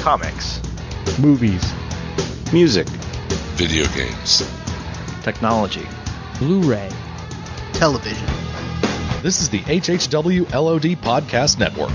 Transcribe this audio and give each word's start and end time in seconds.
comics, 0.00 0.62
movies, 1.18 1.62
music, 2.54 2.88
video 3.56 3.84
games, 3.88 4.50
technology, 5.22 5.86
Blu-ray, 6.38 6.88
television. 7.74 8.26
This 9.22 9.42
is 9.42 9.50
the 9.50 9.60
HHW 9.60 10.50
LOD 10.54 10.96
Podcast 11.02 11.58
Network. 11.58 11.92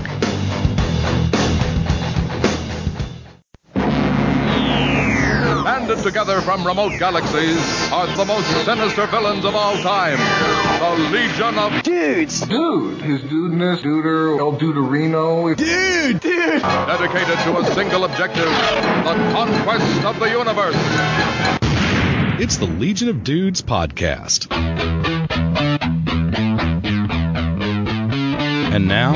Banded 5.64 5.98
together 6.04 6.40
from 6.42 6.64
remote 6.64 6.96
galaxies 7.00 7.90
are 7.90 8.06
the 8.16 8.24
most 8.24 8.46
sinister 8.64 9.08
villains 9.08 9.44
of 9.44 9.56
all 9.56 9.74
time. 9.78 10.18
The 10.86 11.02
Legion 11.10 11.58
of 11.58 11.82
Dudes! 11.82 12.40
Dude, 12.42 13.02
his 13.02 13.20
dudeness, 13.22 13.82
duder, 13.82 14.38
El 14.38 14.56
Duderino. 14.56 15.56
Dude! 15.56 16.20
Dude! 16.20 16.62
Dedicated 16.62 17.38
to 17.40 17.58
a 17.58 17.74
single 17.74 18.04
objective 18.04 18.44
the 18.44 19.14
conquest 19.34 20.04
of 20.04 20.20
the 20.20 20.30
universe. 20.30 20.76
It's 22.40 22.58
the 22.58 22.66
Legion 22.66 23.08
of 23.08 23.24
Dudes 23.24 23.62
podcast. 23.62 24.46
And 28.72 28.86
now, 28.86 29.14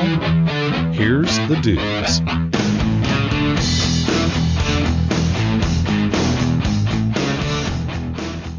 here's 0.90 1.38
the 1.46 1.54
dudes. 1.62 2.20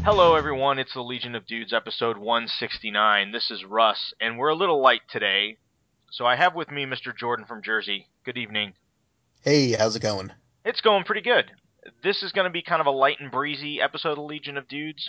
Hello, 0.02 0.34
everyone. 0.34 0.51
It's 0.78 0.94
the 0.94 1.02
Legion 1.02 1.34
of 1.34 1.46
Dudes, 1.46 1.72
episode 1.72 2.16
169. 2.16 3.32
This 3.32 3.50
is 3.50 3.64
Russ, 3.64 4.14
and 4.20 4.38
we're 4.38 4.48
a 4.48 4.54
little 4.54 4.80
light 4.80 5.02
today. 5.10 5.58
So 6.10 6.24
I 6.24 6.36
have 6.36 6.54
with 6.54 6.70
me 6.70 6.86
Mr. 6.86 7.16
Jordan 7.16 7.44
from 7.46 7.62
Jersey. 7.62 8.08
Good 8.24 8.38
evening. 8.38 8.74
Hey, 9.42 9.72
how's 9.72 9.96
it 9.96 10.02
going? 10.02 10.32
It's 10.64 10.80
going 10.80 11.04
pretty 11.04 11.20
good. 11.20 11.50
This 12.02 12.22
is 12.22 12.32
going 12.32 12.46
to 12.46 12.50
be 12.50 12.62
kind 12.62 12.80
of 12.80 12.86
a 12.86 12.90
light 12.90 13.18
and 13.20 13.30
breezy 13.30 13.80
episode 13.80 14.18
of 14.18 14.24
Legion 14.24 14.56
of 14.56 14.68
Dudes. 14.68 15.08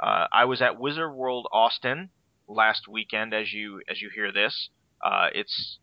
Uh, 0.00 0.26
I 0.32 0.44
was 0.46 0.62
at 0.62 0.78
Wizard 0.78 1.12
World 1.12 1.48
Austin 1.52 2.10
last 2.48 2.88
weekend, 2.88 3.34
as 3.34 3.52
you 3.52 3.82
as 3.88 4.00
you 4.00 4.10
hear 4.14 4.32
this. 4.32 4.68
Uh, 5.04 5.28
it's 5.34 5.78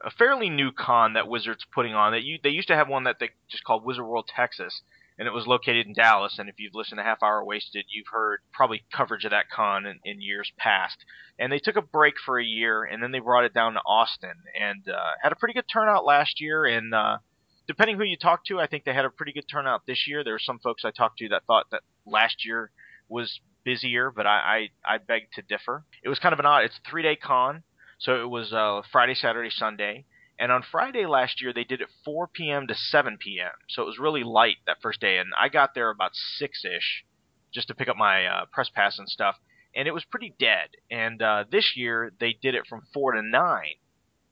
a 0.00 0.10
fairly 0.10 0.48
new 0.50 0.72
con 0.72 1.12
that 1.12 1.28
Wizards 1.28 1.64
putting 1.72 1.94
on. 1.94 2.12
That 2.12 2.24
you 2.24 2.38
they 2.42 2.50
used 2.50 2.68
to 2.68 2.76
have 2.76 2.88
one 2.88 3.04
that 3.04 3.18
they 3.20 3.30
just 3.48 3.64
called 3.64 3.84
Wizard 3.84 4.06
World 4.06 4.28
Texas, 4.34 4.82
and 5.20 5.26
it 5.26 5.34
was 5.34 5.46
located 5.46 5.86
in 5.86 5.92
Dallas. 5.92 6.36
And 6.38 6.48
if 6.48 6.54
you've 6.58 6.74
listened 6.74 6.98
to 6.98 7.04
Half 7.04 7.22
Hour 7.22 7.44
Wasted, 7.44 7.84
you've 7.90 8.06
heard 8.10 8.40
probably 8.54 8.84
coverage 8.90 9.26
of 9.26 9.32
that 9.32 9.50
con 9.50 9.84
in, 9.84 10.00
in 10.02 10.22
years 10.22 10.50
past. 10.56 10.96
And 11.38 11.52
they 11.52 11.58
took 11.58 11.76
a 11.76 11.82
break 11.82 12.14
for 12.24 12.40
a 12.40 12.44
year, 12.44 12.84
and 12.84 13.02
then 13.02 13.12
they 13.12 13.18
brought 13.18 13.44
it 13.44 13.52
down 13.52 13.74
to 13.74 13.80
Austin, 13.80 14.32
and 14.58 14.88
uh, 14.88 15.10
had 15.22 15.32
a 15.32 15.36
pretty 15.36 15.52
good 15.52 15.66
turnout 15.70 16.06
last 16.06 16.40
year. 16.40 16.64
And 16.64 16.94
uh, 16.94 17.18
depending 17.66 17.98
who 17.98 18.04
you 18.04 18.16
talk 18.16 18.46
to, 18.46 18.58
I 18.58 18.66
think 18.66 18.84
they 18.84 18.94
had 18.94 19.04
a 19.04 19.10
pretty 19.10 19.32
good 19.32 19.44
turnout 19.46 19.82
this 19.86 20.06
year. 20.08 20.24
There 20.24 20.32
were 20.32 20.38
some 20.38 20.58
folks 20.58 20.86
I 20.86 20.90
talked 20.90 21.18
to 21.18 21.28
that 21.28 21.44
thought 21.46 21.66
that 21.70 21.82
last 22.06 22.46
year 22.46 22.70
was 23.06 23.40
busier, 23.62 24.10
but 24.10 24.26
I 24.26 24.70
I, 24.86 24.94
I 24.94 24.98
beg 24.98 25.32
to 25.34 25.42
differ. 25.42 25.84
It 26.02 26.08
was 26.08 26.18
kind 26.18 26.32
of 26.32 26.38
an 26.38 26.46
odd. 26.46 26.64
It's 26.64 26.80
a 26.82 26.90
three 26.90 27.02
day 27.02 27.16
con, 27.16 27.62
so 27.98 28.22
it 28.22 28.30
was 28.30 28.54
uh, 28.54 28.80
Friday, 28.90 29.14
Saturday, 29.14 29.50
Sunday. 29.50 30.06
And 30.40 30.50
on 30.50 30.64
Friday 30.72 31.04
last 31.06 31.42
year, 31.42 31.52
they 31.52 31.64
did 31.64 31.82
it 31.82 31.88
4 32.04 32.26
p.m. 32.26 32.66
to 32.66 32.74
7 32.74 33.18
p.m. 33.18 33.52
So 33.68 33.82
it 33.82 33.86
was 33.86 33.98
really 33.98 34.24
light 34.24 34.56
that 34.66 34.78
first 34.82 35.00
day. 35.00 35.18
And 35.18 35.32
I 35.38 35.50
got 35.50 35.74
there 35.74 35.90
about 35.90 36.12
6 36.14 36.64
ish 36.64 37.04
just 37.52 37.68
to 37.68 37.74
pick 37.74 37.88
up 37.88 37.96
my 37.96 38.24
uh, 38.24 38.44
press 38.50 38.70
pass 38.74 38.98
and 38.98 39.08
stuff. 39.08 39.36
And 39.76 39.86
it 39.86 39.92
was 39.92 40.04
pretty 40.04 40.34
dead. 40.40 40.70
And 40.90 41.20
uh, 41.20 41.44
this 41.52 41.74
year, 41.76 42.10
they 42.18 42.32
did 42.40 42.54
it 42.54 42.66
from 42.66 42.82
4 42.94 43.12
to 43.12 43.22
9. 43.22 43.62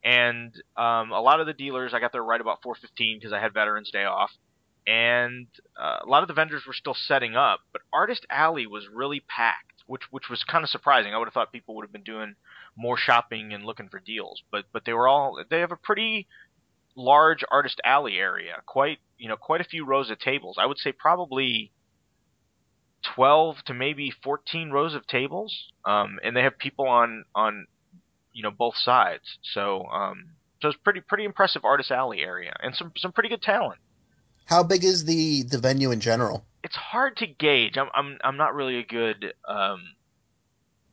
And 0.03 0.53
um, 0.77 1.11
a 1.11 1.21
lot 1.21 1.39
of 1.39 1.45
the 1.45 1.53
dealers, 1.53 1.93
I 1.93 1.99
got 1.99 2.11
there 2.11 2.23
right 2.23 2.39
about 2.39 2.61
4:15 2.63 3.19
because 3.19 3.33
I 3.33 3.39
had 3.39 3.53
Veterans 3.53 3.91
Day 3.91 4.05
off, 4.05 4.31
and 4.87 5.47
uh, 5.77 5.97
a 6.01 6.05
lot 6.05 6.21
of 6.21 6.29
the 6.29 6.33
vendors 6.33 6.63
were 6.65 6.73
still 6.73 6.93
setting 6.95 7.35
up. 7.35 7.61
But 7.73 7.81
Artist 7.91 8.25
Alley 8.29 8.65
was 8.65 8.87
really 8.87 9.19
packed, 9.19 9.83
which 9.87 10.03
which 10.09 10.29
was 10.29 10.43
kind 10.45 10.63
of 10.63 10.69
surprising. 10.69 11.13
I 11.13 11.17
would 11.17 11.27
have 11.27 11.33
thought 11.33 11.51
people 11.51 11.75
would 11.75 11.83
have 11.83 11.91
been 11.91 12.03
doing 12.03 12.35
more 12.79 12.97
shopping 12.97 13.53
and 13.53 13.65
looking 13.65 13.89
for 13.89 13.99
deals, 13.99 14.41
but 14.51 14.65
but 14.71 14.85
they 14.85 14.93
were 14.93 15.07
all 15.07 15.43
they 15.49 15.59
have 15.59 15.71
a 15.71 15.77
pretty 15.77 16.27
large 16.95 17.43
Artist 17.51 17.81
Alley 17.83 18.17
area, 18.17 18.55
quite 18.65 18.99
you 19.17 19.27
know 19.27 19.35
quite 19.35 19.61
a 19.61 19.65
few 19.65 19.85
rows 19.85 20.09
of 20.09 20.17
tables. 20.19 20.57
I 20.59 20.65
would 20.65 20.79
say 20.79 20.93
probably 20.93 21.71
12 23.15 23.57
to 23.65 23.73
maybe 23.73 24.11
14 24.23 24.71
rows 24.71 24.95
of 24.95 25.05
tables, 25.07 25.71
um, 25.85 26.19
and 26.23 26.35
they 26.35 26.43
have 26.43 26.57
people 26.57 26.87
on 26.87 27.25
on 27.35 27.67
you 28.33 28.43
know 28.43 28.51
both 28.51 28.75
sides. 28.77 29.37
So 29.41 29.85
um, 29.87 30.29
so 30.61 30.69
it's 30.69 30.77
pretty 30.77 31.01
pretty 31.01 31.25
impressive 31.25 31.65
artist 31.65 31.91
alley 31.91 32.21
area 32.21 32.53
and 32.61 32.73
some 32.75 32.93
some 32.97 33.11
pretty 33.11 33.29
good 33.29 33.41
talent. 33.41 33.79
How 34.45 34.63
big 34.63 34.83
is 34.85 35.03
the 35.03 35.43
the 35.43 35.57
venue 35.57 35.91
in 35.91 35.99
general? 35.99 36.45
It's 36.63 36.75
hard 36.75 37.17
to 37.17 37.27
gauge. 37.27 37.77
I'm 37.77 37.89
I'm 37.93 38.17
I'm 38.23 38.37
not 38.37 38.55
really 38.55 38.79
a 38.79 38.85
good. 38.85 39.33
Um, 39.47 39.81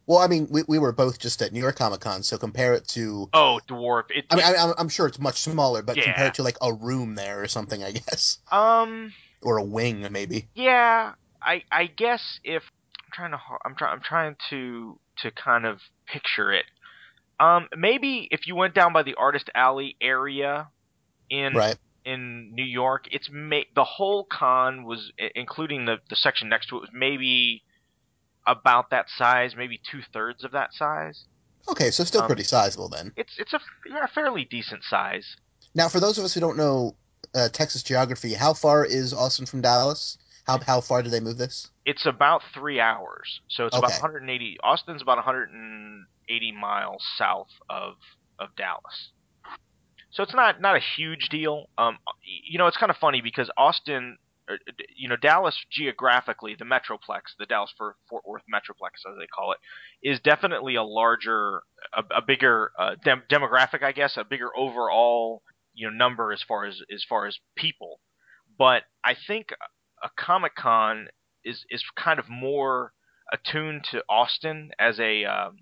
Well, 0.07 0.19
I 0.19 0.29
mean, 0.29 0.47
we, 0.51 0.63
we 0.69 0.79
were 0.79 0.93
both 0.93 1.19
just 1.19 1.43
at 1.43 1.53
New 1.53 1.61
York 1.61 1.77
Comic 1.77 2.01
Con, 2.01 2.23
so 2.23 2.39
compare 2.39 2.75
it 2.75 2.87
to. 2.89 3.29
oh, 3.35 3.61
dwarf. 3.69 4.05
It, 4.15 4.27
I 4.31 4.37
mean, 4.37 4.45
I, 4.45 4.53
I'm- 4.55 4.75
I'm 4.79 4.89
sure 4.89 5.07
it's 5.07 5.19
much 5.19 5.41
smaller, 5.41 5.83
but 5.83 5.97
Yeah. 5.97 6.05
compare 6.05 6.27
it 6.29 6.35
to 6.35 6.43
like 6.43 6.57
a 6.63 6.73
room 6.73 7.15
there 7.17 7.43
or 7.43 7.49
something, 7.49 7.83
I 7.83 7.91
guess, 7.93 8.39
um 8.53 9.13
or 9.43 9.59
a 9.59 9.65
wing 9.65 10.07
maybe. 10.11 10.49
yeah. 10.55 11.13
I 11.43 11.63
I 11.71 11.87
guess 11.87 12.41
if 12.43 12.63
I'm 13.05 13.13
trying 13.13 13.31
to 13.33 13.39
I'm 13.65 13.75
trying 13.77 13.93
I'm 13.95 14.01
trying 14.03 14.37
to 14.51 14.99
to 15.23 15.31
kind 15.31 15.65
of 15.67 15.81
picture 16.07 16.53
it. 16.53 16.65
Um, 17.39 17.69
maybe 17.77 18.27
if 18.31 18.47
you 18.47 18.55
went 18.57 18.75
down 18.75 18.93
by 18.93 19.03
the 19.03 19.15
artist 19.15 19.51
alley 19.55 19.97
area 20.01 20.69
in 21.31 21.55
Right. 21.55 21.77
in 22.05 22.55
New 22.55 22.65
York, 22.65 23.07
it's 23.11 23.29
ma- 23.31 23.61
the 23.75 23.85
whole 23.85 24.25
con 24.25 24.85
was, 24.85 25.13
including 25.35 25.85
the 25.85 25.97
the 26.11 26.17
section 26.17 26.49
next 26.49 26.69
to 26.69 26.77
it, 26.77 26.81
was 26.81 26.91
maybe 26.93 27.63
about 28.47 28.91
that 28.91 29.07
size, 29.11 29.57
maybe 29.57 29.81
two 29.91 30.01
thirds 30.13 30.45
of 30.45 30.53
that 30.53 30.73
size. 30.75 31.25
Okay, 31.69 31.91
so 31.91 32.05
still 32.05 32.23
Um, 32.23 32.27
pretty 32.29 32.45
sizable 32.45 32.89
then. 32.89 33.13
It's 33.17 33.39
it's 33.39 33.53
a 33.53 33.61
yeah, 33.89 34.07
fairly 34.07 34.45
decent 34.45 34.85
size. 34.85 35.37
Now, 35.75 35.89
for 35.89 36.01
those 36.01 36.17
of 36.19 36.25
us 36.25 36.33
who 36.33 36.41
don't 36.41 36.57
know 36.57 36.95
uh, 37.35 37.49
Texas 37.49 37.83
geography, 37.83 38.35
how 38.35 38.55
far 38.55 38.85
is 38.85 39.13
Austin 39.13 39.47
from 39.47 39.61
Dallas? 39.63 40.19
How 40.47 40.61
how 40.61 40.81
far 40.81 41.03
did 41.03 41.11
they 41.11 41.21
move 41.21 41.39
this? 41.39 41.69
It's 41.85 42.07
about 42.07 42.43
three 42.55 42.79
hours, 42.79 43.41
so 43.49 43.67
it's 43.67 43.77
about 43.77 43.91
180. 43.91 44.59
Austin's 44.63 45.03
about 45.03 45.17
180 45.17 46.53
miles 46.53 47.05
south 47.19 47.51
of 47.69 47.95
of 48.39 48.55
Dallas. 48.57 49.11
So 50.13 50.23
it's 50.23 50.35
not 50.35 50.61
not 50.61 50.77
a 50.77 50.81
huge 50.97 51.29
deal. 51.31 51.69
Um, 51.77 51.99
you 52.23 52.59
know, 52.59 52.69
it's 52.69 52.77
kind 52.77 52.91
of 52.91 52.97
funny 52.97 53.21
because 53.23 53.51
Austin, 53.57 54.19
you 54.95 55.09
know, 55.09 55.17
Dallas 55.17 55.57
geographically, 55.71 56.55
the 56.55 56.65
Metroplex, 56.65 57.35
the 57.39 57.47
Dallas 57.47 57.73
Fort 57.77 57.97
Worth 58.25 58.43
Metroplex, 58.53 59.09
as 59.11 59.19
they 59.19 59.27
call 59.27 59.53
it, 59.53 59.59
is 60.03 60.21
definitely 60.21 60.77
a 60.77 60.83
larger, 60.83 61.63
a, 61.95 62.03
a 62.17 62.23
bigger 62.23 62.71
uh, 62.79 62.95
dem- 63.05 63.25
demographic, 63.31 63.83
I 63.83 63.93
guess, 63.93 64.17
a 64.17 64.25
bigger 64.25 64.49
overall, 64.57 65.43
you 65.75 65.89
know, 65.89 65.97
number 65.97 66.33
as 66.33 66.43
far 66.47 66.65
as 66.65 66.81
as 66.93 67.05
far 67.09 67.27
as 67.27 67.39
people. 67.57 68.01
But 68.59 68.85
I 69.05 69.15
think 69.27 69.49
a 70.03 70.09
Comic 70.17 70.55
Con 70.55 71.09
is 71.45 71.65
is 71.71 71.83
kind 71.97 72.19
of 72.19 72.29
more 72.29 72.93
attuned 73.33 73.85
to 73.91 74.03
Austin 74.09 74.71
as 74.79 75.01
a 75.01 75.25
um, 75.25 75.59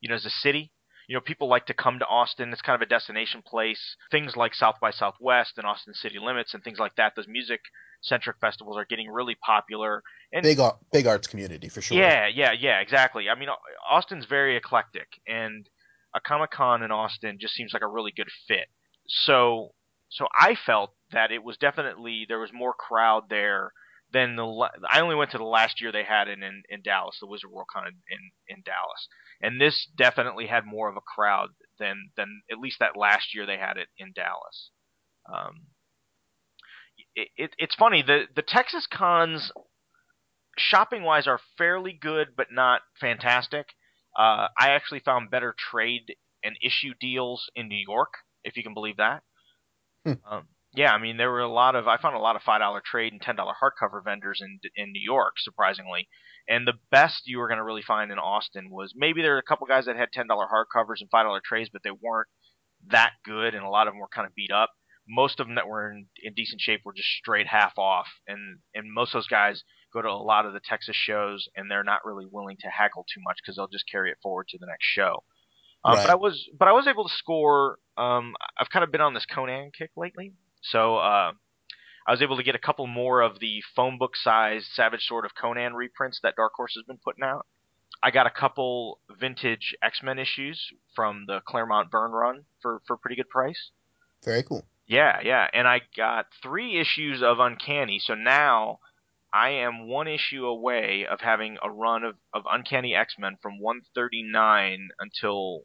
you 0.00 0.08
know 0.08 0.14
as 0.14 0.24
a 0.26 0.30
city. 0.30 0.72
You 1.06 1.14
know, 1.14 1.20
people 1.20 1.48
like 1.48 1.66
to 1.66 1.74
come 1.74 1.98
to 2.00 2.06
Austin. 2.06 2.52
It's 2.52 2.62
kind 2.62 2.74
of 2.74 2.84
a 2.84 2.88
destination 2.88 3.42
place. 3.46 3.96
Things 4.10 4.34
like 4.36 4.54
South 4.54 4.76
by 4.80 4.90
Southwest 4.90 5.52
and 5.56 5.66
Austin 5.66 5.94
City 5.94 6.18
Limits 6.18 6.52
and 6.52 6.64
things 6.64 6.78
like 6.78 6.96
that. 6.96 7.12
Those 7.14 7.28
music 7.28 7.60
centric 8.02 8.36
festivals 8.40 8.76
are 8.76 8.84
getting 8.84 9.10
really 9.10 9.34
popular. 9.34 10.02
And 10.32 10.42
Big 10.42 10.58
big 10.92 11.06
arts 11.06 11.26
community 11.26 11.68
for 11.68 11.80
sure. 11.80 11.98
yeah, 11.98 12.26
yeah, 12.26 12.52
yeah, 12.52 12.80
exactly. 12.80 13.28
I 13.28 13.38
mean, 13.38 13.48
Austin's 13.88 14.26
very 14.26 14.56
eclectic, 14.56 15.08
and 15.26 15.68
a 16.14 16.20
Comic 16.20 16.50
Con 16.50 16.82
in 16.82 16.90
Austin 16.90 17.38
just 17.40 17.54
seems 17.54 17.72
like 17.72 17.82
a 17.82 17.88
really 17.88 18.12
good 18.14 18.28
fit. 18.48 18.68
So, 19.06 19.72
so 20.08 20.26
I 20.36 20.54
felt 20.54 20.94
that 21.12 21.30
it 21.30 21.44
was 21.44 21.56
definitely 21.56 22.26
there 22.28 22.40
was 22.40 22.50
more 22.52 22.74
crowd 22.74 23.24
there 23.28 23.72
than 24.12 24.36
the. 24.36 24.68
I 24.90 25.00
only 25.00 25.14
went 25.14 25.30
to 25.32 25.38
the 25.38 25.44
last 25.44 25.80
year 25.80 25.92
they 25.92 26.04
had 26.04 26.28
it 26.28 26.38
in 26.42 26.62
in 26.68 26.82
Dallas, 26.82 27.18
the 27.20 27.26
Wizard 27.26 27.50
World 27.50 27.68
Con 27.72 27.86
in 27.86 27.94
in, 28.10 28.56
in 28.56 28.62
Dallas, 28.64 29.08
and 29.40 29.60
this 29.60 29.88
definitely 29.96 30.46
had 30.46 30.64
more 30.66 30.88
of 30.88 30.96
a 30.96 31.00
crowd 31.00 31.50
than 31.78 32.10
than 32.16 32.42
at 32.50 32.58
least 32.58 32.78
that 32.80 32.96
last 32.96 33.34
year 33.34 33.46
they 33.46 33.58
had 33.58 33.76
it 33.76 33.88
in 33.98 34.12
Dallas. 34.14 34.70
Um, 35.32 35.66
it, 37.14 37.28
it, 37.36 37.50
it's 37.58 37.74
funny 37.74 38.02
the 38.02 38.24
the 38.34 38.42
Texas 38.42 38.86
cons 38.90 39.52
shopping 40.58 41.02
wise 41.02 41.26
are 41.26 41.40
fairly 41.58 41.92
good 41.92 42.28
but 42.36 42.48
not 42.50 42.82
fantastic. 43.00 43.66
Uh, 44.18 44.48
I 44.58 44.70
actually 44.70 45.00
found 45.00 45.30
better 45.30 45.54
trade 45.58 46.16
and 46.42 46.56
issue 46.62 46.94
deals 46.98 47.50
in 47.54 47.68
New 47.68 47.82
York, 47.86 48.14
if 48.44 48.56
you 48.56 48.62
can 48.62 48.72
believe 48.72 48.96
that. 48.96 49.22
Hmm. 50.04 50.12
Um, 50.30 50.48
yeah, 50.74 50.92
I 50.92 50.98
mean 50.98 51.16
there 51.16 51.30
were 51.30 51.40
a 51.40 51.48
lot 51.52 51.74
of 51.74 51.88
I 51.88 51.96
found 51.96 52.16
a 52.16 52.20
lot 52.20 52.36
of 52.36 52.42
five 52.42 52.60
dollar 52.60 52.82
trade 52.84 53.12
and 53.12 53.20
ten 53.20 53.36
dollar 53.36 53.54
hardcover 53.60 54.02
vendors 54.04 54.40
in 54.42 54.60
in 54.76 54.92
New 54.92 55.02
York, 55.02 55.34
surprisingly. 55.38 56.08
And 56.48 56.66
the 56.66 56.74
best 56.90 57.22
you 57.26 57.38
were 57.38 57.48
going 57.48 57.58
to 57.58 57.64
really 57.64 57.82
find 57.82 58.10
in 58.12 58.18
Austin 58.18 58.70
was 58.70 58.92
maybe 58.96 59.22
there 59.22 59.32
were 59.32 59.38
a 59.38 59.42
couple 59.42 59.66
guys 59.66 59.86
that 59.86 59.96
had 59.96 60.10
ten 60.12 60.26
dollar 60.28 60.46
hardcovers 60.46 61.00
and 61.00 61.10
five 61.10 61.24
dollar 61.26 61.40
trays, 61.44 61.68
but 61.72 61.82
they 61.82 61.90
weren't 61.90 62.28
that 62.88 63.12
good, 63.24 63.54
and 63.54 63.64
a 63.64 63.68
lot 63.68 63.86
of 63.88 63.92
them 63.94 64.00
were 64.00 64.08
kind 64.14 64.26
of 64.26 64.34
beat 64.34 64.50
up. 64.52 64.70
most 65.08 65.38
of 65.40 65.46
them 65.46 65.54
that 65.56 65.68
were 65.68 65.90
in, 65.90 66.06
in 66.22 66.34
decent 66.34 66.60
shape 66.60 66.80
were 66.84 66.92
just 66.92 67.08
straight 67.08 67.46
half 67.46 67.72
off, 67.78 68.06
and 68.26 68.58
and 68.74 68.92
most 68.92 69.10
of 69.14 69.18
those 69.18 69.28
guys 69.28 69.62
go 69.92 70.02
to 70.02 70.08
a 70.08 70.12
lot 70.12 70.46
of 70.46 70.52
the 70.52 70.60
Texas 70.64 70.96
shows, 70.96 71.48
and 71.56 71.70
they're 71.70 71.84
not 71.84 72.04
really 72.04 72.26
willing 72.30 72.56
to 72.60 72.68
hackle 72.68 73.04
too 73.12 73.20
much 73.24 73.38
because 73.42 73.56
they'll 73.56 73.68
just 73.68 73.84
carry 73.90 74.10
it 74.10 74.18
forward 74.22 74.46
to 74.48 74.58
the 74.58 74.66
next 74.66 74.84
show. 74.84 75.24
Um, 75.84 75.94
Right. 75.96 76.06
But 76.06 76.10
I 76.12 76.14
was 76.16 76.48
but 76.58 76.68
I 76.68 76.72
was 76.72 76.86
able 76.86 77.08
to 77.08 77.14
score. 77.14 77.78
Um, 77.96 78.34
I've 78.58 78.70
kind 78.70 78.84
of 78.84 78.90
been 78.92 79.00
on 79.00 79.14
this 79.14 79.26
Conan 79.26 79.70
kick 79.76 79.90
lately, 79.96 80.32
so 80.62 80.96
uh, 80.96 81.32
I 82.06 82.12
was 82.12 82.22
able 82.22 82.36
to 82.36 82.42
get 82.42 82.54
a 82.54 82.60
couple 82.60 82.86
more 82.86 83.20
of 83.20 83.40
the 83.40 83.62
phone 83.74 83.98
book 83.98 84.16
sized 84.16 84.66
Savage 84.72 85.02
Sword 85.06 85.24
of 85.24 85.34
Conan 85.34 85.74
reprints 85.74 86.20
that 86.22 86.36
Dark 86.36 86.52
Horse 86.54 86.74
has 86.76 86.84
been 86.84 86.98
putting 86.98 87.24
out. 87.24 87.46
I 88.02 88.10
got 88.10 88.26
a 88.26 88.30
couple 88.30 89.00
vintage 89.18 89.74
X 89.82 90.00
Men 90.02 90.18
issues 90.18 90.72
from 90.94 91.24
the 91.26 91.40
Claremont 91.46 91.90
Byrne 91.90 92.12
run 92.12 92.44
for 92.62 92.80
for 92.86 92.96
pretty 92.96 93.16
good 93.16 93.28
price. 93.28 93.70
Very 94.24 94.42
cool. 94.42 94.64
Yeah, 94.86 95.18
yeah, 95.24 95.48
and 95.52 95.66
I 95.66 95.80
got 95.96 96.26
three 96.42 96.78
issues 96.78 97.20
of 97.22 97.40
Uncanny, 97.40 97.98
so 97.98 98.14
now 98.14 98.78
I 99.32 99.50
am 99.50 99.88
one 99.88 100.06
issue 100.06 100.46
away 100.46 101.06
of 101.10 101.20
having 101.20 101.58
a 101.60 101.70
run 101.70 102.04
of, 102.04 102.14
of 102.32 102.44
Uncanny 102.50 102.94
X 102.94 103.16
Men 103.18 103.36
from 103.42 103.58
139 103.58 104.90
until 105.00 105.62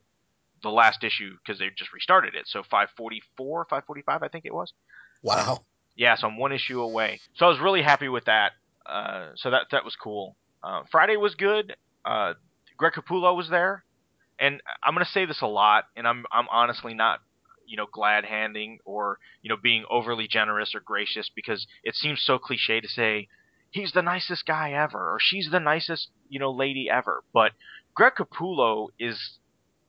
the 0.63 0.69
last 0.69 1.03
issue 1.03 1.35
because 1.38 1.59
they 1.59 1.69
just 1.77 1.93
restarted 1.93 2.33
it. 2.33 2.47
So 2.47 2.63
544, 2.63 3.65
545, 3.65 4.23
I 4.23 4.27
think 4.27 4.45
it 4.45 4.53
was. 4.53 4.73
Wow. 5.21 5.65
Yeah, 6.01 6.15
so 6.15 6.25
I'm 6.25 6.36
one 6.36 6.51
issue 6.51 6.81
away. 6.81 7.19
So 7.36 7.45
I 7.45 7.50
was 7.50 7.59
really 7.59 7.83
happy 7.83 8.09
with 8.09 8.25
that. 8.25 8.53
Uh, 8.88 9.33
so 9.36 9.51
that 9.51 9.68
that 9.69 9.86
was 9.86 9.95
cool. 9.95 10.36
Uh, 10.63 10.81
Friday 10.92 11.15
was 11.15 11.36
good. 11.36 11.75
Uh, 12.03 12.33
Greg 12.75 12.94
Capullo 12.94 13.38
was 13.38 13.51
there, 13.51 13.83
and 14.39 14.63
I'm 14.83 14.95
gonna 14.95 15.06
say 15.06 15.25
this 15.25 15.44
a 15.44 15.48
lot, 15.48 15.83
and 15.95 16.07
I'm 16.07 16.25
I'm 16.31 16.48
honestly 16.50 16.95
not 16.95 17.19
you 17.68 17.77
know 17.77 17.86
glad 17.86 18.25
handing 18.25 18.80
or 18.83 19.19
you 19.44 19.50
know 19.50 19.57
being 19.62 19.86
overly 19.92 20.27
generous 20.27 20.74
or 20.74 20.80
gracious 20.80 21.30
because 21.36 21.68
it 21.83 21.94
seems 21.94 22.19
so 22.24 22.39
cliche 22.39 22.81
to 22.81 22.88
say 22.88 23.27
he's 23.69 23.92
the 23.92 24.01
nicest 24.01 24.48
guy 24.48 24.71
ever 24.71 24.98
or 24.98 25.18
she's 25.19 25.50
the 25.51 25.59
nicest 25.59 26.09
you 26.30 26.39
know 26.39 26.50
lady 26.50 26.89
ever, 26.92 27.24
but 27.31 27.51
Greg 27.94 28.13
Capullo 28.18 28.88
is 28.98 29.38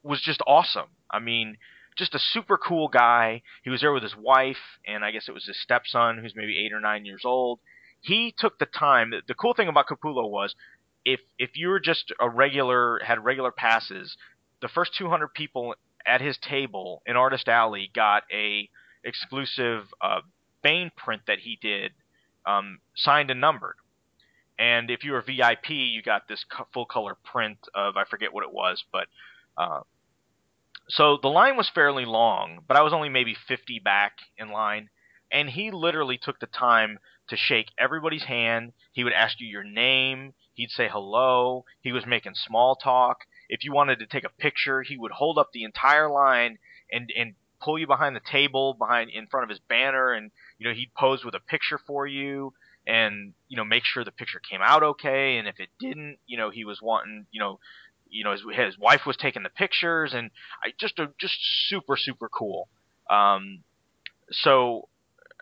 was 0.02 0.20
just 0.20 0.42
awesome. 0.46 0.88
I 1.10 1.20
mean, 1.20 1.56
just 1.96 2.14
a 2.14 2.18
super 2.18 2.56
cool 2.56 2.88
guy. 2.88 3.42
He 3.62 3.70
was 3.70 3.80
there 3.80 3.92
with 3.92 4.02
his 4.02 4.16
wife, 4.16 4.78
and 4.86 5.04
I 5.04 5.10
guess 5.10 5.28
it 5.28 5.32
was 5.32 5.46
his 5.46 5.60
stepson, 5.60 6.18
who's 6.18 6.34
maybe 6.34 6.64
eight 6.64 6.72
or 6.72 6.80
nine 6.80 7.04
years 7.04 7.22
old. 7.24 7.60
He 8.00 8.34
took 8.36 8.58
the 8.58 8.66
time. 8.66 9.12
The, 9.26 9.34
cool 9.34 9.54
thing 9.54 9.68
about 9.68 9.86
Capullo 9.86 10.28
was, 10.28 10.54
if 11.04 11.20
if 11.38 11.50
you 11.54 11.68
were 11.68 11.80
just 11.80 12.12
a 12.20 12.28
regular, 12.28 13.00
had 13.04 13.24
regular 13.24 13.52
passes, 13.52 14.16
the 14.60 14.68
first 14.68 14.94
200 14.96 15.28
people 15.34 15.74
at 16.06 16.20
his 16.20 16.38
table 16.38 17.02
in 17.06 17.16
Artist 17.16 17.48
Alley 17.48 17.90
got 17.94 18.24
a 18.32 18.68
exclusive 19.04 19.86
uh, 20.00 20.20
Bane 20.62 20.90
print 20.96 21.22
that 21.26 21.40
he 21.40 21.58
did, 21.60 21.92
um, 22.46 22.78
signed 22.94 23.30
and 23.30 23.40
numbered. 23.40 23.76
And 24.58 24.90
if 24.90 25.04
you 25.04 25.12
were 25.12 25.22
VIP, 25.22 25.70
you 25.70 26.02
got 26.02 26.28
this 26.28 26.44
co- 26.44 26.68
full 26.72 26.86
color 26.86 27.16
print 27.24 27.58
of 27.74 27.96
I 27.96 28.04
forget 28.04 28.32
what 28.32 28.44
it 28.44 28.52
was, 28.52 28.84
but 28.92 29.08
uh, 29.56 29.80
so 30.88 31.18
the 31.20 31.28
line 31.28 31.56
was 31.56 31.70
fairly 31.74 32.04
long, 32.04 32.60
but 32.66 32.76
I 32.76 32.82
was 32.82 32.92
only 32.92 33.08
maybe 33.08 33.34
50 33.34 33.78
back 33.80 34.12
in 34.36 34.50
line. 34.50 34.90
And 35.30 35.50
he 35.50 35.70
literally 35.70 36.18
took 36.18 36.40
the 36.40 36.46
time 36.46 36.98
to 37.28 37.36
shake 37.36 37.70
everybody's 37.78 38.24
hand. 38.24 38.72
He 38.92 39.02
would 39.04 39.14
ask 39.14 39.40
you 39.40 39.46
your 39.46 39.64
name. 39.64 40.34
He'd 40.54 40.70
say 40.70 40.88
hello. 40.88 41.64
He 41.80 41.92
was 41.92 42.04
making 42.06 42.34
small 42.34 42.76
talk. 42.76 43.20
If 43.48 43.64
you 43.64 43.72
wanted 43.72 43.98
to 44.00 44.06
take 44.06 44.24
a 44.24 44.28
picture, 44.28 44.82
he 44.82 44.96
would 44.98 45.12
hold 45.12 45.38
up 45.38 45.50
the 45.52 45.64
entire 45.64 46.10
line 46.10 46.58
and, 46.90 47.10
and 47.16 47.34
pull 47.62 47.78
you 47.78 47.86
behind 47.86 48.14
the 48.16 48.20
table, 48.20 48.74
behind 48.74 49.10
in 49.10 49.26
front 49.26 49.44
of 49.44 49.50
his 49.50 49.60
banner, 49.60 50.12
and 50.12 50.30
you 50.58 50.68
know 50.68 50.74
he'd 50.74 50.94
pose 50.94 51.24
with 51.24 51.34
a 51.34 51.40
picture 51.40 51.78
for 51.86 52.06
you, 52.06 52.52
and 52.86 53.34
you 53.48 53.56
know 53.56 53.64
make 53.64 53.84
sure 53.84 54.04
the 54.04 54.10
picture 54.10 54.40
came 54.40 54.60
out 54.62 54.82
okay. 54.82 55.38
And 55.38 55.46
if 55.48 55.60
it 55.60 55.68
didn't, 55.78 56.18
you 56.26 56.36
know 56.36 56.50
he 56.50 56.64
was 56.64 56.82
wanting, 56.82 57.26
you 57.30 57.40
know, 57.40 57.60
you 58.12 58.24
know 58.24 58.32
his 58.32 58.42
his 58.54 58.78
wife 58.78 59.02
was 59.06 59.16
taking 59.16 59.42
the 59.42 59.50
pictures, 59.50 60.14
and 60.14 60.30
I 60.62 60.72
just 60.78 60.98
a, 60.98 61.08
just 61.18 61.34
super 61.68 61.96
super 61.96 62.28
cool. 62.28 62.68
Um, 63.10 63.64
so 64.30 64.88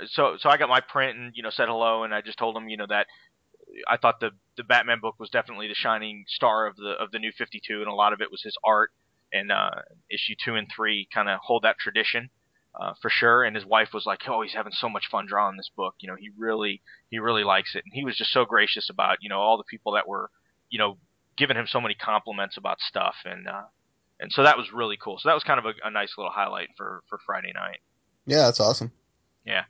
so 0.06 0.36
so 0.38 0.48
I 0.48 0.56
got 0.56 0.68
my 0.68 0.80
print 0.80 1.18
and 1.18 1.32
you 1.34 1.42
know 1.42 1.50
said 1.50 1.68
hello, 1.68 2.04
and 2.04 2.14
I 2.14 2.22
just 2.22 2.38
told 2.38 2.56
him 2.56 2.68
you 2.68 2.76
know 2.76 2.86
that 2.88 3.06
I 3.88 3.96
thought 3.96 4.20
the 4.20 4.30
the 4.56 4.64
Batman 4.64 5.00
book 5.00 5.16
was 5.18 5.30
definitely 5.30 5.68
the 5.68 5.74
shining 5.74 6.24
star 6.28 6.66
of 6.66 6.76
the 6.76 6.90
of 6.98 7.10
the 7.10 7.18
new 7.18 7.32
52, 7.36 7.80
and 7.80 7.88
a 7.88 7.94
lot 7.94 8.12
of 8.12 8.20
it 8.20 8.30
was 8.30 8.42
his 8.42 8.56
art. 8.64 8.90
And 9.32 9.52
uh, 9.52 9.70
issue 10.10 10.34
two 10.44 10.56
and 10.56 10.66
three 10.74 11.06
kind 11.14 11.28
of 11.28 11.38
hold 11.40 11.62
that 11.62 11.78
tradition 11.78 12.30
uh, 12.78 12.94
for 13.00 13.08
sure. 13.08 13.44
And 13.44 13.54
his 13.54 13.64
wife 13.64 13.90
was 13.92 14.04
like, 14.06 14.22
"Oh, 14.28 14.42
he's 14.42 14.54
having 14.54 14.72
so 14.72 14.88
much 14.88 15.04
fun 15.10 15.26
drawing 15.26 15.56
this 15.56 15.70
book. 15.74 15.94
You 16.00 16.08
know, 16.08 16.16
he 16.18 16.30
really 16.36 16.82
he 17.10 17.18
really 17.18 17.44
likes 17.44 17.74
it." 17.74 17.84
And 17.84 17.94
he 17.94 18.04
was 18.04 18.16
just 18.16 18.32
so 18.32 18.44
gracious 18.44 18.90
about 18.90 19.18
you 19.20 19.28
know 19.28 19.38
all 19.38 19.56
the 19.56 19.64
people 19.64 19.92
that 19.92 20.08
were 20.08 20.30
you 20.68 20.78
know 20.78 20.98
giving 21.40 21.56
him 21.56 21.66
so 21.66 21.80
many 21.80 21.94
compliments 21.94 22.56
about 22.56 22.78
stuff, 22.80 23.16
and 23.24 23.48
uh, 23.48 23.62
and 24.20 24.30
so 24.30 24.44
that 24.44 24.56
was 24.56 24.66
really 24.72 24.96
cool. 25.02 25.18
So 25.18 25.28
that 25.28 25.34
was 25.34 25.42
kind 25.42 25.58
of 25.58 25.64
a, 25.64 25.72
a 25.82 25.90
nice 25.90 26.12
little 26.16 26.30
highlight 26.30 26.68
for 26.76 27.02
for 27.08 27.18
Friday 27.26 27.52
night. 27.52 27.80
Yeah, 28.26 28.42
that's 28.42 28.60
awesome. 28.60 28.92
Yeah. 29.44 29.64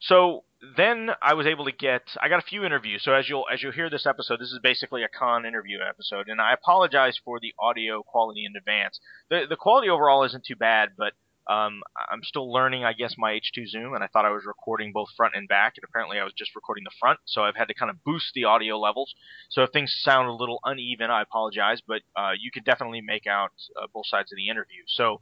So 0.00 0.44
then 0.76 1.10
I 1.22 1.34
was 1.34 1.46
able 1.46 1.66
to 1.66 1.72
get 1.72 2.02
I 2.20 2.28
got 2.28 2.38
a 2.42 2.46
few 2.46 2.64
interviews. 2.64 3.02
So 3.04 3.12
as 3.12 3.28
you'll 3.28 3.44
as 3.52 3.62
you'll 3.62 3.72
hear 3.72 3.90
this 3.90 4.06
episode, 4.06 4.40
this 4.40 4.50
is 4.50 4.58
basically 4.62 5.02
a 5.04 5.08
con 5.08 5.44
interview 5.44 5.78
episode, 5.86 6.28
and 6.28 6.40
I 6.40 6.54
apologize 6.54 7.20
for 7.22 7.38
the 7.38 7.54
audio 7.58 8.02
quality 8.02 8.44
in 8.44 8.56
advance. 8.56 8.98
The 9.28 9.44
the 9.48 9.56
quality 9.56 9.90
overall 9.90 10.24
isn't 10.24 10.44
too 10.44 10.56
bad, 10.56 10.90
but 10.96 11.12
um, 11.50 11.82
I'm 12.10 12.22
still 12.22 12.52
learning, 12.52 12.84
I 12.84 12.92
guess, 12.92 13.16
my 13.18 13.32
H2 13.32 13.66
Zoom, 13.66 13.94
and 13.94 14.04
I 14.04 14.06
thought 14.06 14.24
I 14.24 14.30
was 14.30 14.44
recording 14.46 14.92
both 14.92 15.08
front 15.16 15.34
and 15.34 15.48
back, 15.48 15.74
and 15.76 15.82
apparently 15.82 16.18
I 16.20 16.22
was 16.22 16.32
just 16.32 16.54
recording 16.54 16.84
the 16.84 16.92
front, 17.00 17.18
so 17.24 17.42
I've 17.42 17.56
had 17.56 17.66
to 17.68 17.74
kind 17.74 17.90
of 17.90 18.04
boost 18.04 18.32
the 18.34 18.44
audio 18.44 18.78
levels. 18.78 19.12
So 19.48 19.64
if 19.64 19.70
things 19.72 19.92
sound 20.00 20.28
a 20.28 20.32
little 20.32 20.60
uneven, 20.62 21.10
I 21.10 21.22
apologize, 21.22 21.80
but 21.84 22.02
uh, 22.16 22.32
you 22.38 22.52
can 22.52 22.62
definitely 22.62 23.00
make 23.00 23.26
out 23.26 23.50
uh, 23.76 23.88
both 23.92 24.06
sides 24.06 24.30
of 24.30 24.36
the 24.36 24.48
interview. 24.48 24.82
So 24.86 25.18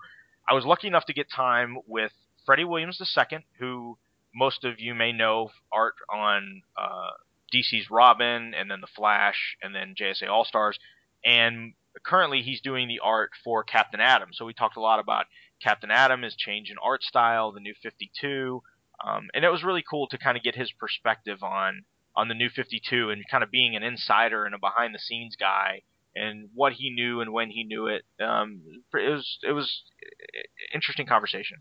I 0.47 0.53
was 0.53 0.67
lucky 0.67 0.87
enough 0.87 1.07
to 1.07 1.15
get 1.15 1.31
time 1.35 1.79
with 1.87 2.13
Freddie 2.45 2.65
Williams 2.65 3.01
II, 3.01 3.39
who 3.59 3.97
most 4.35 4.65
of 4.65 4.79
you 4.79 4.95
may 4.95 5.13
know 5.13 5.51
art 5.73 5.95
on 6.13 6.61
uh, 6.77 7.11
DC's 7.55 7.91
Robin, 7.91 8.53
and 8.53 8.71
then 8.71 8.83
the 8.83 8.87
Flash, 8.95 9.57
and 9.63 9.75
then 9.75 9.95
JSA 9.99 10.29
All 10.29 10.45
Stars, 10.45 10.79
and 11.25 11.73
currently 12.05 12.43
he's 12.43 12.61
doing 12.61 12.87
the 12.87 13.01
art 13.03 13.31
for 13.43 13.65
Captain 13.65 14.01
Atom. 14.01 14.31
So 14.33 14.45
we 14.45 14.53
talked 14.53 14.77
a 14.77 14.81
lot 14.81 15.01
about 15.01 15.25
Captain 15.63 15.91
Atom, 15.91 16.23
his 16.23 16.35
change 16.35 16.71
in 16.71 16.77
art 16.83 17.03
style, 17.03 17.53
the 17.53 17.61
new 17.61 17.75
52, 17.83 18.63
um, 19.05 19.29
and 19.35 19.45
it 19.45 19.51
was 19.51 19.63
really 19.63 19.85
cool 19.89 20.09
to 20.09 20.19
kind 20.19 20.37
of 20.37 20.43
get 20.43 20.55
his 20.55 20.73
perspective 20.73 21.43
on 21.43 21.85
on 22.17 22.27
the 22.27 22.35
new 22.35 22.49
52 22.49 23.11
and 23.11 23.23
kind 23.31 23.45
of 23.45 23.51
being 23.51 23.77
an 23.77 23.85
insider 23.85 24.45
and 24.45 24.55
a 24.55 24.59
behind 24.59 24.93
the 24.93 24.99
scenes 24.99 25.37
guy 25.37 25.83
and 26.17 26.49
what 26.53 26.73
he 26.73 26.91
knew 26.91 27.21
and 27.21 27.33
when 27.33 27.49
he 27.51 27.63
knew 27.63 27.87
it. 27.87 28.03
Um, 28.21 28.61
it 28.93 29.11
was 29.11 29.39
it 29.43 29.53
was 29.53 29.83
interesting 30.75 31.07
conversation. 31.07 31.59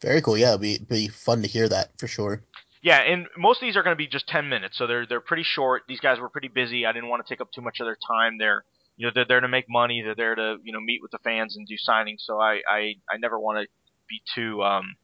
Very 0.00 0.22
cool. 0.22 0.36
Yeah, 0.36 0.50
it'd 0.50 0.60
be 0.60 0.78
be 0.78 1.08
fun 1.08 1.42
to 1.42 1.48
hear 1.48 1.68
that 1.68 1.90
for 1.98 2.08
sure. 2.08 2.42
Yeah, 2.82 2.98
and 2.98 3.28
most 3.36 3.62
of 3.62 3.66
these 3.66 3.76
are 3.76 3.84
going 3.84 3.94
to 3.94 3.98
be 3.98 4.08
just 4.08 4.26
10 4.26 4.48
minutes, 4.48 4.76
so 4.76 4.86
they're 4.86 5.06
they're 5.06 5.20
pretty 5.20 5.44
short. 5.44 5.82
These 5.86 6.00
guys 6.00 6.18
were 6.18 6.28
pretty 6.28 6.48
busy. 6.48 6.84
I 6.86 6.92
didn't 6.92 7.08
want 7.08 7.24
to 7.24 7.32
take 7.32 7.40
up 7.40 7.52
too 7.52 7.60
much 7.60 7.80
of 7.80 7.86
their 7.86 7.98
time. 8.08 8.38
They're 8.38 8.64
you 8.96 9.06
know 9.06 9.12
they're 9.14 9.26
there 9.26 9.40
to 9.40 9.48
make 9.48 9.66
money. 9.68 10.02
They're 10.02 10.14
there 10.14 10.34
to 10.34 10.56
you 10.62 10.72
know 10.72 10.80
meet 10.80 11.00
with 11.02 11.10
the 11.10 11.18
fans 11.24 11.56
and 11.56 11.66
do 11.66 11.74
signings. 11.76 12.20
So 12.20 12.40
I 12.40 12.60
I, 12.68 12.94
I 13.10 13.16
never 13.18 13.38
want 13.38 13.58
to 13.58 13.66
be 14.08 14.22
too 14.34 14.62
um, 14.62 14.96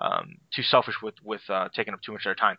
um, 0.00 0.36
too 0.54 0.62
selfish 0.62 0.96
with 1.02 1.14
with 1.22 1.42
uh, 1.48 1.68
taking 1.74 1.94
up 1.94 2.00
too 2.02 2.12
much 2.12 2.22
of 2.22 2.24
their 2.24 2.34
time. 2.34 2.56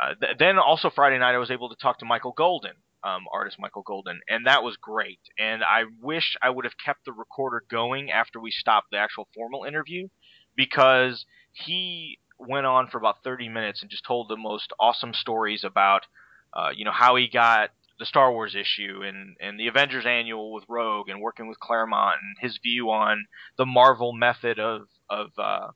Uh, 0.00 0.14
th- 0.20 0.38
then 0.38 0.58
also 0.58 0.90
Friday 0.90 1.18
night 1.18 1.34
I 1.34 1.38
was 1.38 1.50
able 1.50 1.68
to 1.68 1.76
talk 1.76 1.98
to 1.98 2.04
Michael 2.06 2.32
Golden, 2.32 2.72
um, 3.04 3.24
artist 3.32 3.56
Michael 3.58 3.82
Golden, 3.82 4.20
and 4.28 4.46
that 4.46 4.62
was 4.62 4.76
great. 4.76 5.20
And 5.38 5.62
I 5.62 5.84
wish 6.00 6.36
I 6.42 6.50
would 6.50 6.64
have 6.64 6.78
kept 6.82 7.04
the 7.04 7.12
recorder 7.12 7.62
going 7.70 8.10
after 8.10 8.40
we 8.40 8.50
stopped 8.50 8.88
the 8.90 8.98
actual 8.98 9.28
formal 9.34 9.64
interview 9.64 10.08
because 10.56 11.26
he 11.52 12.18
went 12.38 12.66
on 12.66 12.88
for 12.88 12.98
about 12.98 13.22
30 13.22 13.48
minutes 13.48 13.82
and 13.82 13.90
just 13.90 14.04
told 14.04 14.28
the 14.28 14.36
most 14.36 14.72
awesome 14.80 15.12
stories 15.12 15.62
about, 15.64 16.02
uh, 16.54 16.70
you 16.74 16.84
know, 16.84 16.92
how 16.92 17.16
he 17.16 17.28
got 17.28 17.70
the 18.02 18.06
Star 18.06 18.32
Wars 18.32 18.56
issue 18.56 19.02
and, 19.04 19.36
and 19.40 19.60
the 19.60 19.68
Avengers 19.68 20.04
annual 20.04 20.52
with 20.52 20.64
Rogue 20.68 21.08
and 21.08 21.20
working 21.20 21.46
with 21.46 21.60
Claremont 21.60 22.16
and 22.20 22.36
his 22.40 22.58
view 22.60 22.90
on 22.90 23.26
the 23.56 23.64
Marvel 23.64 24.12
method 24.12 24.58
of 24.58 24.88
of 25.08 25.30
uh, 25.38 25.68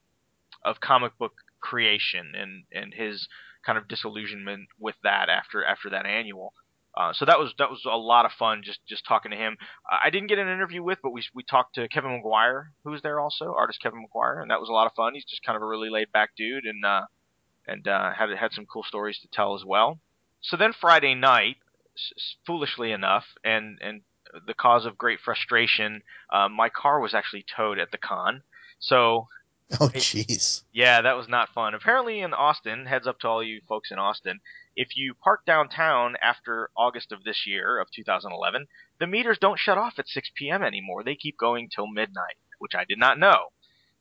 of 0.64 0.80
comic 0.80 1.16
book 1.18 1.34
creation 1.60 2.32
and, 2.36 2.64
and 2.72 2.92
his 2.92 3.28
kind 3.64 3.78
of 3.78 3.86
disillusionment 3.86 4.66
with 4.76 4.96
that 5.04 5.28
after 5.28 5.64
after 5.64 5.88
that 5.90 6.04
annual. 6.04 6.52
Uh, 6.96 7.12
so 7.12 7.24
that 7.24 7.38
was 7.38 7.54
that 7.58 7.70
was 7.70 7.82
a 7.88 7.96
lot 7.96 8.24
of 8.24 8.32
fun 8.32 8.62
just 8.64 8.80
just 8.88 9.06
talking 9.06 9.30
to 9.30 9.36
him. 9.36 9.56
I 9.88 10.10
didn't 10.10 10.26
get 10.26 10.40
an 10.40 10.48
interview 10.48 10.82
with, 10.82 10.98
but 11.04 11.12
we 11.12 11.22
we 11.32 11.44
talked 11.44 11.76
to 11.76 11.86
Kevin 11.86 12.10
Maguire, 12.10 12.72
who 12.82 12.90
was 12.90 13.02
there 13.02 13.20
also, 13.20 13.54
artist 13.56 13.80
Kevin 13.80 14.02
Maguire, 14.02 14.40
and 14.40 14.50
that 14.50 14.58
was 14.58 14.68
a 14.68 14.72
lot 14.72 14.86
of 14.86 14.94
fun. 14.94 15.14
He's 15.14 15.24
just 15.24 15.44
kind 15.44 15.54
of 15.54 15.62
a 15.62 15.66
really 15.66 15.90
laid 15.90 16.10
back 16.10 16.30
dude, 16.36 16.64
and 16.64 16.84
uh, 16.84 17.02
and 17.68 17.86
uh, 17.86 18.14
had 18.14 18.30
had 18.30 18.52
some 18.52 18.66
cool 18.66 18.82
stories 18.82 19.20
to 19.20 19.28
tell 19.28 19.54
as 19.54 19.64
well. 19.64 20.00
So 20.40 20.56
then 20.56 20.72
Friday 20.72 21.14
night, 21.14 21.56
foolishly 22.46 22.92
enough, 22.92 23.24
and 23.44 23.78
and 23.80 24.02
the 24.46 24.54
cause 24.54 24.84
of 24.86 24.98
great 24.98 25.20
frustration, 25.20 26.02
uh, 26.32 26.48
my 26.48 26.68
car 26.68 27.00
was 27.00 27.14
actually 27.14 27.44
towed 27.54 27.78
at 27.78 27.90
the 27.90 27.98
con. 27.98 28.42
So 28.78 29.28
Oh, 29.80 29.88
jeez. 29.88 30.62
Yeah, 30.72 31.02
that 31.02 31.16
was 31.16 31.28
not 31.28 31.48
fun. 31.52 31.74
Apparently 31.74 32.20
in 32.20 32.32
Austin, 32.32 32.86
heads 32.86 33.06
up 33.06 33.18
to 33.20 33.28
all 33.28 33.42
you 33.42 33.60
folks 33.68 33.90
in 33.90 33.98
Austin, 33.98 34.40
if 34.76 34.96
you 34.96 35.14
park 35.14 35.44
downtown 35.44 36.14
after 36.22 36.70
August 36.76 37.10
of 37.10 37.24
this 37.24 37.46
year, 37.46 37.80
of 37.80 37.90
2011, 37.90 38.66
the 39.00 39.06
meters 39.08 39.38
don't 39.40 39.58
shut 39.58 39.76
off 39.76 39.98
at 39.98 40.08
6 40.08 40.30
p.m. 40.36 40.62
anymore. 40.62 41.02
They 41.02 41.16
keep 41.16 41.36
going 41.36 41.68
till 41.68 41.88
midnight, 41.88 42.36
which 42.58 42.74
I 42.76 42.84
did 42.84 42.98
not 42.98 43.18
know. 43.18 43.48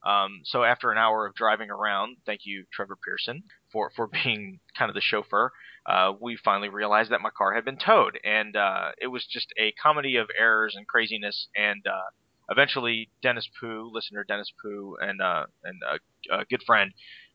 Um, 0.03 0.41
so 0.43 0.63
after 0.63 0.91
an 0.91 0.99
hour 0.99 1.25
of 1.25 1.33
driving 1.33 1.71
around, 1.71 2.17
thank 2.27 2.41
you, 2.45 2.65
Trevor 2.71 2.97
Pearson, 3.03 3.43
for, 3.71 3.89
for 3.95 4.07
being 4.23 4.59
kind 4.77 4.89
of 4.89 4.95
the 4.95 5.01
chauffeur, 5.01 5.51
uh, 5.85 6.13
we 6.19 6.37
finally 6.43 6.69
realized 6.69 7.11
that 7.11 7.21
my 7.21 7.29
car 7.35 7.53
had 7.53 7.65
been 7.65 7.77
towed. 7.77 8.19
And 8.23 8.55
uh, 8.55 8.91
it 9.01 9.07
was 9.07 9.25
just 9.25 9.53
a 9.59 9.73
comedy 9.81 10.15
of 10.15 10.27
errors 10.37 10.75
and 10.75 10.87
craziness. 10.87 11.47
And 11.55 11.85
uh, 11.85 12.09
eventually, 12.49 13.09
Dennis 13.21 13.47
Pooh, 13.59 13.89
listener 13.91 14.23
Dennis 14.27 14.51
Pooh, 14.61 14.95
and, 14.99 15.21
uh, 15.21 15.45
and 15.63 15.81
a, 15.83 16.39
a 16.41 16.45
good 16.45 16.63
friend, 16.65 16.91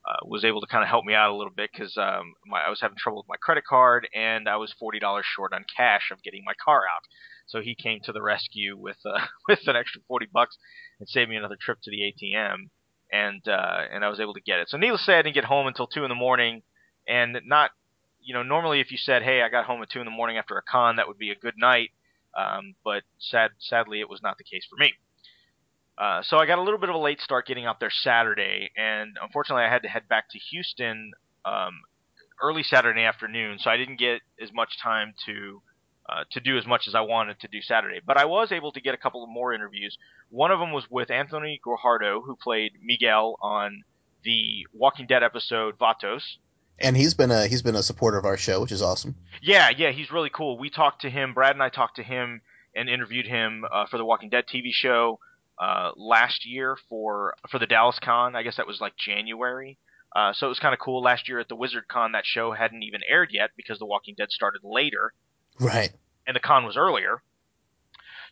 uh, 0.08 0.24
was 0.24 0.44
able 0.44 0.60
to 0.60 0.66
kind 0.66 0.82
of 0.82 0.88
help 0.88 1.04
me 1.04 1.14
out 1.14 1.30
a 1.30 1.36
little 1.36 1.52
bit 1.54 1.70
because 1.72 1.96
um, 1.96 2.34
my, 2.46 2.60
I 2.66 2.70
was 2.70 2.80
having 2.80 2.96
trouble 2.96 3.18
with 3.18 3.28
my 3.28 3.36
credit 3.36 3.64
card 3.68 4.08
and 4.14 4.48
I 4.48 4.56
was 4.56 4.74
forty 4.78 4.98
dollars 4.98 5.26
short 5.26 5.52
on 5.52 5.64
cash 5.76 6.10
of 6.10 6.22
getting 6.22 6.42
my 6.44 6.54
car 6.64 6.80
out. 6.80 7.02
So 7.46 7.60
he 7.60 7.74
came 7.74 8.00
to 8.04 8.12
the 8.12 8.22
rescue 8.22 8.76
with 8.78 8.96
uh, 9.04 9.26
with 9.48 9.60
an 9.66 9.76
extra 9.76 10.00
forty 10.08 10.26
bucks 10.32 10.56
and 10.98 11.08
saved 11.08 11.28
me 11.28 11.36
another 11.36 11.58
trip 11.60 11.78
to 11.82 11.90
the 11.90 12.00
ATM, 12.00 12.70
and 13.12 13.46
uh, 13.46 13.82
and 13.92 14.04
I 14.04 14.08
was 14.08 14.20
able 14.20 14.34
to 14.34 14.40
get 14.40 14.60
it. 14.60 14.70
So 14.70 14.78
needless 14.78 15.02
to 15.02 15.06
say, 15.06 15.18
I 15.18 15.22
didn't 15.22 15.34
get 15.34 15.44
home 15.44 15.66
until 15.66 15.86
two 15.86 16.04
in 16.04 16.08
the 16.08 16.14
morning, 16.14 16.62
and 17.06 17.38
not 17.44 17.70
you 18.30 18.34
know 18.34 18.44
normally 18.44 18.78
if 18.78 18.92
you 18.92 18.96
said 18.96 19.24
hey 19.24 19.42
I 19.42 19.48
got 19.48 19.64
home 19.64 19.82
at 19.82 19.90
two 19.90 19.98
in 19.98 20.04
the 20.04 20.12
morning 20.12 20.36
after 20.36 20.56
a 20.56 20.62
con 20.62 20.94
that 20.96 21.08
would 21.08 21.18
be 21.18 21.32
a 21.32 21.34
good 21.34 21.54
night, 21.58 21.90
um, 22.38 22.76
but 22.84 23.02
sad 23.18 23.50
sadly 23.58 23.98
it 23.98 24.08
was 24.08 24.22
not 24.22 24.38
the 24.38 24.44
case 24.44 24.64
for 24.70 24.76
me. 24.76 24.92
Uh, 25.98 26.22
so 26.22 26.36
I 26.36 26.46
got 26.46 26.60
a 26.60 26.62
little 26.62 26.78
bit 26.78 26.88
of 26.88 26.94
a 26.94 26.98
late 26.98 27.20
start 27.20 27.48
getting 27.48 27.66
out 27.66 27.80
there 27.80 27.90
Saturday, 27.90 28.70
and 28.76 29.16
unfortunately 29.20 29.64
I 29.64 29.68
had 29.68 29.82
to 29.82 29.88
head 29.88 30.08
back 30.08 30.30
to 30.30 30.38
Houston 30.38 31.10
um, 31.44 31.80
early 32.40 32.62
Saturday 32.62 33.02
afternoon, 33.02 33.58
so 33.58 33.68
I 33.68 33.76
didn't 33.76 33.98
get 33.98 34.20
as 34.40 34.52
much 34.52 34.78
time 34.80 35.12
to 35.26 35.60
uh, 36.08 36.22
to 36.30 36.38
do 36.38 36.56
as 36.56 36.68
much 36.68 36.86
as 36.86 36.94
I 36.94 37.00
wanted 37.00 37.40
to 37.40 37.48
do 37.48 37.60
Saturday. 37.60 37.98
But 38.06 38.16
I 38.16 38.26
was 38.26 38.52
able 38.52 38.70
to 38.70 38.80
get 38.80 38.94
a 38.94 38.96
couple 38.96 39.24
of 39.24 39.28
more 39.28 39.52
interviews. 39.52 39.98
One 40.28 40.52
of 40.52 40.60
them 40.60 40.70
was 40.70 40.84
with 40.88 41.10
Anthony 41.10 41.60
Guajardo, 41.66 42.22
who 42.24 42.36
played 42.36 42.74
Miguel 42.80 43.36
on 43.42 43.82
the 44.22 44.68
Walking 44.72 45.08
Dead 45.08 45.24
episode 45.24 45.76
Vatos. 45.80 46.36
And 46.80 46.96
he's 46.96 47.14
been 47.14 47.30
a 47.30 47.46
he's 47.46 47.62
been 47.62 47.74
a 47.76 47.82
supporter 47.82 48.16
of 48.18 48.24
our 48.24 48.36
show, 48.36 48.60
which 48.60 48.72
is 48.72 48.82
awesome. 48.82 49.14
Yeah, 49.42 49.70
yeah, 49.76 49.90
he's 49.90 50.10
really 50.10 50.30
cool. 50.30 50.58
We 50.58 50.70
talked 50.70 51.02
to 51.02 51.10
him. 51.10 51.34
Brad 51.34 51.52
and 51.54 51.62
I 51.62 51.68
talked 51.68 51.96
to 51.96 52.02
him 52.02 52.40
and 52.74 52.88
interviewed 52.88 53.26
him 53.26 53.64
uh, 53.70 53.86
for 53.86 53.98
the 53.98 54.04
Walking 54.04 54.30
Dead 54.30 54.44
TV 54.52 54.70
show 54.72 55.18
uh, 55.58 55.90
last 55.96 56.46
year 56.46 56.76
for 56.88 57.34
for 57.50 57.58
the 57.58 57.66
Dallas 57.66 57.98
Con. 58.02 58.34
I 58.34 58.42
guess 58.42 58.56
that 58.56 58.66
was 58.66 58.80
like 58.80 58.94
January. 58.96 59.78
Uh, 60.16 60.32
so 60.32 60.46
it 60.46 60.48
was 60.48 60.58
kind 60.58 60.72
of 60.74 60.80
cool. 60.80 61.02
Last 61.02 61.28
year 61.28 61.38
at 61.38 61.48
the 61.48 61.54
Wizard 61.54 61.86
Con, 61.88 62.12
that 62.12 62.24
show 62.26 62.50
hadn't 62.52 62.82
even 62.82 63.00
aired 63.08 63.28
yet 63.32 63.50
because 63.56 63.78
The 63.78 63.86
Walking 63.86 64.14
Dead 64.16 64.30
started 64.30 64.62
later, 64.64 65.12
Right. 65.60 65.90
and 66.26 66.34
the 66.34 66.40
con 66.40 66.64
was 66.64 66.76
earlier. 66.76 67.22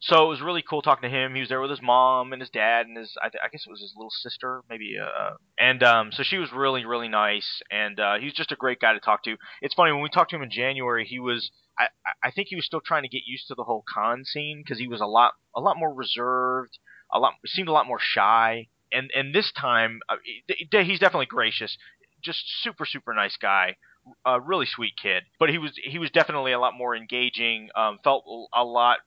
So 0.00 0.24
it 0.24 0.28
was 0.28 0.40
really 0.40 0.62
cool 0.62 0.82
talking 0.82 1.08
to 1.10 1.16
him. 1.16 1.34
He 1.34 1.40
was 1.40 1.48
there 1.48 1.60
with 1.60 1.70
his 1.70 1.82
mom 1.82 2.32
and 2.32 2.40
his 2.40 2.50
dad 2.50 2.86
and 2.86 2.96
his 2.96 3.14
I, 3.22 3.28
th- 3.28 3.42
I 3.44 3.48
guess 3.48 3.64
it 3.66 3.70
was 3.70 3.80
his 3.80 3.94
little 3.96 4.10
sister, 4.10 4.62
maybe. 4.68 4.94
Uh, 5.00 5.30
and 5.58 5.82
um, 5.82 6.12
so 6.12 6.22
she 6.22 6.38
was 6.38 6.52
really 6.52 6.84
really 6.84 7.08
nice, 7.08 7.60
and 7.70 7.98
uh, 7.98 8.18
he 8.18 8.26
was 8.26 8.34
just 8.34 8.52
a 8.52 8.56
great 8.56 8.80
guy 8.80 8.92
to 8.92 9.00
talk 9.00 9.24
to. 9.24 9.36
It's 9.60 9.74
funny 9.74 9.92
when 9.92 10.02
we 10.02 10.08
talked 10.08 10.30
to 10.30 10.36
him 10.36 10.42
in 10.42 10.50
January, 10.50 11.04
he 11.04 11.18
was 11.18 11.50
I, 11.78 11.88
I 12.22 12.30
think 12.30 12.48
he 12.48 12.56
was 12.56 12.64
still 12.66 12.80
trying 12.84 13.02
to 13.02 13.08
get 13.08 13.22
used 13.26 13.48
to 13.48 13.54
the 13.54 13.64
whole 13.64 13.84
con 13.92 14.24
scene 14.24 14.62
because 14.64 14.78
he 14.78 14.88
was 14.88 15.00
a 15.00 15.06
lot 15.06 15.32
a 15.56 15.60
lot 15.60 15.76
more 15.76 15.92
reserved, 15.92 16.78
a 17.12 17.18
lot 17.18 17.34
seemed 17.46 17.68
a 17.68 17.72
lot 17.72 17.86
more 17.86 18.00
shy. 18.00 18.68
And 18.92 19.10
and 19.14 19.34
this 19.34 19.52
time 19.52 20.00
uh, 20.08 20.16
he- 20.24 20.66
he's 20.84 21.00
definitely 21.00 21.26
gracious, 21.26 21.76
just 22.22 22.44
super 22.62 22.86
super 22.86 23.14
nice 23.14 23.36
guy 23.36 23.76
a 24.24 24.40
really 24.40 24.66
sweet 24.66 24.94
kid. 25.00 25.24
But 25.38 25.50
he 25.50 25.58
was 25.58 25.72
he 25.82 25.98
was 25.98 26.10
definitely 26.10 26.52
a 26.52 26.58
lot 26.58 26.72
more 26.74 26.96
engaging. 26.96 27.68
Um, 27.76 27.98
felt 28.02 28.24
a 28.54 28.64
lot 28.64 28.98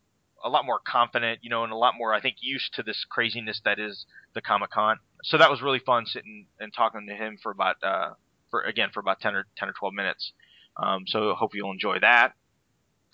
a 0.43 0.49
lot 0.49 0.65
more 0.65 0.79
confident, 0.85 1.39
you 1.41 1.49
know, 1.49 1.63
and 1.63 1.71
a 1.71 1.77
lot 1.77 1.93
more 1.97 2.13
I 2.13 2.21
think 2.21 2.37
used 2.41 2.73
to 2.75 2.83
this 2.83 3.05
craziness 3.09 3.61
that 3.65 3.79
is 3.79 4.05
the 4.33 4.41
Comic 4.41 4.71
Con. 4.71 4.97
So 5.23 5.37
that 5.37 5.49
was 5.49 5.61
really 5.61 5.79
fun 5.79 6.05
sitting 6.05 6.47
and 6.59 6.73
talking 6.73 7.07
to 7.07 7.15
him 7.15 7.37
for 7.41 7.51
about 7.51 7.75
uh, 7.83 8.11
for 8.49 8.61
again 8.61 8.89
for 8.93 8.99
about 8.99 9.19
ten 9.19 9.35
or 9.35 9.45
ten 9.57 9.69
or 9.69 9.73
twelve 9.73 9.93
minutes. 9.93 10.33
Um, 10.77 11.03
so 11.07 11.33
hope 11.33 11.51
you'll 11.53 11.71
enjoy 11.71 11.99
that. 11.99 12.33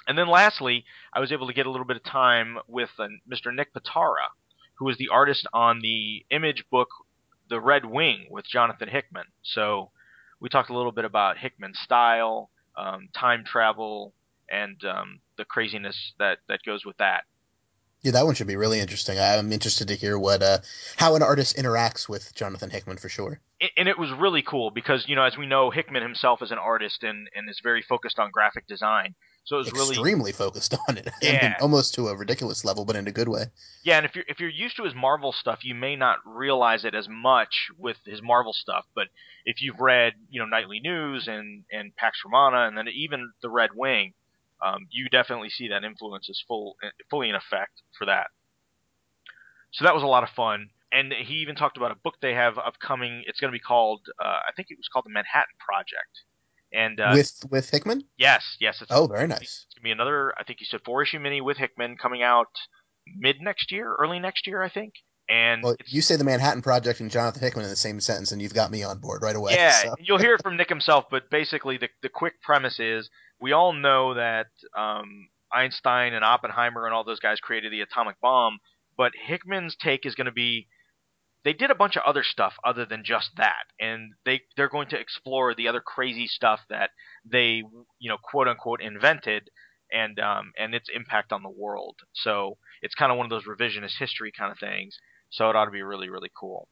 And 0.07 0.17
then 0.17 0.29
lastly, 0.29 0.85
I 1.13 1.19
was 1.19 1.31
able 1.31 1.47
to 1.47 1.53
get 1.53 1.65
a 1.65 1.71
little 1.71 1.85
bit 1.85 1.97
of 1.97 2.03
time 2.03 2.57
with 2.67 2.89
uh, 2.97 3.07
Mr. 3.29 3.53
Nick 3.53 3.73
Pitarra, 3.73 4.29
who 4.75 4.87
is 4.89 4.97
the 4.97 5.09
artist 5.09 5.45
on 5.51 5.81
the 5.81 6.25
image 6.29 6.63
book 6.71 6.87
The 7.49 7.59
Red 7.59 7.83
Wing 7.85 8.27
with 8.29 8.45
Jonathan 8.45 8.87
Hickman. 8.87 9.25
So 9.43 9.91
we 10.39 10.47
talked 10.49 10.69
a 10.69 10.77
little 10.77 10.93
bit 10.93 11.03
about 11.03 11.37
Hickman's 11.37 11.79
style, 11.79 12.51
um, 12.77 13.09
time 13.13 13.43
travel, 13.45 14.13
and 14.49 14.81
um, 14.85 15.19
the 15.37 15.45
craziness 15.45 16.13
that, 16.19 16.39
that 16.47 16.63
goes 16.63 16.85
with 16.85 16.97
that. 16.97 17.23
Yeah, 18.01 18.11
that 18.13 18.25
one 18.25 18.33
should 18.33 18.47
be 18.47 18.55
really 18.55 18.79
interesting. 18.79 19.19
I'm 19.19 19.51
interested 19.51 19.87
to 19.89 19.95
hear 19.95 20.17
what 20.17 20.41
uh 20.41 20.59
how 20.95 21.15
an 21.15 21.21
artist 21.21 21.55
interacts 21.57 22.09
with 22.09 22.33
Jonathan 22.33 22.71
Hickman 22.71 22.97
for 22.97 23.09
sure. 23.09 23.39
And 23.75 23.87
it 23.87 23.97
was 23.97 24.11
really 24.11 24.41
cool 24.43 24.69
because, 24.71 25.07
you 25.07 25.15
know, 25.15 25.23
as 25.23 25.37
we 25.37 25.47
know, 25.47 25.71
Hickman 25.71 26.03
himself 26.03 26.41
is 26.43 26.51
an 26.51 26.57
artist 26.59 27.03
and, 27.03 27.27
and 27.35 27.49
is 27.49 27.59
very 27.63 27.81
focused 27.81 28.19
on 28.19 28.29
graphic 28.31 28.67
design. 28.67 29.15
So 29.45 29.55
it 29.55 29.59
was 29.59 29.71
really 29.71 29.95
Extremely 29.95 30.31
focused 30.31 30.73
on 30.87 30.97
it. 30.97 31.07
I 31.23 31.33
Yeah. 31.33 31.39
mean, 31.39 31.55
almost 31.59 31.93
to 31.95 32.07
a 32.07 32.15
ridiculous 32.15 32.65
level, 32.65 32.85
but 32.85 32.95
in 32.95 33.07
a 33.07 33.11
good 33.11 33.27
way. 33.29 33.51
Yeah, 33.83 33.97
and 33.97 34.05
if 34.05 34.15
you're 34.15 34.25
if 34.27 34.39
you're 34.39 34.49
used 34.49 34.75
to 34.77 34.83
his 34.83 34.93
Marvel 34.93 35.31
stuff, 35.31 35.63
you 35.63 35.73
may 35.73 35.95
not 35.95 36.19
realize 36.25 36.83
it 36.83 36.93
as 36.93 37.07
much 37.09 37.69
with 37.77 37.97
his 38.05 38.21
Marvel 38.21 38.53
stuff. 38.53 38.85
But 38.93 39.07
if 39.45 39.61
you've 39.61 39.79
read, 39.79 40.13
you 40.29 40.39
know, 40.41 40.45
Nightly 40.45 40.79
News 40.79 41.27
and 41.27 41.63
and 41.71 41.95
Pax 41.95 42.19
Romana, 42.25 42.67
and 42.67 42.77
then 42.77 42.87
even 42.89 43.31
The 43.41 43.49
Red 43.49 43.71
Wing, 43.73 44.13
um, 44.65 44.87
you 44.89 45.09
definitely 45.09 45.49
see 45.49 45.67
that 45.69 45.83
influence 45.83 46.29
is 46.29 46.43
full 46.47 46.75
fully 47.09 47.29
in 47.29 47.35
effect 47.35 47.81
for 47.97 48.05
that. 48.05 48.27
So 49.71 49.85
that 49.85 49.93
was 49.93 50.03
a 50.03 50.07
lot 50.07 50.23
of 50.23 50.29
fun. 50.29 50.69
And 50.91 51.11
he 51.13 51.35
even 51.35 51.55
talked 51.55 51.77
about 51.77 51.91
a 51.91 51.95
book 51.95 52.15
they 52.21 52.33
have 52.33 52.57
upcoming. 52.57 53.23
It's 53.25 53.39
going 53.39 53.51
to 53.51 53.55
be 53.55 53.59
called, 53.59 54.01
uh, 54.23 54.39
I 54.47 54.51
think 54.55 54.69
it 54.69 54.77
was 54.77 54.87
called 54.91 55.05
the 55.05 55.11
Manhattan 55.11 55.57
Project. 55.59 56.23
And 56.73 56.99
uh, 56.99 57.13
with 57.13 57.33
with 57.49 57.69
Hickman? 57.69 58.03
yes, 58.17 58.57
yes, 58.59 58.81
it's 58.81 58.91
Oh, 58.91 59.07
very 59.07 59.27
nice. 59.27 59.41
it's 59.41 59.75
gonna 59.75 59.83
be 59.83 59.91
another. 59.91 60.33
I 60.37 60.43
think 60.43 60.59
you 60.59 60.65
said 60.65 60.81
four 60.85 61.01
issue 61.01 61.19
mini 61.19 61.39
with 61.39 61.57
Hickman 61.57 61.97
coming 61.97 62.23
out 62.23 62.47
mid 63.17 63.41
next 63.41 63.71
year, 63.71 63.95
early 63.97 64.19
next 64.19 64.47
year, 64.47 64.61
I 64.61 64.69
think. 64.69 64.93
And 65.29 65.61
Well, 65.61 65.75
you 65.87 66.01
say 66.01 66.15
the 66.15 66.23
Manhattan 66.23 66.61
Project 66.61 66.99
and 66.99 67.11
Jonathan 67.11 67.41
Hickman 67.41 67.65
in 67.65 67.69
the 67.69 67.75
same 67.75 67.99
sentence, 67.99 68.31
and 68.31 68.41
you've 68.41 68.53
got 68.53 68.71
me 68.71 68.83
on 68.83 68.99
board 68.99 69.21
right 69.21 69.35
away. 69.35 69.53
yeah, 69.53 69.71
so. 69.71 69.95
you'll 69.99 70.19
hear 70.19 70.35
it 70.35 70.41
from 70.41 70.55
Nick 70.55 70.69
himself. 70.69 71.05
But 71.11 71.29
basically, 71.29 71.77
the 71.77 71.89
the 72.01 72.09
quick 72.09 72.41
premise 72.41 72.79
is 72.79 73.09
we 73.39 73.51
all 73.51 73.73
know 73.73 74.13
that 74.13 74.47
um, 74.77 75.27
Einstein 75.51 76.13
and 76.13 76.23
Oppenheimer 76.23 76.85
and 76.85 76.93
all 76.93 77.03
those 77.03 77.19
guys 77.19 77.39
created 77.39 77.71
the 77.71 77.81
atomic 77.81 78.19
bomb, 78.21 78.59
but 78.95 79.11
Hickman's 79.27 79.75
take 79.75 80.05
is 80.05 80.15
going 80.15 80.25
to 80.25 80.31
be 80.31 80.67
they 81.43 81.53
did 81.53 81.71
a 81.71 81.75
bunch 81.75 81.95
of 81.95 82.03
other 82.05 82.23
stuff 82.23 82.55
other 82.65 82.85
than 82.85 83.03
just 83.05 83.31
that, 83.37 83.65
and 83.79 84.13
they 84.25 84.41
they're 84.55 84.69
going 84.69 84.89
to 84.89 84.99
explore 84.99 85.53
the 85.53 85.67
other 85.67 85.81
crazy 85.81 86.27
stuff 86.27 86.61
that 86.69 86.91
they 87.25 87.63
you 87.99 88.09
know 88.09 88.17
quote 88.21 88.47
unquote 88.47 88.81
invented 88.81 89.49
and 89.91 90.19
um, 90.19 90.51
and 90.57 90.73
its 90.73 90.89
impact 90.93 91.31
on 91.31 91.43
the 91.43 91.49
world. 91.49 91.95
So 92.13 92.57
it's 92.81 92.95
kind 92.95 93.11
of 93.11 93.17
one 93.17 93.25
of 93.25 93.29
those 93.29 93.45
revisionist 93.45 93.97
history 93.99 94.31
kind 94.37 94.51
of 94.51 94.59
things. 94.59 94.97
So 95.29 95.49
it 95.49 95.55
ought 95.55 95.65
to 95.65 95.71
be 95.71 95.81
really 95.81 96.09
really 96.09 96.31
cool. 96.37 96.67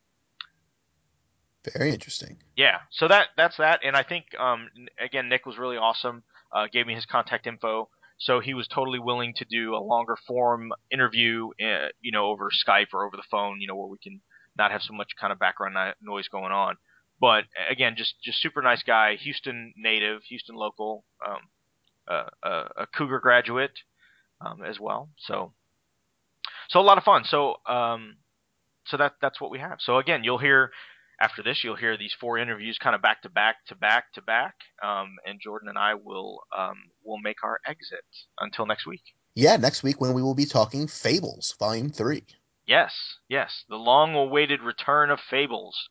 Very 1.73 1.91
interesting. 1.91 2.37
Yeah, 2.55 2.79
so 2.91 3.07
that 3.07 3.27
that's 3.35 3.57
that, 3.57 3.79
and 3.83 3.95
I 3.95 4.03
think 4.03 4.25
um, 4.39 4.69
again 4.99 5.29
Nick 5.29 5.45
was 5.45 5.57
really 5.57 5.77
awesome. 5.77 6.23
Uh, 6.51 6.67
gave 6.71 6.85
me 6.87 6.93
his 6.93 7.05
contact 7.05 7.47
info, 7.47 7.89
so 8.17 8.39
he 8.39 8.53
was 8.53 8.67
totally 8.67 8.99
willing 8.99 9.33
to 9.35 9.45
do 9.45 9.75
a 9.75 9.77
longer 9.79 10.15
form 10.27 10.71
interview, 10.91 11.49
uh, 11.61 11.87
you 12.01 12.11
know, 12.11 12.27
over 12.27 12.49
Skype 12.49 12.93
or 12.93 13.05
over 13.05 13.17
the 13.17 13.23
phone, 13.29 13.59
you 13.59 13.67
know, 13.67 13.75
where 13.75 13.87
we 13.87 13.97
can 13.97 14.21
not 14.57 14.71
have 14.71 14.81
so 14.81 14.93
much 14.93 15.15
kind 15.19 15.33
of 15.33 15.39
background 15.39 15.75
noise 16.01 16.27
going 16.27 16.51
on. 16.51 16.77
But 17.19 17.45
again, 17.69 17.95
just 17.97 18.15
just 18.21 18.41
super 18.41 18.61
nice 18.61 18.83
guy, 18.83 19.15
Houston 19.15 19.73
native, 19.77 20.21
Houston 20.23 20.55
local, 20.55 21.03
um, 21.25 21.39
uh, 22.07 22.47
uh, 22.47 22.67
a 22.77 22.87
Cougar 22.87 23.19
graduate 23.19 23.77
um, 24.41 24.63
as 24.63 24.79
well. 24.79 25.09
So 25.17 25.53
so 26.69 26.79
a 26.79 26.81
lot 26.81 26.97
of 26.97 27.03
fun. 27.03 27.23
So 27.25 27.55
um, 27.65 28.17
so 28.87 28.97
that 28.97 29.13
that's 29.21 29.39
what 29.41 29.51
we 29.51 29.59
have. 29.59 29.77
So 29.79 29.97
again, 29.97 30.23
you'll 30.23 30.37
hear 30.37 30.71
after 31.19 31.41
this, 31.41 31.63
you'll 31.63 31.75
hear 31.77 31.97
these 31.97 32.13
four 32.19 32.37
interviews 32.37 32.77
kind 32.77 32.95
of 32.95 33.01
back 33.01 33.21
to 33.21 33.29
back 33.29 33.55
to 33.67 33.75
back 33.75 34.11
to 34.13 34.21
back, 34.21 34.55
um, 34.83 35.15
and 35.25 35.39
Jordan 35.41 35.69
and 35.69 35.77
I 35.77 35.93
will 35.95 36.41
um, 36.57 36.75
will 37.03 37.19
make 37.19 37.43
our 37.43 37.59
exit 37.65 38.05
until 38.39 38.65
next 38.65 38.85
week. 38.85 39.03
Yeah, 39.33 39.57
next 39.57 39.83
week 39.83 39.99
when 39.99 40.13
we 40.13 40.21
will 40.21 40.35
be 40.35 40.45
talking 40.45 40.87
Fables, 40.87 41.55
Volume 41.59 41.89
Three. 41.89 42.23
Yes, 42.67 42.93
yes, 43.29 43.63
the 43.69 43.75
long-awaited 43.75 44.61
return 44.61 45.11
of 45.11 45.19
Fables. 45.19 45.89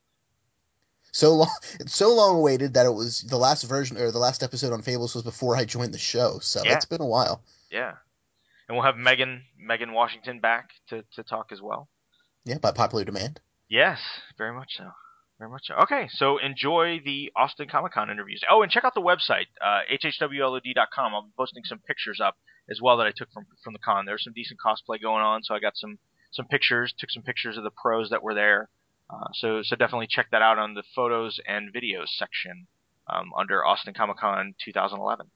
So 1.12 1.34
long, 1.34 1.50
it's 1.80 1.94
so 1.94 2.12
long 2.12 2.36
awaited 2.36 2.74
that 2.74 2.86
it 2.86 2.92
was 2.92 3.22
the 3.22 3.36
last 3.36 3.62
version 3.62 3.96
or 3.96 4.10
the 4.10 4.18
last 4.18 4.42
episode 4.42 4.72
on 4.72 4.82
Fables 4.82 5.14
was 5.14 5.22
before 5.22 5.56
I 5.56 5.64
joined 5.64 5.94
the 5.94 5.98
show. 5.98 6.40
So 6.40 6.62
Yeah. 6.64 6.74
it's 6.74 6.84
been 6.86 7.00
a 7.00 7.06
while. 7.06 7.44
Yeah, 7.70 7.92
and 8.68 8.76
we'll 8.76 8.84
have 8.84 8.96
Megan 8.96 9.44
Megan 9.56 9.92
Washington 9.92 10.40
back 10.40 10.70
to 10.88 11.04
to 11.14 11.22
talk 11.22 11.52
as 11.52 11.62
well. 11.62 11.88
Yeah, 12.44 12.58
by 12.58 12.72
popular 12.72 13.04
demand. 13.04 13.40
Yes, 13.68 14.00
very 14.36 14.52
much 14.52 14.76
so. 14.76 14.90
Very 15.38 15.50
much 15.50 15.62
so. 15.66 15.74
Okay, 15.82 16.08
so 16.10 16.38
enjoy 16.38 17.00
the 17.04 17.32
Austin 17.34 17.68
Comic 17.68 17.92
Con 17.92 18.10
interviews. 18.10 18.42
Oh, 18.48 18.62
and 18.62 18.70
check 18.70 18.84
out 18.84 18.94
the 18.94 19.00
website, 19.00 19.46
uh, 19.60 19.80
hhwlod.com. 19.90 21.14
I'll 21.14 21.22
be 21.22 21.32
posting 21.36 21.64
some 21.64 21.80
pictures 21.80 22.20
up 22.20 22.36
as 22.70 22.80
well 22.80 22.96
that 22.98 23.06
I 23.06 23.12
took 23.14 23.32
from 23.32 23.46
from 23.62 23.72
the 23.72 23.78
con. 23.78 24.06
There's 24.06 24.24
some 24.24 24.32
decent 24.32 24.60
cosplay 24.64 25.00
going 25.00 25.22
on, 25.22 25.42
so 25.42 25.54
I 25.54 25.58
got 25.58 25.76
some 25.76 25.98
some 26.30 26.46
pictures. 26.46 26.94
Took 26.96 27.10
some 27.10 27.22
pictures 27.22 27.56
of 27.56 27.64
the 27.64 27.70
pros 27.70 28.10
that 28.10 28.22
were 28.22 28.34
there. 28.34 28.68
Uh, 29.10 29.28
so 29.34 29.62
so 29.62 29.76
definitely 29.76 30.06
check 30.08 30.30
that 30.30 30.42
out 30.42 30.58
on 30.58 30.74
the 30.74 30.84
photos 30.94 31.40
and 31.46 31.74
videos 31.74 32.08
section 32.08 32.66
um, 33.08 33.32
under 33.36 33.64
Austin 33.64 33.94
Comic 33.94 34.18
Con 34.18 34.54
2011. 34.64 35.26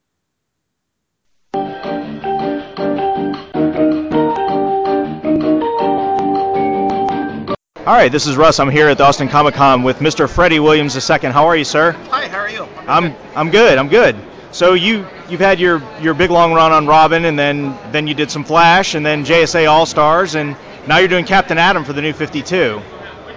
All 7.89 7.95
right, 7.95 8.13
this 8.13 8.27
is 8.27 8.37
Russ. 8.37 8.61
I'm 8.61 8.69
here 8.69 8.91
at 8.91 8.99
the 8.99 9.05
Austin 9.05 9.29
Comic 9.29 9.55
Con 9.55 9.83
with 9.83 10.01
Mr. 10.01 10.29
Freddie 10.29 10.61
Williams 10.61 10.95
II. 10.95 11.31
How 11.31 11.47
are 11.47 11.57
you, 11.57 11.65
sir? 11.65 11.93
Hi, 12.11 12.29
how 12.29 12.41
are 12.41 12.51
you? 12.51 12.69
I'm 12.87 13.15
I'm 13.35 13.51
good. 13.51 13.79
I'm 13.79 13.89
good. 13.89 14.15
So 14.53 14.75
you 14.75 15.07
you've 15.31 15.41
had 15.41 15.59
your 15.59 15.83
your 15.99 16.13
big 16.13 16.31
long 16.31 16.53
run 16.53 16.71
on 16.71 16.87
Robin, 16.87 17.25
and 17.25 17.39
then 17.39 17.75
then 17.91 18.07
you 18.07 18.13
did 18.13 18.31
some 18.31 18.45
Flash, 18.45 18.95
and 18.95 19.07
then 19.07 19.25
JSA 19.25 19.71
All 19.71 19.87
Stars, 19.87 20.35
and 20.35 20.55
now 20.87 20.99
you're 20.99 21.09
doing 21.09 21.25
Captain 21.25 21.57
Atom 21.57 21.85
for 21.85 21.95
the 21.95 22.03
New 22.03 22.13
52. 22.13 22.83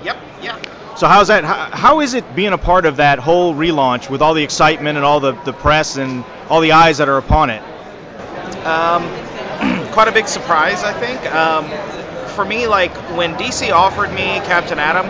Yep, 0.03 0.17
yeah. 0.41 0.96
So 0.96 1.08
how's 1.08 1.29
that? 1.29 1.46
How, 1.46 1.70
how 1.72 2.00
is 2.01 2.13
it 2.13 2.36
being 2.36 2.51
a 2.51 2.58
part 2.58 2.86
of 2.86 2.98
that 2.98 3.20
whole 3.20 3.55
relaunch 3.55 4.10
with 4.10 4.22
all 4.22 4.34
the 4.34 4.43
excitement 4.43 4.98
and 4.98 5.05
all 5.05 5.22
the 5.22 5.31
the 5.46 5.53
press 5.53 5.96
and 5.96 6.25
all 6.50 6.60
the 6.60 6.74
eyes 6.74 6.98
that 6.98 7.08
are 7.08 7.17
upon 7.17 7.51
it? 7.51 7.62
Um, 8.65 9.03
quite 9.93 10.10
a 10.10 10.12
big 10.12 10.27
surprise, 10.27 10.84
I 10.84 10.91
think. 10.91 11.34
Um, 11.34 12.11
for 12.32 12.46
me, 12.46 12.68
like 12.68 12.92
when 13.16 13.36
DC 13.36 13.72
offered 13.72 14.12
me 14.12 14.40
Captain 14.42 14.80
Atom, 14.80 15.08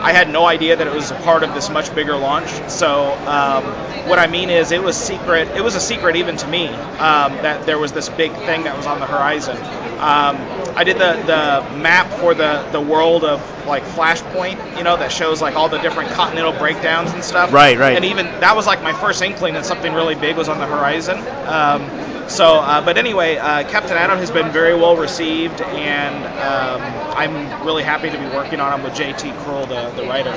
I 0.00 0.12
had 0.12 0.30
no 0.30 0.46
idea 0.46 0.76
that 0.76 0.86
it 0.86 0.92
was 0.92 1.10
a 1.10 1.14
part 1.16 1.42
of 1.42 1.54
this 1.54 1.70
much 1.70 1.94
bigger 1.94 2.16
launch. 2.16 2.48
So 2.70 3.12
um, 3.26 3.64
what 4.08 4.18
I 4.18 4.26
mean 4.26 4.50
is, 4.50 4.72
it 4.72 4.82
was 4.82 4.96
secret. 4.96 5.48
It 5.48 5.62
was 5.62 5.74
a 5.74 5.80
secret 5.80 6.16
even 6.16 6.36
to 6.36 6.46
me 6.46 6.68
um, 6.68 7.32
that 7.42 7.66
there 7.66 7.78
was 7.78 7.92
this 7.92 8.08
big 8.08 8.32
thing 8.32 8.64
that 8.64 8.76
was 8.76 8.86
on 8.86 9.00
the 9.00 9.06
horizon. 9.06 9.56
Um, 9.98 10.36
I 10.76 10.84
did 10.84 10.96
the, 10.96 11.14
the 11.26 11.78
map 11.78 12.08
for 12.20 12.34
the, 12.34 12.66
the 12.70 12.80
world 12.80 13.24
of 13.24 13.66
like 13.66 13.82
Flashpoint, 13.82 14.78
you 14.78 14.84
know, 14.84 14.96
that 14.96 15.10
shows 15.10 15.42
like 15.42 15.56
all 15.56 15.68
the 15.68 15.78
different 15.78 16.10
continental 16.10 16.52
breakdowns 16.52 17.12
and 17.12 17.24
stuff. 17.24 17.52
Right, 17.52 17.76
right. 17.76 17.96
And 17.96 18.04
even 18.04 18.26
that 18.40 18.54
was 18.54 18.66
like 18.66 18.82
my 18.82 18.92
first 18.92 19.20
inkling 19.20 19.54
that 19.54 19.66
something 19.66 19.92
really 19.92 20.14
big 20.14 20.36
was 20.36 20.48
on 20.48 20.58
the 20.58 20.66
horizon. 20.66 21.18
Um, 21.46 22.28
so, 22.28 22.56
uh, 22.56 22.84
but 22.84 22.98
anyway, 22.98 23.38
uh, 23.38 23.68
Captain 23.68 23.96
Atom 23.96 24.18
has 24.18 24.30
been 24.30 24.52
very 24.52 24.74
well 24.74 24.96
received, 24.96 25.62
and 25.62 26.14
um, 26.26 26.80
I'm 27.16 27.66
really 27.66 27.82
happy 27.82 28.10
to 28.10 28.18
be 28.18 28.26
working 28.26 28.60
on 28.60 28.78
him 28.78 28.84
with 28.84 28.92
JT 28.92 29.34
Krul, 29.42 29.66
the, 29.66 29.87
the 29.96 30.04
writer. 30.04 30.34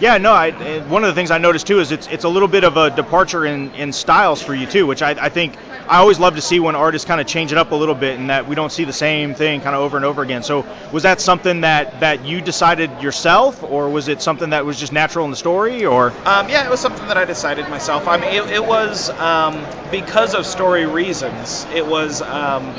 Yeah, 0.00 0.16
no. 0.16 0.32
I, 0.32 0.80
one 0.88 1.04
of 1.04 1.08
the 1.08 1.14
things 1.14 1.30
I 1.30 1.38
noticed 1.38 1.66
too 1.66 1.80
is 1.80 1.92
it's 1.92 2.06
it's 2.06 2.24
a 2.24 2.28
little 2.28 2.48
bit 2.48 2.64
of 2.64 2.78
a 2.78 2.90
departure 2.90 3.44
in, 3.44 3.70
in 3.74 3.92
styles 3.92 4.40
for 4.40 4.54
you 4.54 4.66
too, 4.66 4.86
which 4.86 5.02
I, 5.02 5.10
I 5.10 5.28
think 5.28 5.56
I 5.88 5.98
always 5.98 6.18
love 6.18 6.36
to 6.36 6.40
see 6.40 6.58
when 6.58 6.74
artists 6.74 7.06
kind 7.06 7.20
of 7.20 7.26
change 7.26 7.52
it 7.52 7.58
up 7.58 7.72
a 7.72 7.74
little 7.74 7.94
bit 7.94 8.18
and 8.18 8.30
that 8.30 8.48
we 8.48 8.54
don't 8.54 8.72
see 8.72 8.84
the 8.84 8.92
same 8.92 9.34
thing 9.34 9.60
kind 9.60 9.74
of 9.74 9.82
over 9.82 9.96
and 9.96 10.06
over 10.06 10.22
again. 10.22 10.42
So 10.42 10.64
was 10.92 11.02
that 11.02 11.20
something 11.20 11.62
that 11.62 12.00
that 12.00 12.24
you 12.24 12.40
decided 12.40 13.02
yourself, 13.02 13.62
or 13.62 13.90
was 13.90 14.08
it 14.08 14.22
something 14.22 14.50
that 14.50 14.64
was 14.64 14.80
just 14.80 14.92
natural 14.92 15.24
in 15.26 15.30
the 15.30 15.36
story, 15.36 15.84
or? 15.84 16.12
Um, 16.24 16.48
yeah, 16.48 16.64
it 16.64 16.70
was 16.70 16.80
something 16.80 17.06
that 17.08 17.18
I 17.18 17.26
decided 17.26 17.68
myself. 17.68 18.08
I 18.08 18.16
mean, 18.16 18.32
it, 18.32 18.50
it 18.52 18.64
was 18.64 19.10
um, 19.10 19.64
because 19.90 20.34
of 20.34 20.46
story 20.46 20.86
reasons. 20.86 21.66
It 21.74 21.86
was 21.86 22.22
um, 22.22 22.74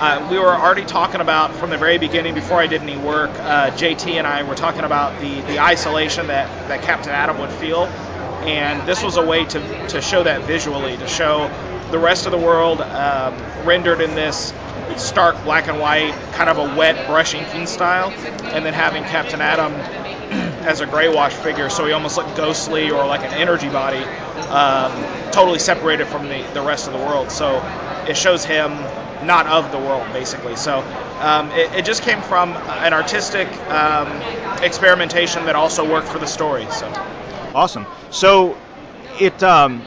uh, 0.00 0.28
we 0.30 0.38
were 0.38 0.54
already 0.54 0.84
talking 0.84 1.20
about 1.20 1.54
from 1.54 1.70
the 1.70 1.76
very 1.78 1.98
beginning 1.98 2.34
before 2.34 2.58
I 2.58 2.66
did 2.66 2.82
any 2.82 2.96
work. 2.96 3.30
Uh, 3.30 3.70
JT 3.70 4.14
and 4.14 4.26
I 4.26 4.42
were 4.42 4.54
talking 4.54 4.84
about 4.84 5.20
the 5.20 5.40
the 5.42 5.60
isolation 5.60 6.28
that 6.28 6.48
that 6.68 6.82
Captain 6.82 7.12
Atom 7.12 7.38
would 7.38 7.50
feel, 7.50 7.84
and 8.44 8.86
this 8.88 9.02
was 9.02 9.16
a 9.16 9.24
way 9.24 9.44
to 9.44 9.88
to 9.88 10.00
show 10.00 10.22
that 10.22 10.42
visually, 10.42 10.96
to 10.96 11.06
show 11.06 11.50
the 11.90 11.98
rest 11.98 12.26
of 12.26 12.32
the 12.32 12.38
world 12.38 12.80
um, 12.80 13.34
rendered 13.64 14.00
in 14.00 14.14
this 14.14 14.52
stark 14.96 15.42
black 15.44 15.68
and 15.68 15.78
white, 15.78 16.12
kind 16.32 16.50
of 16.50 16.58
a 16.58 16.76
wet 16.76 17.06
brush 17.06 17.34
inking 17.34 17.66
style, 17.66 18.10
and 18.54 18.64
then 18.64 18.74
having 18.74 19.04
Captain 19.04 19.40
Atom 19.40 19.72
as 20.64 20.80
a 20.80 20.86
gray 20.86 21.08
wash 21.08 21.34
figure, 21.34 21.68
so 21.68 21.86
he 21.86 21.92
almost 21.92 22.16
looked 22.16 22.36
ghostly 22.36 22.90
or 22.90 23.06
like 23.06 23.22
an 23.22 23.32
energy 23.32 23.68
body, 23.68 24.02
um, 24.48 24.92
totally 25.32 25.58
separated 25.58 26.06
from 26.06 26.28
the, 26.28 26.42
the 26.54 26.62
rest 26.62 26.86
of 26.86 26.92
the 26.92 26.98
world. 26.98 27.30
So 27.30 27.58
it 28.08 28.16
shows 28.16 28.44
him 28.44 28.72
not 29.24 29.46
of 29.46 29.70
the 29.72 29.78
world, 29.78 30.10
basically. 30.12 30.56
So 30.56 30.80
um, 31.20 31.50
it, 31.52 31.72
it, 31.74 31.84
just 31.84 32.02
came 32.02 32.20
from 32.22 32.52
an 32.52 32.92
artistic 32.92 33.48
um, 33.68 34.08
experimentation 34.62 35.46
that 35.46 35.56
also 35.56 35.90
worked 35.90 36.08
for 36.08 36.18
the 36.18 36.26
story. 36.26 36.66
So 36.70 36.86
awesome. 37.54 37.86
So 38.10 38.56
it 39.20 39.42
um, 39.42 39.80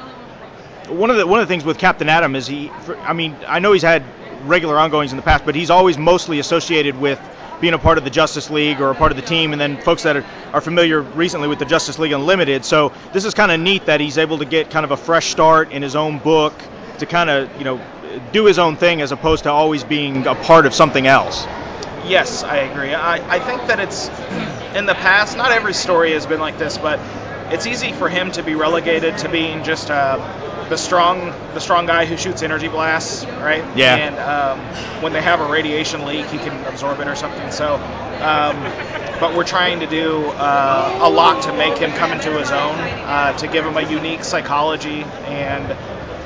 one 0.87 1.09
of 1.09 1.17
the 1.17 1.27
one 1.27 1.39
of 1.39 1.47
the 1.47 1.51
things 1.51 1.65
with 1.65 1.77
Captain 1.77 2.09
Atom 2.09 2.35
is 2.35 2.47
he. 2.47 2.69
I 3.01 3.13
mean, 3.13 3.35
I 3.47 3.59
know 3.59 3.71
he's 3.73 3.81
had 3.81 4.03
regular 4.43 4.77
ongoings 4.77 5.11
in 5.11 5.17
the 5.17 5.23
past, 5.23 5.45
but 5.45 5.55
he's 5.55 5.69
always 5.69 5.97
mostly 5.97 6.39
associated 6.39 6.99
with 6.99 7.19
being 7.61 7.73
a 7.73 7.79
part 7.79 7.97
of 7.97 8.03
the 8.03 8.09
Justice 8.09 8.49
League 8.49 8.81
or 8.81 8.91
a 8.91 8.95
part 8.95 9.11
of 9.11 9.15
the 9.15 9.23
team, 9.23 9.53
and 9.53 9.61
then 9.61 9.77
folks 9.81 10.03
that 10.03 10.17
are, 10.17 10.25
are 10.53 10.61
familiar 10.61 11.01
recently 11.01 11.47
with 11.47 11.59
the 11.59 11.65
Justice 11.65 11.97
League 11.97 12.11
Unlimited. 12.11 12.65
So 12.65 12.91
this 13.13 13.25
is 13.25 13.33
kind 13.33 13.51
of 13.51 13.59
neat 13.59 13.85
that 13.85 13.99
he's 13.99 14.17
able 14.17 14.37
to 14.39 14.45
get 14.45 14.69
kind 14.69 14.83
of 14.83 14.91
a 14.91 14.97
fresh 14.97 15.31
start 15.31 15.71
in 15.71 15.81
his 15.81 15.95
own 15.95 16.19
book 16.19 16.53
to 16.99 17.05
kind 17.05 17.29
of 17.29 17.55
you 17.57 17.63
know 17.63 17.81
do 18.31 18.45
his 18.45 18.59
own 18.59 18.75
thing 18.75 19.01
as 19.01 19.11
opposed 19.11 19.43
to 19.43 19.51
always 19.51 19.83
being 19.83 20.27
a 20.27 20.35
part 20.35 20.65
of 20.65 20.73
something 20.73 21.07
else. 21.07 21.45
Yes, 22.07 22.43
I 22.43 22.57
agree. 22.57 22.93
I, 22.93 23.15
I 23.35 23.39
think 23.39 23.67
that 23.67 23.79
it's 23.79 24.09
in 24.75 24.85
the 24.85 24.93
past. 24.93 25.37
Not 25.37 25.51
every 25.51 25.73
story 25.73 26.13
has 26.13 26.25
been 26.25 26.39
like 26.39 26.57
this, 26.57 26.77
but 26.77 26.99
it's 27.51 27.65
easy 27.65 27.91
for 27.91 28.09
him 28.09 28.31
to 28.31 28.43
be 28.43 28.55
relegated 28.55 29.17
to 29.19 29.29
being 29.29 29.63
just 29.63 29.89
uh, 29.89 30.17
the 30.69 30.77
strong 30.77 31.33
the 31.53 31.59
strong 31.59 31.85
guy 31.85 32.05
who 32.05 32.17
shoots 32.17 32.41
energy 32.43 32.67
blasts, 32.67 33.25
right? 33.25 33.63
Yeah. 33.75 33.95
And 33.95 34.19
um, 34.19 35.01
when 35.01 35.13
they 35.13 35.21
have 35.21 35.41
a 35.41 35.47
radiation 35.47 36.05
leak, 36.05 36.25
he 36.27 36.37
can 36.37 36.65
absorb 36.65 36.99
it 36.99 37.07
or 37.07 37.15
something. 37.15 37.51
So, 37.51 37.75
um, 37.75 38.61
but 39.19 39.35
we're 39.35 39.43
trying 39.43 39.79
to 39.79 39.87
do 39.87 40.25
uh, 40.25 40.99
a 41.01 41.09
lot 41.09 41.43
to 41.43 41.53
make 41.53 41.77
him 41.77 41.91
come 41.91 42.11
into 42.11 42.31
his 42.37 42.51
own, 42.51 42.75
uh, 42.75 43.37
to 43.37 43.47
give 43.47 43.65
him 43.65 43.77
a 43.77 43.89
unique 43.89 44.23
psychology 44.23 45.03
and 45.25 45.75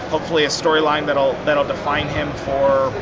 hopefully 0.10 0.44
a 0.44 0.48
storyline 0.50 1.06
that'll 1.06 1.36
that'll 1.44 1.66
define 1.66 2.10
him 2.10 2.36
for 2.36 2.94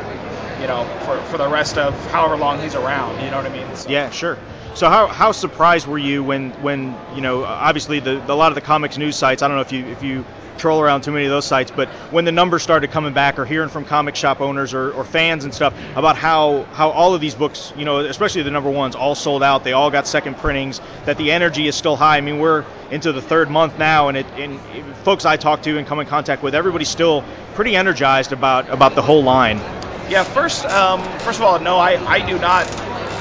you 0.60 0.66
know 0.66 0.84
for, 1.04 1.20
for 1.30 1.38
the 1.38 1.48
rest 1.48 1.78
of 1.78 1.94
however 2.10 2.36
long 2.36 2.60
he's 2.60 2.74
around. 2.74 3.22
You 3.24 3.30
know 3.30 3.36
what 3.36 3.46
I 3.46 3.50
mean? 3.50 3.76
So. 3.76 3.88
Yeah, 3.88 4.10
sure. 4.10 4.38
So 4.74 4.88
how, 4.88 5.08
how 5.08 5.32
surprised 5.32 5.86
were 5.86 5.98
you 5.98 6.22
when 6.22 6.50
when 6.62 6.94
you 7.14 7.20
know 7.20 7.44
obviously 7.44 8.00
the, 8.00 8.20
the, 8.20 8.32
a 8.32 8.34
lot 8.34 8.52
of 8.52 8.54
the 8.54 8.60
comics 8.60 8.96
news 8.96 9.16
sites 9.16 9.42
I 9.42 9.48
don't 9.48 9.56
know 9.56 9.62
if 9.62 9.72
you 9.72 9.84
if 9.86 10.02
you 10.02 10.24
troll 10.56 10.80
around 10.80 11.02
too 11.02 11.12
many 11.12 11.24
of 11.24 11.30
those 11.30 11.44
sites 11.44 11.70
but 11.70 11.88
when 12.10 12.24
the 12.24 12.32
numbers 12.32 12.64
started 12.64 12.90
coming 12.90 13.12
back 13.12 13.38
or 13.38 13.44
hearing 13.44 13.68
from 13.68 13.84
comic 13.84 14.16
shop 14.16 14.40
owners 14.40 14.74
or, 14.74 14.90
or 14.92 15.04
fans 15.04 15.44
and 15.44 15.54
stuff 15.54 15.72
about 15.94 16.16
how 16.16 16.64
how 16.72 16.90
all 16.90 17.14
of 17.14 17.20
these 17.20 17.34
books 17.34 17.72
you 17.76 17.84
know 17.84 17.98
especially 18.00 18.42
the 18.42 18.50
number 18.50 18.70
ones 18.70 18.96
all 18.96 19.14
sold 19.14 19.42
out 19.42 19.62
they 19.62 19.72
all 19.72 19.90
got 19.90 20.06
second 20.06 20.36
printings 20.36 20.80
that 21.06 21.16
the 21.16 21.30
energy 21.30 21.68
is 21.68 21.76
still 21.76 21.96
high 21.96 22.16
I 22.16 22.20
mean 22.20 22.38
we're 22.38 22.64
into 22.90 23.12
the 23.12 23.22
third 23.22 23.50
month 23.50 23.78
now 23.78 24.08
and 24.08 24.16
it 24.16 24.26
and 24.32 24.58
folks 24.98 25.24
I 25.24 25.36
talk 25.36 25.62
to 25.62 25.78
and 25.78 25.86
come 25.86 26.00
in 26.00 26.06
contact 26.06 26.42
with 26.42 26.54
everybody's 26.54 26.88
still 26.88 27.24
pretty 27.54 27.76
energized 27.76 28.32
about 28.32 28.68
about 28.68 28.94
the 28.94 29.02
whole 29.02 29.22
line. 29.22 29.58
Yeah, 30.10 30.24
first 30.24 30.64
um, 30.64 31.00
first 31.20 31.38
of 31.38 31.44
all 31.44 31.58
no 31.60 31.78
I 31.78 31.92
I 32.06 32.26
do 32.26 32.38
not 32.38 32.64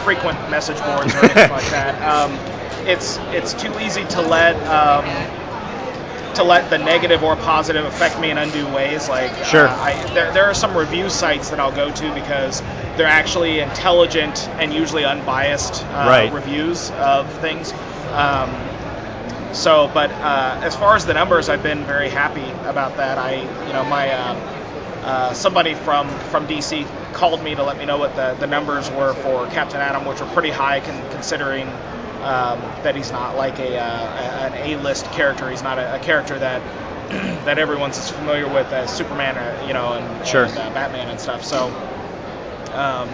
frequent 0.04 0.38
message 0.50 0.80
boards 0.84 1.14
or 1.14 1.18
anything 1.20 1.52
like 1.52 1.70
that. 1.72 1.98
Um, 2.08 2.40
it's 2.88 3.18
it's 3.34 3.54
too 3.54 3.78
easy 3.80 4.06
to 4.06 4.22
let 4.22 4.56
um, 4.66 5.06
to 6.36 6.44
let 6.44 6.70
the 6.70 6.78
negative 6.78 7.24
or 7.24 7.36
positive 7.36 7.86
affect 7.86 8.20
me 8.20 8.32
in 8.32 8.38
undue 8.38 8.68
ways. 8.74 9.10
Like 9.10 9.32
sure, 9.44 9.68
uh, 9.68 9.76
I, 9.76 10.14
there 10.14 10.32
there 10.32 10.46
are 10.46 10.54
some 10.54 10.78
review 10.78 11.10
sites 11.10 11.50
that 11.50 11.60
I'll 11.60 11.76
go 11.76 11.92
to 11.92 12.14
because 12.14 12.62
they're 12.96 13.08
actually 13.08 13.60
intelligent 13.60 14.48
and 14.58 14.74
usually 14.74 15.04
unbiased 15.04 15.84
uh, 15.86 16.08
right. 16.08 16.32
reviews 16.32 16.92
of 16.92 17.30
things. 17.40 17.74
Um, 18.14 18.50
so, 19.54 19.90
but 19.94 20.12
uh, 20.12 20.60
as 20.62 20.76
far 20.76 20.96
as 20.96 21.06
the 21.06 21.14
numbers, 21.14 21.50
I've 21.50 21.64
been 21.64 21.84
very 21.84 22.10
happy 22.10 22.50
about 22.66 22.98
that. 22.98 23.18
I, 23.18 23.42
you 23.68 23.74
know, 23.74 23.84
my 23.84 24.12
uh, 25.08 25.10
uh, 25.10 25.34
somebody 25.34 25.74
from 25.74 26.08
from 26.32 26.48
DC 26.48 26.86
called 27.14 27.42
me 27.42 27.56
to 27.56 27.64
let 27.64 27.78
me 27.78 27.86
know 27.86 27.98
what 27.98 28.16
the, 28.16 28.36
the 28.40 28.48
numbers 28.48 28.90
were 28.92 29.14
for 29.14 29.48
Captain 29.48 29.80
Atom, 29.80 30.06
which 30.06 30.20
were 30.20 30.28
pretty 30.28 30.52
high 30.52 30.80
con- 30.82 31.12
considering 31.12 31.68
um, 32.22 32.60
that 32.84 32.96
he's 32.96 33.12
not 33.12 33.38
like 33.38 33.58
a, 33.60 33.78
uh, 33.78 34.50
an 34.50 34.54
A-list 34.54 35.06
character. 35.12 35.50
He's 35.50 35.64
not 35.64 35.80
a, 35.80 35.96
a 35.96 36.00
character 36.00 36.38
that 36.38 36.62
that 37.46 37.58
everyone's 37.58 37.98
as 37.98 38.12
familiar 38.12 38.48
with 38.48 38.72
as 38.74 38.96
Superman, 38.96 39.38
or, 39.38 39.68
you 39.68 39.74
know, 39.74 39.94
and, 39.94 40.28
sure. 40.28 40.46
and 40.46 40.58
uh, 40.58 40.74
Batman 40.74 41.10
and 41.10 41.20
stuff. 41.20 41.44
So, 41.44 41.68
um, 42.74 43.10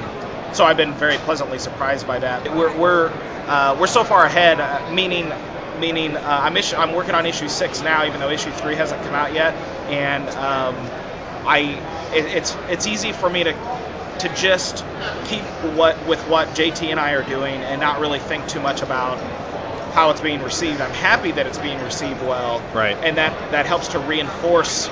so 0.53 0.65
I've 0.65 0.77
been 0.77 0.93
very 0.93 1.17
pleasantly 1.17 1.59
surprised 1.59 2.07
by 2.07 2.19
that. 2.19 2.43
We're 2.55 2.75
we're 2.77 3.11
uh, 3.47 3.77
we're 3.79 3.87
so 3.87 4.03
far 4.03 4.25
ahead, 4.25 4.59
uh, 4.59 4.91
meaning 4.91 5.31
meaning 5.79 6.15
uh, 6.15 6.41
I'm 6.43 6.57
issue, 6.57 6.75
I'm 6.75 6.93
working 6.93 7.15
on 7.15 7.25
issue 7.25 7.47
six 7.47 7.81
now, 7.81 8.05
even 8.05 8.19
though 8.19 8.29
issue 8.29 8.51
three 8.51 8.75
hasn't 8.75 9.01
come 9.03 9.13
out 9.13 9.33
yet, 9.33 9.53
and 9.89 10.27
um, 10.29 10.75
I 11.45 11.59
it, 12.11 12.25
it's 12.25 12.57
it's 12.67 12.87
easy 12.87 13.13
for 13.13 13.29
me 13.29 13.45
to 13.45 13.55
to 14.19 14.29
just 14.29 14.85
keep 15.23 15.51
what 15.61 16.03
with 16.05 16.25
what 16.25 16.53
JT 16.55 16.91
and 16.91 16.99
I 16.99 17.13
are 17.13 17.23
doing 17.23 17.63
and 17.63 17.79
not 17.79 17.99
really 17.99 18.19
think 18.19 18.47
too 18.47 18.61
much 18.61 18.81
about 18.83 19.21
how 19.89 20.11
it's 20.11 20.21
being 20.21 20.41
received. 20.41 20.81
I'm 20.81 20.93
happy 20.93 21.33
that 21.33 21.47
it's 21.47 21.59
being 21.59 21.81
received 21.81 22.21
well, 22.21 22.69
Right. 22.73 22.99
and 23.01 23.17
that 23.17 23.37
that 23.51 23.67
helps 23.67 23.89
to 23.89 23.99
reinforce 23.99 24.91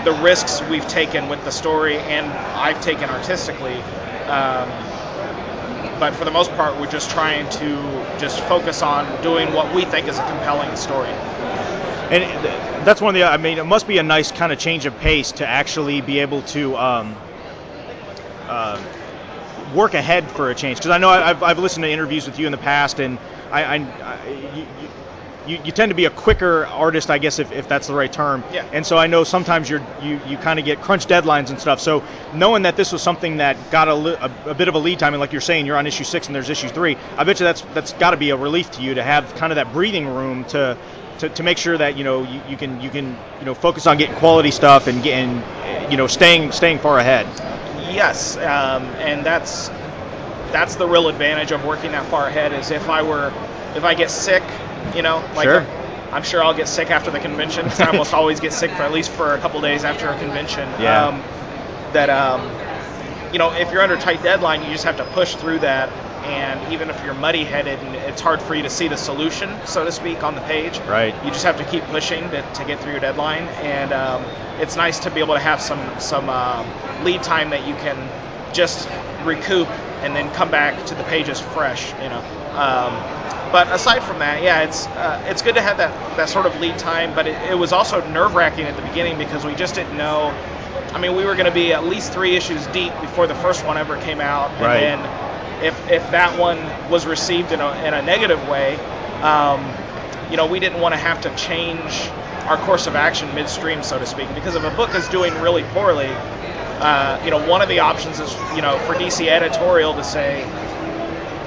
the 0.00 0.12
risks 0.14 0.62
we've 0.62 0.86
taken 0.86 1.28
with 1.28 1.44
the 1.44 1.52
story 1.52 2.02
and 2.04 2.40
I've 2.54 2.80
taken 2.80 3.10
artistically. 3.10 3.88
Um, 4.26 4.91
but 6.02 6.16
for 6.16 6.24
the 6.24 6.32
most 6.32 6.50
part, 6.54 6.80
we're 6.80 6.90
just 6.90 7.10
trying 7.10 7.48
to 7.48 8.04
just 8.18 8.40
focus 8.40 8.82
on 8.82 9.22
doing 9.22 9.52
what 9.52 9.72
we 9.72 9.84
think 9.84 10.08
is 10.08 10.18
a 10.18 10.26
compelling 10.26 10.74
story. 10.74 11.10
And 12.10 12.24
that's 12.84 13.00
one 13.00 13.14
of 13.14 13.20
the. 13.20 13.24
I 13.24 13.36
mean, 13.36 13.56
it 13.56 13.62
must 13.62 13.86
be 13.86 13.98
a 13.98 14.02
nice 14.02 14.32
kind 14.32 14.52
of 14.52 14.58
change 14.58 14.84
of 14.84 14.98
pace 14.98 15.30
to 15.32 15.46
actually 15.46 16.00
be 16.00 16.18
able 16.18 16.42
to 16.56 16.76
um, 16.76 17.16
uh, 18.48 18.82
work 19.76 19.94
ahead 19.94 20.28
for 20.28 20.50
a 20.50 20.56
change. 20.56 20.78
Because 20.78 20.90
I 20.90 20.98
know 20.98 21.08
I've, 21.08 21.40
I've 21.40 21.60
listened 21.60 21.84
to 21.84 21.90
interviews 21.90 22.26
with 22.26 22.36
you 22.36 22.46
in 22.46 22.52
the 22.52 22.58
past, 22.58 22.98
and 22.98 23.16
I, 23.52 23.62
I, 23.62 23.74
I 23.76 24.28
you, 24.56 24.66
you, 25.46 25.58
you 25.64 25.72
tend 25.72 25.90
to 25.90 25.94
be 25.94 26.04
a 26.04 26.10
quicker 26.10 26.66
artist, 26.66 27.10
I 27.10 27.18
guess, 27.18 27.38
if, 27.38 27.52
if 27.52 27.68
that's 27.68 27.86
the 27.86 27.94
right 27.94 28.12
term. 28.12 28.44
Yeah. 28.52 28.64
And 28.72 28.86
so 28.86 28.96
I 28.96 29.06
know 29.06 29.24
sometimes 29.24 29.68
you're 29.68 29.82
you, 30.02 30.20
you 30.26 30.36
kind 30.36 30.58
of 30.58 30.64
get 30.64 30.80
crunch 30.80 31.06
deadlines 31.06 31.50
and 31.50 31.60
stuff. 31.60 31.80
So 31.80 32.02
knowing 32.34 32.62
that 32.62 32.76
this 32.76 32.92
was 32.92 33.02
something 33.02 33.38
that 33.38 33.56
got 33.70 33.88
a, 33.88 33.94
li- 33.94 34.16
a, 34.20 34.50
a 34.50 34.54
bit 34.54 34.68
of 34.68 34.74
a 34.74 34.78
lead 34.78 34.98
time, 34.98 35.14
and 35.14 35.20
like 35.20 35.32
you're 35.32 35.40
saying, 35.40 35.66
you're 35.66 35.76
on 35.76 35.86
issue 35.86 36.04
six 36.04 36.26
and 36.26 36.34
there's 36.34 36.50
issue 36.50 36.68
three. 36.68 36.96
I 37.16 37.24
bet 37.24 37.40
you 37.40 37.44
that's 37.44 37.62
that's 37.74 37.92
got 37.94 38.10
to 38.12 38.16
be 38.16 38.30
a 38.30 38.36
relief 38.36 38.70
to 38.72 38.82
you 38.82 38.94
to 38.94 39.02
have 39.02 39.34
kind 39.34 39.52
of 39.52 39.56
that 39.56 39.72
breathing 39.72 40.06
room 40.08 40.44
to. 40.46 40.76
To, 41.18 41.28
to 41.28 41.42
make 41.44 41.58
sure 41.58 41.78
that 41.78 41.96
you 41.96 42.02
know 42.02 42.24
you, 42.24 42.40
you 42.48 42.56
can 42.56 42.80
you 42.80 42.90
can 42.90 43.16
you 43.38 43.44
know 43.44 43.54
focus 43.54 43.86
on 43.86 43.96
getting 43.96 44.16
quality 44.16 44.50
stuff 44.50 44.88
and 44.88 45.04
getting 45.04 45.40
you 45.88 45.96
know 45.96 46.08
staying 46.08 46.50
staying 46.50 46.78
far 46.80 46.98
ahead. 46.98 47.26
Yes, 47.94 48.36
um, 48.38 48.82
and 48.98 49.24
that's 49.24 49.68
that's 50.50 50.74
the 50.76 50.86
real 50.88 51.08
advantage 51.08 51.52
of 51.52 51.64
working 51.64 51.92
that 51.92 52.06
far 52.06 52.26
ahead. 52.26 52.52
Is 52.52 52.70
if 52.72 52.88
I 52.88 53.02
were 53.02 53.32
if 53.76 53.84
I 53.84 53.94
get 53.94 54.10
sick, 54.10 54.42
you 54.94 55.02
know, 55.02 55.22
like 55.34 55.44
Sure. 55.44 55.66
I'm 56.12 56.22
sure 56.22 56.42
I'll 56.44 56.54
get 56.54 56.68
sick 56.68 56.90
after 56.90 57.10
the 57.10 57.20
convention. 57.20 57.66
I 57.78 57.86
almost 57.90 58.12
always 58.12 58.40
get 58.40 58.52
sick 58.52 58.70
for 58.72 58.82
at 58.82 58.92
least 58.92 59.10
for 59.10 59.34
a 59.34 59.38
couple 59.38 59.60
days 59.62 59.84
after 59.84 60.08
a 60.08 60.18
convention. 60.18 60.68
Yeah. 60.80 61.06
Um, 61.06 61.22
that 61.94 62.10
um, 62.10 62.40
you 63.32 63.38
know, 63.38 63.52
if 63.52 63.72
you're 63.72 63.82
under 63.82 63.96
tight 63.96 64.22
deadline, 64.22 64.62
you 64.62 64.70
just 64.72 64.84
have 64.84 64.98
to 64.98 65.04
push 65.04 65.34
through 65.36 65.60
that. 65.60 65.88
And 66.24 66.72
even 66.72 66.88
if 66.88 67.02
you're 67.04 67.14
muddy-headed 67.14 67.80
and 67.80 67.96
it's 67.96 68.20
hard 68.20 68.40
for 68.40 68.54
you 68.54 68.62
to 68.62 68.70
see 68.70 68.86
the 68.86 68.96
solution, 68.96 69.50
so 69.66 69.84
to 69.84 69.90
speak, 69.90 70.22
on 70.22 70.36
the 70.36 70.40
page, 70.42 70.78
Right. 70.80 71.12
you 71.24 71.30
just 71.32 71.44
have 71.44 71.56
to 71.58 71.64
keep 71.64 71.82
pushing 71.84 72.22
to, 72.30 72.42
to 72.54 72.64
get 72.64 72.78
through 72.78 72.92
your 72.92 73.00
deadline. 73.00 73.42
And 73.64 73.92
um, 73.92 74.22
it's 74.60 74.76
nice 74.76 75.00
to 75.00 75.10
be 75.10 75.20
able 75.20 75.34
to 75.34 75.40
have 75.40 75.60
some 75.60 75.80
some 75.98 76.28
uh, 76.28 76.64
lead 77.04 77.22
time 77.22 77.50
that 77.50 77.66
you 77.66 77.74
can 77.74 77.96
just 78.54 78.88
recoup 79.24 79.68
and 80.02 80.14
then 80.14 80.30
come 80.34 80.50
back 80.50 80.86
to 80.86 80.94
the 80.94 81.04
pages 81.04 81.40
fresh. 81.40 81.92
You 81.94 82.10
know. 82.10 82.22
Um, 82.54 82.92
but 83.52 83.70
aside 83.72 84.02
from 84.02 84.18
that, 84.20 84.42
yeah, 84.42 84.62
it's 84.62 84.86
uh, 84.86 85.22
it's 85.28 85.42
good 85.42 85.56
to 85.56 85.62
have 85.62 85.76
that 85.78 86.16
that 86.16 86.28
sort 86.28 86.46
of 86.46 86.58
lead 86.60 86.78
time. 86.78 87.14
But 87.14 87.26
it, 87.26 87.36
it 87.50 87.54
was 87.54 87.72
also 87.72 88.00
nerve-wracking 88.06 88.64
at 88.64 88.76
the 88.76 88.82
beginning 88.82 89.18
because 89.18 89.44
we 89.44 89.54
just 89.54 89.74
didn't 89.74 89.96
know. 89.96 90.32
I 90.94 90.98
mean, 90.98 91.14
we 91.14 91.24
were 91.24 91.34
going 91.34 91.46
to 91.46 91.52
be 91.52 91.72
at 91.72 91.84
least 91.84 92.12
three 92.12 92.36
issues 92.36 92.66
deep 92.68 92.92
before 93.00 93.26
the 93.26 93.34
first 93.34 93.64
one 93.64 93.76
ever 93.78 93.96
came 93.96 94.20
out, 94.20 94.50
and 94.52 94.60
Right. 94.62 94.80
then 94.80 94.98
if 95.62 95.90
if 95.90 96.10
that 96.12 96.38
one 96.38 96.58
was 96.90 97.06
received 97.06 97.52
in 97.52 97.60
a 97.60 97.72
in 97.84 97.94
a 97.94 98.02
negative 98.02 98.46
way, 98.48 98.74
um, 99.22 99.72
you 100.30 100.36
know, 100.36 100.46
we 100.46 100.58
didn't 100.60 100.80
want 100.80 100.94
to 100.94 100.98
have 101.00 101.20
to 101.22 101.30
change 101.36 102.08
our 102.48 102.56
course 102.56 102.86
of 102.86 102.96
action 102.96 103.34
midstream, 103.34 103.82
so 103.82 103.98
to 103.98 104.06
speak, 104.06 104.34
because 104.34 104.54
if 104.54 104.64
a 104.64 104.70
book 104.76 104.94
is 104.94 105.06
doing 105.08 105.32
really 105.40 105.62
poorly, 105.62 106.08
uh, 106.08 107.20
you 107.24 107.30
know, 107.30 107.46
one 107.48 107.62
of 107.62 107.68
the 107.68 107.78
options 107.80 108.18
is, 108.18 108.34
you 108.56 108.62
know, 108.62 108.78
for 108.78 108.94
DC 108.94 109.28
editorial 109.28 109.94
to 109.94 110.02
say, 110.02 110.42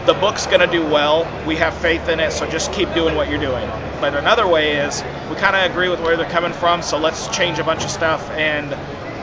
the 0.06 0.14
book's 0.14 0.46
going 0.48 0.60
to 0.62 0.68
do 0.68 0.86
well. 0.86 1.28
We 1.48 1.56
have 1.58 1.74
faith 1.76 2.08
in 2.10 2.20
it, 2.20 2.32
so 2.32 2.48
just 2.50 2.72
keep 2.72 2.94
doing 2.94 3.16
what 3.16 3.30
you're 3.30 3.40
doing. 3.40 3.68
But 4.02 4.16
another 4.16 4.48
way 4.48 4.78
is 4.78 5.04
we 5.30 5.36
kind 5.36 5.56
of 5.56 5.70
agree 5.72 5.90
with 5.90 6.00
where 6.02 6.16
they're 6.18 6.30
coming 6.30 6.54
from, 6.54 6.82
so 6.82 6.98
let's 6.98 7.28
change 7.36 7.60
a 7.60 7.64
bunch 7.64 7.84
of 7.84 7.90
stuff, 7.90 8.30
and 8.32 8.76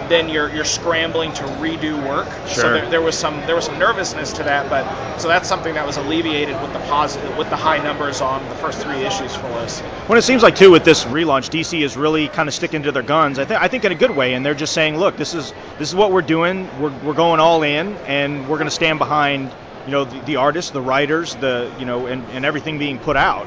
then 0.08 0.28
you're 0.28 0.52
you're 0.52 0.64
scrambling 0.64 1.32
to 1.32 1.44
redo 1.44 1.96
work. 2.06 2.26
So 2.48 2.62
Sure. 2.62 2.72
there, 2.72 2.90
there 2.90 3.02
was 3.02 3.16
some 3.16 3.36
there 3.46 3.54
was 3.54 3.64
some 3.66 3.78
nervousness 3.78 4.32
to 4.34 4.42
that, 4.42 4.68
but 4.68 5.18
so 5.18 5.28
that's 5.28 5.48
something 5.48 5.74
that 5.74 5.86
was 5.86 5.96
alleviated 5.96 6.60
with 6.60 6.72
the 6.72 6.80
positive 6.80 7.36
with 7.38 7.48
the 7.50 7.56
high 7.56 7.78
numbers 7.78 8.20
on 8.20 8.46
the 8.48 8.54
first 8.56 8.80
three 8.80 9.04
issues 9.04 9.34
for 9.36 9.46
us. 9.46 9.80
When 10.08 10.18
it 10.18 10.22
seems 10.22 10.42
like 10.42 10.56
too 10.56 10.70
with 10.72 10.84
this 10.84 11.04
relaunch, 11.04 11.48
DC 11.50 11.80
is 11.82 11.96
really 11.96 12.28
kind 12.28 12.48
of 12.48 12.54
sticking 12.54 12.82
to 12.82 12.92
their 12.92 13.04
guns. 13.04 13.38
I 13.38 13.44
think 13.44 13.62
I 13.62 13.68
think 13.68 13.84
in 13.84 13.92
a 13.92 13.94
good 13.94 14.10
way, 14.10 14.34
and 14.34 14.44
they're 14.44 14.54
just 14.54 14.72
saying, 14.74 14.98
look, 14.98 15.16
this 15.16 15.32
is 15.34 15.52
this 15.78 15.88
is 15.88 15.94
what 15.94 16.10
we're 16.10 16.22
doing. 16.22 16.68
We're, 16.80 16.90
we're 17.04 17.14
going 17.14 17.38
all 17.40 17.62
in, 17.62 17.94
and 18.06 18.48
we're 18.48 18.58
going 18.58 18.68
to 18.68 18.74
stand 18.74 18.98
behind, 18.98 19.50
you 19.86 19.92
know, 19.92 20.04
the, 20.04 20.20
the 20.20 20.36
artists, 20.36 20.70
the 20.70 20.82
writers, 20.82 21.34
the 21.36 21.72
you 21.78 21.84
know, 21.84 22.06
and, 22.06 22.24
and 22.30 22.44
everything 22.44 22.78
being 22.78 22.98
put 22.98 23.16
out. 23.16 23.46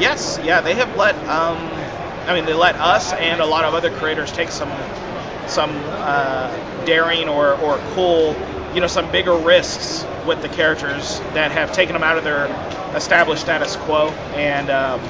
Yes, 0.00 0.40
yeah, 0.42 0.60
they 0.60 0.74
have 0.74 0.96
let. 0.96 1.14
Um, 1.28 1.58
I 2.26 2.34
mean, 2.34 2.46
they 2.46 2.54
let 2.54 2.76
us 2.76 3.12
and 3.12 3.40
a 3.40 3.46
lot 3.46 3.64
of 3.64 3.74
other 3.74 3.90
creators 3.90 4.30
take 4.32 4.50
some 4.50 4.70
some 5.46 5.70
uh, 5.88 6.84
daring 6.84 7.28
or, 7.28 7.54
or 7.56 7.78
cool, 7.94 8.36
you 8.74 8.80
know, 8.80 8.86
some 8.86 9.10
bigger 9.10 9.34
risks 9.34 10.06
with 10.26 10.40
the 10.42 10.48
characters 10.48 11.18
that 11.34 11.50
have 11.50 11.72
taken 11.72 11.92
them 11.92 12.02
out 12.02 12.16
of 12.16 12.24
their 12.24 12.46
established 12.94 13.42
status 13.42 13.76
quo, 13.76 14.08
and 14.34 14.70
um, 14.70 15.00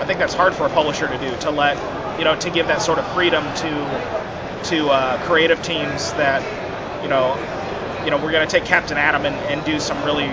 I 0.00 0.04
think 0.06 0.18
that's 0.18 0.34
hard 0.34 0.54
for 0.54 0.66
a 0.66 0.70
publisher 0.70 1.06
to 1.06 1.18
do 1.18 1.36
to 1.40 1.50
let 1.50 1.76
you 2.18 2.24
know 2.24 2.36
to 2.36 2.50
give 2.50 2.68
that 2.68 2.82
sort 2.82 2.98
of 2.98 3.06
freedom 3.12 3.44
to 3.56 4.70
to 4.70 4.88
uh, 4.88 5.26
creative 5.26 5.62
teams 5.62 6.12
that 6.14 6.42
you 7.02 7.08
know 7.08 7.34
you 8.04 8.10
know 8.10 8.16
we're 8.22 8.32
going 8.32 8.46
to 8.46 8.50
take 8.50 8.64
Captain 8.64 8.96
Atom 8.96 9.24
and, 9.24 9.36
and 9.36 9.64
do 9.64 9.78
some 9.78 10.04
really 10.04 10.30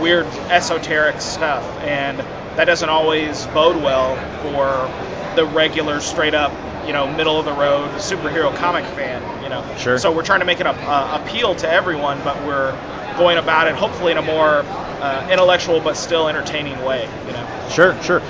weird 0.00 0.26
esoteric 0.50 1.20
stuff, 1.20 1.64
and 1.82 2.18
that 2.56 2.64
doesn't 2.64 2.88
always 2.88 3.46
bode 3.46 3.76
well 3.82 4.16
for 4.42 4.90
the 5.36 5.44
regular 5.44 6.00
straight 6.00 6.34
up 6.34 6.52
you 6.86 6.92
know 6.92 7.06
middle 7.06 7.38
of 7.38 7.44
the 7.44 7.52
road 7.52 7.90
superhero 7.92 8.54
comic 8.56 8.84
fan 8.84 9.42
you 9.42 9.50
know 9.50 9.62
Sure. 9.76 9.98
so 9.98 10.12
we're 10.12 10.22
trying 10.22 10.40
to 10.40 10.46
make 10.46 10.60
it 10.60 10.66
a, 10.66 10.70
uh, 10.70 11.20
appeal 11.22 11.54
to 11.56 11.68
everyone 11.68 12.22
but 12.22 12.42
we're 12.46 12.72
going 13.18 13.36
about 13.38 13.66
it 13.66 13.74
hopefully 13.74 14.12
in 14.12 14.18
a 14.18 14.22
more 14.22 14.60
uh, 14.64 15.28
intellectual 15.30 15.80
but 15.80 15.96
still 15.96 16.28
entertaining 16.28 16.82
way 16.82 17.08
you 17.26 17.32
know 17.32 17.46
Sure, 17.70 18.00
sure. 18.02 18.22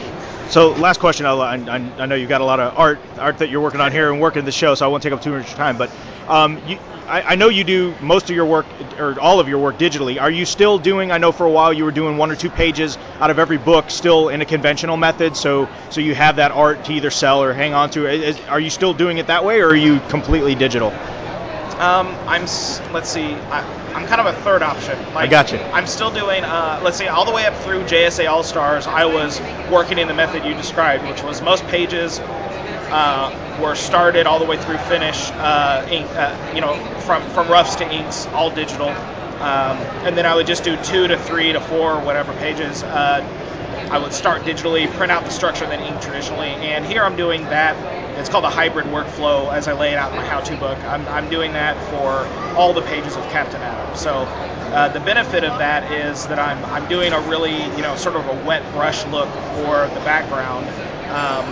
So 0.49 0.71
last 0.71 1.01
question. 1.01 1.27
I'll, 1.27 1.43
I, 1.43 1.55
I 1.55 2.07
know 2.07 2.15
you've 2.15 2.29
got 2.29 2.41
a 2.41 2.45
lot 2.45 2.61
of 2.61 2.79
art 2.79 3.01
art 3.19 3.39
that 3.39 3.51
you're 3.51 3.61
working 3.61 3.81
on 3.81 3.91
here 3.91 4.13
and 4.13 4.21
working 4.21 4.45
the 4.45 4.53
show, 4.53 4.75
so 4.75 4.87
I 4.87 4.89
won't 4.89 5.03
take 5.03 5.13
up 5.13 5.21
too 5.21 5.33
much 5.33 5.51
time. 5.55 5.77
But 5.77 5.91
um, 6.29 6.61
you, 6.69 6.79
I, 7.09 7.23
I 7.23 7.35
know 7.35 7.49
you 7.49 7.65
do 7.65 7.95
most 8.01 8.31
of 8.31 8.37
your 8.37 8.47
work 8.47 8.67
or 8.99 9.19
all 9.21 9.41
of 9.41 9.49
your 9.49 9.59
work 9.59 9.77
digitally. 9.77 10.21
Are 10.21 10.31
you 10.31 10.45
still 10.45 10.79
doing? 10.79 11.11
I 11.11 11.19
know 11.19 11.33
for 11.33 11.47
a 11.47 11.51
while 11.51 11.73
you 11.73 11.85
were 11.85 11.91
doing 11.91 12.17
one 12.17 12.31
or 12.31 12.37
two 12.37 12.51
pages 12.51 12.97
out 13.21 13.31
of 13.31 13.39
every 13.39 13.59
book, 13.59 13.91
still 13.91 14.29
in 14.29 14.41
a 14.41 14.45
conventional 14.45 14.97
method. 14.97 15.37
So 15.37 15.69
so 15.91 16.01
you 16.01 16.15
have 16.15 16.37
that 16.37 16.53
art 16.53 16.85
to 16.85 16.93
either 16.93 17.11
sell 17.11 17.43
or 17.43 17.53
hang 17.53 17.75
on 17.75 17.91
to. 17.91 18.07
Is, 18.07 18.41
are 18.49 18.61
you 18.61 18.71
still 18.71 18.95
doing 18.95 19.19
it 19.19 19.27
that 19.27 19.45
way, 19.45 19.61
or 19.61 19.69
are 19.69 19.77
you 19.77 20.01
completely 20.09 20.55
digital? 20.55 20.91
Um, 21.75 22.09
I'm 22.27 22.43
let's 22.93 23.11
see, 23.11 23.35
I, 23.35 23.93
I'm 23.95 24.07
kind 24.07 24.21
of 24.21 24.27
a 24.27 24.33
third 24.41 24.63
option. 24.63 24.97
Like, 25.15 25.31
you. 25.53 25.59
I'm 25.59 25.87
still 25.87 26.11
doing, 26.11 26.45
uh, 26.45 26.81
let's 26.83 26.97
see, 26.97 27.09
all 27.09 27.25
the 27.25 27.33
way 27.33 27.45
up 27.45 27.55
through 27.55 27.83
JSA 27.85 28.31
All 28.31 28.43
Stars. 28.43 28.87
I 28.87 29.05
was 29.07 29.41
working 29.71 29.99
in 29.99 30.09
the 30.09 30.15
method 30.15 30.45
you 30.45 30.55
described, 30.55 31.07
which 31.07 31.23
was 31.23 31.43
most 31.43 31.67
pages 31.67 32.19
uh, 32.19 33.59
were 33.61 33.75
started 33.75 34.27
all 34.27 34.39
the 34.39 34.45
way 34.45 34.57
through 34.57 34.79
finish, 34.79 35.31
uh, 35.33 35.87
ink, 35.91 36.09
uh, 36.11 36.53
you 36.55 36.61
know, 36.61 36.75
from 37.01 37.23
from 37.31 37.49
roughs 37.49 37.77
to 37.77 37.91
inks, 37.91 38.27
all 38.29 38.51
digital. 38.51 38.89
Um, 38.89 39.77
and 40.07 40.17
then 40.17 40.25
I 40.25 40.35
would 40.35 40.47
just 40.47 40.65
do 40.65 40.77
two 40.83 41.09
to 41.09 41.19
three 41.19 41.53
to 41.53 41.61
four, 41.61 42.01
whatever 42.01 42.33
pages. 42.35 42.83
I 43.91 43.99
would 43.99 44.13
start 44.13 44.43
digitally, 44.43 44.91
print 44.95 45.13
out 45.13 45.25
the 45.25 45.31
structure, 45.31 45.65
and 45.65 45.73
then 45.73 45.81
ink 45.81 46.01
traditionally. 46.01 46.49
And 46.49 46.85
here 46.85 47.05
I'm 47.05 47.17
doing 47.17 47.43
that. 47.45 48.19
It's 48.19 48.29
called 48.29 48.45
a 48.45 48.51
hybrid 48.51 48.87
workflow 48.87 49.53
as 49.53 49.69
I 49.69 49.75
lay 49.75 49.93
it 49.93 49.97
out 49.97 50.11
in 50.11 50.17
my 50.17 50.25
how-to 50.25 50.57
book. 50.57 50.79
I'm, 50.79 51.07
I'm 51.09 51.31
doing 51.31 51.53
that 51.53 51.77
for 51.91 52.27
all 52.57 52.73
the 52.73 52.83
pages 52.83 53.15
of 53.15 53.23
Captain 53.25 53.61
Atom. 53.61 53.97
So 53.97 54.13
uh, 54.13 54.89
the 54.89 55.01
benefit 55.01 55.45
of 55.45 55.59
that 55.59 55.93
is 55.93 56.27
that 56.27 56.39
I'm, 56.39 56.65
I'm 56.65 56.89
doing 56.89 57.13
a 57.13 57.21
really, 57.21 57.55
you 57.77 57.83
know, 57.83 57.95
sort 57.97 58.17
of 58.17 58.27
a 58.27 58.45
wet 58.47 58.63
brush 58.73 59.05
look 59.07 59.29
for 59.29 59.89
the 59.95 60.01
background. 60.05 60.67
Um, 61.11 61.45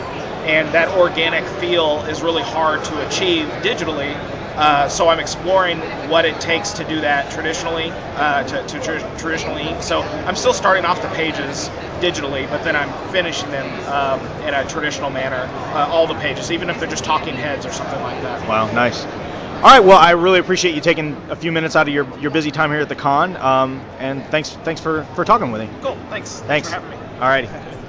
and 0.44 0.68
that 0.74 0.88
organic 0.98 1.44
feel 1.60 2.02
is 2.02 2.22
really 2.22 2.42
hard 2.42 2.84
to 2.84 3.06
achieve 3.06 3.46
digitally. 3.62 4.12
Uh, 4.56 4.88
so 4.88 5.08
I'm 5.08 5.18
exploring 5.18 5.78
what 6.08 6.24
it 6.24 6.40
takes 6.40 6.74
to 6.74 6.84
do 6.84 7.00
that 7.00 7.30
traditionally, 7.30 7.90
uh, 7.90 8.44
to, 8.44 8.66
to 8.66 8.80
tr- 8.80 9.18
traditional 9.18 9.56
ink. 9.56 9.82
So 9.82 10.02
I'm 10.02 10.36
still 10.36 10.54
starting 10.54 10.84
off 10.84 11.02
the 11.02 11.08
pages 11.08 11.68
digitally, 12.00 12.48
but 12.48 12.62
then 12.62 12.76
I'm 12.76 12.92
finishing 13.10 13.50
them 13.50 13.66
um, 13.88 14.20
in 14.42 14.54
a 14.54 14.66
traditional 14.68 15.10
manner, 15.10 15.48
uh, 15.74 15.88
all 15.90 16.06
the 16.06 16.14
pages, 16.14 16.52
even 16.52 16.70
if 16.70 16.78
they're 16.78 16.88
just 16.88 17.04
talking 17.04 17.34
heads 17.34 17.66
or 17.66 17.72
something 17.72 18.00
like 18.00 18.20
that. 18.22 18.46
Wow, 18.48 18.72
nice. 18.72 19.04
All 19.04 19.70
right, 19.70 19.80
well, 19.80 19.98
I 19.98 20.10
really 20.10 20.40
appreciate 20.40 20.74
you 20.74 20.80
taking 20.80 21.16
a 21.30 21.36
few 21.36 21.50
minutes 21.50 21.74
out 21.74 21.88
of 21.88 21.94
your, 21.94 22.06
your 22.18 22.30
busy 22.30 22.50
time 22.50 22.70
here 22.70 22.80
at 22.80 22.88
the 22.88 22.94
con, 22.94 23.36
um, 23.36 23.82
and 23.98 24.22
thanks 24.26 24.50
thanks 24.50 24.80
for, 24.80 25.04
for 25.14 25.24
talking 25.24 25.50
with 25.50 25.62
me. 25.62 25.70
Cool, 25.80 25.96
thanks. 26.10 26.40
Thanks. 26.40 26.68
for 26.68 26.74
having 26.74 26.90
me. 26.90 26.96
All 27.18 27.28
righty. 27.28 27.48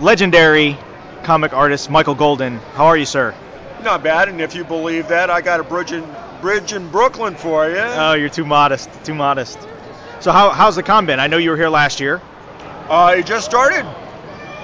Legendary 0.00 0.78
comic 1.24 1.52
artist 1.52 1.90
Michael 1.90 2.14
Golden. 2.14 2.56
How 2.74 2.86
are 2.86 2.96
you, 2.96 3.04
sir? 3.04 3.34
Not 3.82 4.02
bad, 4.02 4.28
and 4.28 4.40
if 4.40 4.54
you 4.54 4.64
believe 4.64 5.08
that, 5.08 5.28
I 5.28 5.42
got 5.42 5.60
a 5.60 5.62
bridge 5.62 5.92
in, 5.92 6.06
bridge 6.40 6.72
in 6.72 6.90
Brooklyn 6.90 7.34
for 7.34 7.68
you. 7.68 7.76
Oh, 7.78 8.14
you're 8.14 8.30
too 8.30 8.46
modest. 8.46 8.88
Too 9.04 9.14
modest. 9.14 9.58
So 10.20 10.32
how, 10.32 10.50
how's 10.50 10.76
the 10.76 10.82
con 10.82 11.04
been? 11.04 11.20
I 11.20 11.26
know 11.26 11.36
you 11.36 11.50
were 11.50 11.56
here 11.56 11.68
last 11.68 12.00
year. 12.00 12.22
Uh, 12.88 13.16
it 13.18 13.26
just 13.26 13.44
started. 13.44 13.84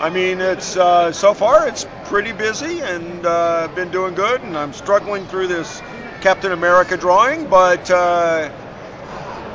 I 0.01 0.11
mean, 0.11 0.41
it's 0.41 0.77
uh, 0.77 1.13
so 1.13 1.35
far 1.35 1.69
it's 1.69 1.87
pretty 2.05 2.33
busy, 2.33 2.81
and 2.81 3.25
uh, 3.25 3.69
been 3.75 3.91
doing 3.91 4.15
good. 4.15 4.43
And 4.43 4.57
I'm 4.57 4.73
struggling 4.73 5.27
through 5.27 5.49
this 5.49 5.83
Captain 6.21 6.53
America 6.53 6.97
drawing, 6.97 7.47
but 7.49 7.91
uh, 7.91 8.51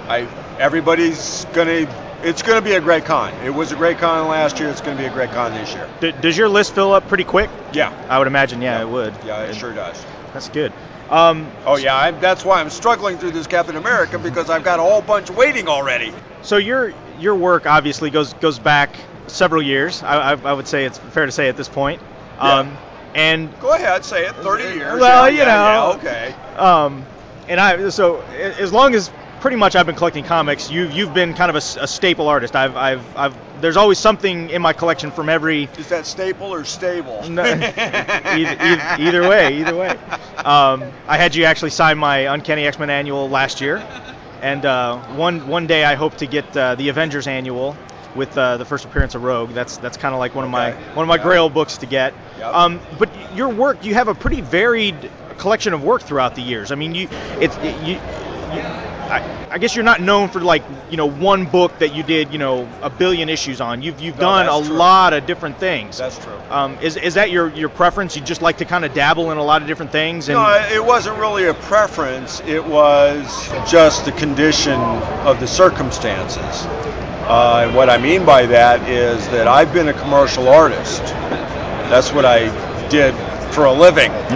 I 0.08 0.28
everybody's 0.60 1.46
gonna. 1.54 1.88
It's 2.24 2.44
gonna 2.44 2.62
be 2.62 2.74
a 2.74 2.82
great 2.82 3.06
con. 3.06 3.34
It 3.44 3.50
was 3.50 3.72
a 3.72 3.76
great 3.76 3.98
con 3.98 4.28
last 4.28 4.60
year. 4.60 4.70
It's 4.70 4.82
gonna 4.82 4.98
be 4.98 5.06
a 5.06 5.10
great 5.10 5.32
con 5.32 5.54
this 5.54 5.74
year. 5.74 5.90
D- 6.00 6.12
does 6.22 6.38
your 6.38 6.50
list 6.50 6.74
fill 6.76 6.94
up 6.94 7.08
pretty 7.08 7.24
quick? 7.24 7.50
Yeah. 7.74 7.92
I 8.10 8.18
would 8.20 8.28
imagine. 8.28 8.62
Yeah, 8.62 8.82
it 8.82 8.88
would. 8.88 9.14
Yeah, 9.26 9.42
it 9.44 9.56
sure 9.56 9.74
does. 9.74 10.06
That's 10.34 10.50
good. 10.50 10.72
Um, 11.10 11.52
oh 11.66 11.78
yeah, 11.78 11.96
I, 11.96 12.12
that's 12.12 12.46
why 12.46 12.62
I'm 12.62 12.70
struggling 12.70 13.18
through 13.18 13.32
this 13.32 13.48
Captain 13.48 13.76
America 13.76 14.18
because 14.20 14.50
I've 14.50 14.64
got 14.64 14.80
a 14.80 14.84
whole 14.84 15.02
bunch 15.02 15.30
waiting 15.32 15.68
already. 15.68 16.14
So 16.44 16.58
your 16.58 16.94
your 17.20 17.36
work 17.36 17.66
obviously 17.66 18.12
goes 18.12 18.34
goes 18.34 18.60
back 18.60 18.96
several 19.28 19.62
years. 19.62 20.04
I, 20.04 20.34
I, 20.34 20.36
I 20.36 20.54
would 20.54 20.68
say 20.68 20.86
it's 20.86 21.00
fair 21.00 21.26
to 21.26 21.32
say 21.32 21.50
at 21.50 21.58
this 21.58 21.68
point. 21.70 22.02
Um, 22.40 22.68
Yeah. 22.68 22.78
And 23.14 23.60
Go 23.60 23.74
ahead, 23.74 24.06
say 24.06 24.26
it. 24.26 24.34
30 24.36 24.64
years. 24.78 25.02
well, 25.02 25.30
yeah, 25.30 25.34
you 25.34 25.38
yeah, 25.40 25.46
know, 25.46 25.90
yeah, 25.92 25.98
okay. 25.98 26.36
Um, 26.56 27.04
and 27.50 27.60
I 27.60 27.90
so 27.90 28.22
as 28.22 28.72
long 28.72 28.96
as 28.96 29.10
pretty 29.42 29.58
much 29.58 29.76
I've 29.76 29.86
been 29.88 29.96
collecting 29.96 30.24
comics, 30.24 30.72
you 30.72 30.88
you've 30.88 31.14
been 31.14 31.34
kind 31.34 31.50
of 31.50 31.56
a 31.56 31.62
staple 31.88 32.28
artist. 32.30 32.56
I've 32.56 32.78
I've 32.78 33.18
I've 33.18 33.62
there's 33.62 33.78
always 33.78 34.00
something 34.00 34.50
in 34.50 34.62
my 34.62 34.74
collection 34.74 35.12
from 35.12 35.30
every 35.30 35.66
Is 35.78 35.90
that 35.90 36.06
staple 36.06 36.54
or 36.54 36.64
stable? 36.64 37.22
No, 37.30 37.44
either, 37.44 38.98
either, 39.00 39.30
way, 39.30 39.60
either 39.60 39.76
way. 39.76 39.90
Um, 40.38 40.84
I 41.08 41.18
had 41.18 41.36
you 41.36 41.46
actually 41.46 41.70
sign 41.72 41.98
my 41.98 42.34
Uncanny 42.34 42.66
X-Men 42.66 42.90
annual 42.90 43.30
last 43.30 43.62
year, 43.62 43.78
and 44.42 44.66
uh, 44.66 44.98
one 45.16 45.48
one 45.48 45.68
day 45.68 45.84
I 45.84 45.96
hope 45.96 46.18
to 46.18 46.26
get 46.28 46.56
uh, 46.56 46.76
the 46.76 46.90
Avengers 46.90 47.28
annual 47.28 47.76
with 48.16 48.38
uh, 48.38 48.58
the 48.58 48.66
first 48.66 48.86
appearance 48.86 49.16
of 49.16 49.24
Rogue. 49.24 49.52
That's 49.52 49.78
that's 49.78 49.98
kind 49.98 50.14
of 50.14 50.20
like 50.20 50.36
one 50.36 50.44
of 50.44 50.52
my 50.52 50.72
one 50.94 51.04
of 51.04 51.08
my 51.08 51.16
Yeah. 51.18 51.24
Grail 51.24 51.50
books 51.50 51.78
to 51.78 51.86
get. 51.86 52.14
Yep. 52.40 52.54
Um, 52.54 52.80
but 53.00 53.10
your 53.36 53.50
work, 53.50 53.86
you 53.86 53.94
have 53.94 54.08
a 54.08 54.16
pretty 54.16 54.42
varied 54.42 55.10
collection 55.38 55.74
of 55.74 55.84
work 55.84 56.02
throughout 56.02 56.36
the 56.36 56.42
years. 56.42 56.72
I 56.72 56.76
mean, 56.76 56.94
you 56.94 57.08
it's 57.40 57.58
you. 57.86 58.00
you 58.54 58.91
I, 59.12 59.22
I 59.52 59.58
guess 59.58 59.76
you're 59.76 59.84
not 59.84 60.00
known 60.02 60.30
for 60.30 60.40
like 60.40 60.64
you 60.90 60.98
know 60.98 61.06
one 61.08 61.46
book 61.46 61.80
that 61.80 61.94
you 61.94 62.04
did 62.04 62.32
you 62.32 62.38
know 62.40 62.68
a 62.82 62.90
billion 62.90 63.30
issues 63.30 63.60
on. 63.62 63.82
You've 63.82 64.00
you've 64.00 64.16
No, 64.16 64.22
done 64.22 64.48
a 64.64 64.66
true. 64.66 64.76
lot 64.78 65.14
of 65.14 65.26
different 65.26 65.58
things. 65.60 65.98
That's 65.98 66.18
true. 66.18 66.40
Um, 66.50 66.78
is, 66.82 66.96
is 66.98 67.16
that 67.16 67.30
your, 67.32 67.50
your 67.50 67.70
preference? 67.70 68.16
You 68.16 68.22
just 68.22 68.42
like 68.42 68.58
to 68.58 68.66
kind 68.66 68.86
of 68.86 68.94
dabble 68.94 69.32
in 69.32 69.38
a 69.38 69.44
lot 69.44 69.62
of 69.62 69.68
different 69.68 69.92
things? 69.92 70.30
And 70.30 70.38
No, 70.38 70.68
it 70.72 70.84
wasn't 70.84 71.18
really 71.20 71.46
a 71.46 71.54
preference. 71.54 72.40
It 72.42 72.64
was 72.66 73.50
just 73.70 74.06
the 74.06 74.12
condition 74.14 74.80
of 74.80 75.40
the 75.40 75.48
circumstances. 75.48 76.66
Uh, 77.28 77.66
and 77.68 77.76
what 77.76 77.90
I 77.90 77.98
mean 77.98 78.26
by 78.26 78.46
that 78.48 78.88
is 78.90 79.26
that 79.30 79.48
I've 79.48 79.74
been 79.74 79.88
a 79.90 79.94
commercial 79.94 80.48
artist. 80.48 81.02
That's 81.04 82.14
what 82.14 82.26
I 82.26 82.48
did 82.90 83.14
for 83.54 83.66
a 83.66 83.74
living. 83.74 84.12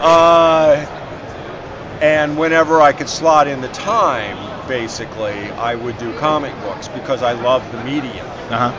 uh, 0.00 0.97
and 2.00 2.38
whenever 2.38 2.80
I 2.80 2.92
could 2.92 3.08
slot 3.08 3.48
in 3.48 3.60
the 3.60 3.68
time, 3.68 4.68
basically, 4.68 5.50
I 5.52 5.74
would 5.74 5.98
do 5.98 6.12
comic 6.18 6.54
books 6.62 6.88
because 6.88 7.22
I 7.22 7.32
love 7.32 7.70
the 7.72 7.82
medium. 7.84 8.26
uh-huh. 8.26 8.72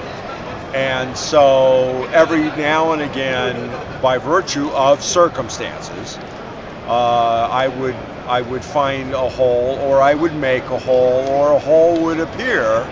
And 0.73 1.17
so 1.17 2.07
every 2.13 2.43
now 2.43 2.91
and 2.93 3.01
again, 3.01 4.01
by 4.01 4.19
virtue 4.19 4.69
of 4.69 5.03
circumstances, 5.03 6.17
uh, 6.85 7.47
I 7.51 7.67
would 7.67 7.95
I 8.27 8.41
would 8.41 8.63
find 8.63 9.13
a 9.13 9.27
hole, 9.27 9.79
or 9.81 10.01
I 10.01 10.13
would 10.13 10.35
make 10.35 10.63
a 10.65 10.77
hole, 10.77 11.25
or 11.27 11.53
a 11.53 11.59
hole 11.59 12.03
would 12.03 12.19
appear. 12.19 12.87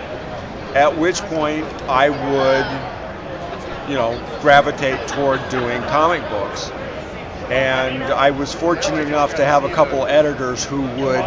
At 0.74 0.98
which 0.98 1.20
point 1.22 1.64
I 1.88 2.10
would, 2.10 3.90
you 3.90 3.94
know, 3.94 4.20
gravitate 4.42 5.06
toward 5.08 5.40
doing 5.48 5.80
comic 5.84 6.28
books. 6.28 6.70
And 7.50 8.02
I 8.02 8.30
was 8.30 8.52
fortunate 8.52 9.06
enough 9.06 9.36
to 9.36 9.44
have 9.44 9.64
a 9.64 9.70
couple 9.70 10.06
editors 10.06 10.64
who 10.64 10.82
would 10.82 11.24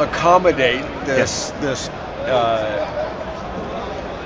accommodate 0.00 0.82
this 1.06 1.50
this 1.60 1.88
uh, 1.88 2.90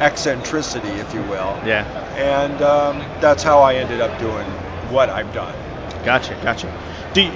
eccentricity, 0.01 0.89
if 0.89 1.15
you 1.15 1.23
will. 1.23 1.59
Yeah. 1.65 1.85
And 2.17 2.61
um, 2.63 2.99
that's 3.21 3.43
how 3.43 3.61
I 3.61 3.77
ended 3.77 4.01
up 4.01 4.19
doing 4.19 4.47
what 4.91 5.09
I've 5.09 5.33
done. 5.33 5.55
Gotcha, 6.05 6.39
gotcha. 6.43 6.73
Do 7.13 7.23
you, 7.23 7.33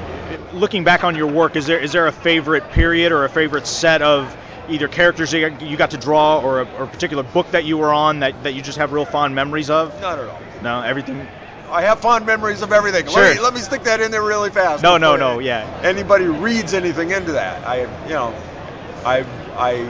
looking 0.52 0.84
back 0.84 1.04
on 1.04 1.14
your 1.14 1.28
work, 1.28 1.56
is 1.56 1.66
there 1.66 1.78
is 1.78 1.92
there 1.92 2.06
a 2.06 2.12
favorite 2.12 2.70
period 2.70 3.12
or 3.12 3.24
a 3.24 3.28
favorite 3.28 3.66
set 3.66 4.02
of 4.02 4.36
either 4.68 4.88
characters 4.88 5.32
you 5.32 5.48
got, 5.48 5.60
you 5.60 5.76
got 5.76 5.90
to 5.90 5.98
draw 5.98 6.40
or 6.40 6.62
a, 6.62 6.64
or 6.76 6.84
a 6.84 6.88
particular 6.88 7.22
book 7.22 7.50
that 7.50 7.64
you 7.64 7.76
were 7.76 7.92
on 7.92 8.20
that, 8.20 8.42
that 8.44 8.54
you 8.54 8.62
just 8.62 8.78
have 8.78 8.92
real 8.92 9.04
fond 9.04 9.34
memories 9.34 9.70
of? 9.70 10.00
Not 10.00 10.18
at 10.18 10.28
all. 10.28 10.40
No, 10.62 10.82
everything. 10.82 11.26
I 11.72 11.82
have 11.82 12.00
fond 12.00 12.26
memories 12.26 12.62
of 12.62 12.72
everything. 12.72 13.06
Sure. 13.06 13.22
Let, 13.22 13.36
me, 13.36 13.42
let 13.42 13.54
me 13.54 13.60
stick 13.60 13.84
that 13.84 14.00
in 14.00 14.10
there 14.10 14.22
really 14.22 14.50
fast. 14.50 14.82
No, 14.82 14.98
no, 14.98 15.16
no, 15.16 15.38
yeah. 15.38 15.80
Anybody 15.82 16.26
reads 16.26 16.74
anything 16.74 17.10
into 17.10 17.32
that? 17.32 17.66
I, 17.66 17.82
you 18.04 18.10
know, 18.12 18.34
I, 19.04 19.24
I, 19.56 19.86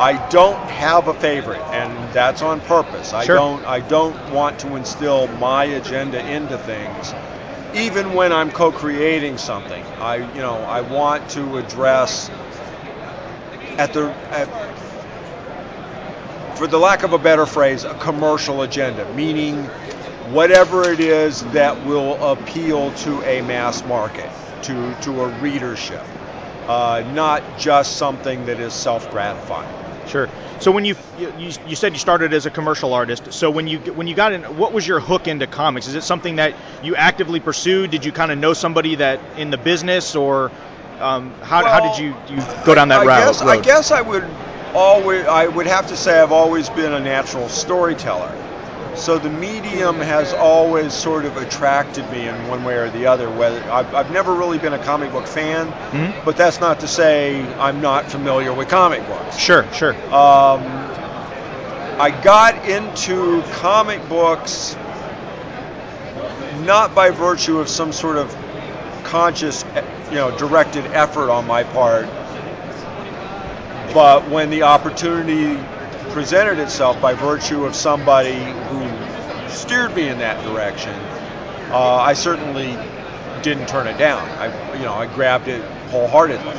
I 0.00 0.28
don't 0.30 0.58
have 0.70 1.08
a 1.08 1.14
favorite, 1.14 1.60
and 1.70 2.12
that's 2.14 2.42
on 2.42 2.60
purpose. 2.62 3.12
I 3.12 3.24
Sure. 3.24 3.36
don't, 3.36 3.64
I 3.66 3.80
don't 3.80 4.32
want 4.32 4.58
to 4.60 4.74
instill 4.74 5.28
my 5.28 5.64
agenda 5.64 6.24
into 6.26 6.56
things, 6.58 7.14
even 7.74 8.14
when 8.14 8.32
I'm 8.32 8.50
co-creating 8.50 9.38
something. 9.38 9.84
I, 10.00 10.16
you 10.34 10.40
know, 10.40 10.56
I 10.56 10.80
want 10.80 11.28
to 11.30 11.58
address 11.58 12.30
at 13.78 13.92
the 13.92 14.12
at, 14.30 14.48
for 16.56 16.66
the 16.66 16.78
lack 16.78 17.02
of 17.02 17.12
a 17.12 17.18
better 17.18 17.46
phrase, 17.46 17.84
a 17.84 17.94
commercial 17.94 18.62
agenda, 18.62 19.10
meaning 19.14 19.68
whatever 20.32 20.90
it 20.90 21.00
is 21.00 21.40
that 21.52 21.84
will 21.86 22.32
appeal 22.32 22.90
to 22.92 23.22
a 23.22 23.42
mass 23.42 23.84
market, 23.84 24.30
to, 24.62 24.94
to 25.02 25.20
a 25.22 25.28
readership, 25.28 26.04
uh, 26.68 27.02
not 27.12 27.42
just 27.58 27.96
something 27.96 28.46
that 28.46 28.58
is 28.58 28.72
self 28.72 29.10
gratifying. 29.10 29.68
Sure. 30.08 30.28
So 30.58 30.70
when 30.70 30.84
you, 30.84 30.96
you 31.18 31.52
you 31.66 31.76
said 31.76 31.92
you 31.92 31.98
started 31.98 32.34
as 32.34 32.46
a 32.46 32.50
commercial 32.50 32.92
artist. 32.92 33.32
So 33.32 33.50
when 33.50 33.66
you 33.66 33.78
when 33.78 34.06
you 34.06 34.14
got 34.14 34.32
in, 34.32 34.42
what 34.58 34.72
was 34.72 34.86
your 34.86 35.00
hook 35.00 35.28
into 35.28 35.46
comics? 35.46 35.86
Is 35.86 35.94
it 35.94 36.02
something 36.02 36.36
that 36.36 36.54
you 36.82 36.96
actively 36.96 37.40
pursued? 37.40 37.90
Did 37.90 38.04
you 38.04 38.12
kind 38.12 38.32
of 38.32 38.38
know 38.38 38.52
somebody 38.52 38.96
that 38.96 39.20
in 39.36 39.50
the 39.50 39.58
business, 39.58 40.16
or 40.16 40.50
um, 41.00 41.30
how, 41.42 41.64
how 41.64 41.80
did 41.80 42.02
you, 42.02 42.14
you 42.28 42.42
go 42.64 42.74
down 42.74 42.88
that 42.88 43.00
I 43.00 43.06
route? 43.06 43.26
Guess, 43.26 43.42
I 43.42 43.60
guess 43.60 43.90
I 43.90 44.00
would 44.02 44.24
always 44.74 45.26
I 45.26 45.46
would 45.46 45.66
have 45.66 45.88
to 45.88 45.96
say 45.96 46.20
I've 46.20 46.32
always 46.32 46.68
been 46.70 46.92
a 46.92 47.00
natural 47.00 47.48
storyteller. 47.48 48.34
So 48.94 49.18
the 49.18 49.30
medium 49.30 49.96
has 50.00 50.32
always 50.34 50.92
sort 50.92 51.24
of 51.24 51.36
attracted 51.36 52.08
me 52.10 52.28
in 52.28 52.46
one 52.46 52.62
way 52.62 52.76
or 52.76 52.90
the 52.90 53.06
other. 53.06 53.30
Whether 53.30 53.62
I've, 53.70 53.94
I've 53.94 54.10
never 54.10 54.34
really 54.34 54.58
been 54.58 54.74
a 54.74 54.78
comic 54.78 55.12
book 55.12 55.26
fan, 55.26 55.72
Mhm. 55.92 56.24
but 56.24 56.36
that's 56.36 56.60
not 56.60 56.80
to 56.80 56.88
say 56.88 57.44
I'm 57.58 57.80
not 57.80 58.10
familiar 58.10 58.52
with 58.52 58.68
comic 58.68 59.06
books. 59.08 59.38
Sure, 59.38 59.66
sure. 59.72 59.94
Um, 60.12 60.62
I 61.98 62.10
got 62.22 62.66
into 62.68 63.42
comic 63.54 64.06
books 64.08 64.76
not 66.64 66.94
by 66.94 67.10
virtue 67.10 67.58
of 67.60 67.68
some 67.68 67.92
sort 67.92 68.18
of 68.18 68.36
conscious, 69.04 69.64
you 70.10 70.16
know, 70.16 70.36
directed 70.36 70.84
effort 70.92 71.30
on 71.30 71.46
my 71.46 71.64
part, 71.64 72.08
but 73.92 74.28
when 74.28 74.50
the 74.50 74.62
opportunity 74.62 75.58
presented 76.12 76.58
itself 76.58 77.00
by 77.00 77.14
virtue 77.14 77.64
of 77.64 77.74
somebody 77.74 78.34
who 78.68 79.48
steered 79.48 79.94
me 79.94 80.08
in 80.08 80.18
that 80.18 80.42
direction, 80.44 80.92
uh, 81.70 81.96
I 81.96 82.12
certainly 82.12 82.76
didn't 83.42 83.66
turn 83.66 83.86
it 83.86 83.98
down. 83.98 84.28
I, 84.38 84.76
you 84.76 84.84
know, 84.84 84.94
I 84.94 85.06
grabbed 85.06 85.48
it 85.48 85.62
wholeheartedly. 85.90 86.54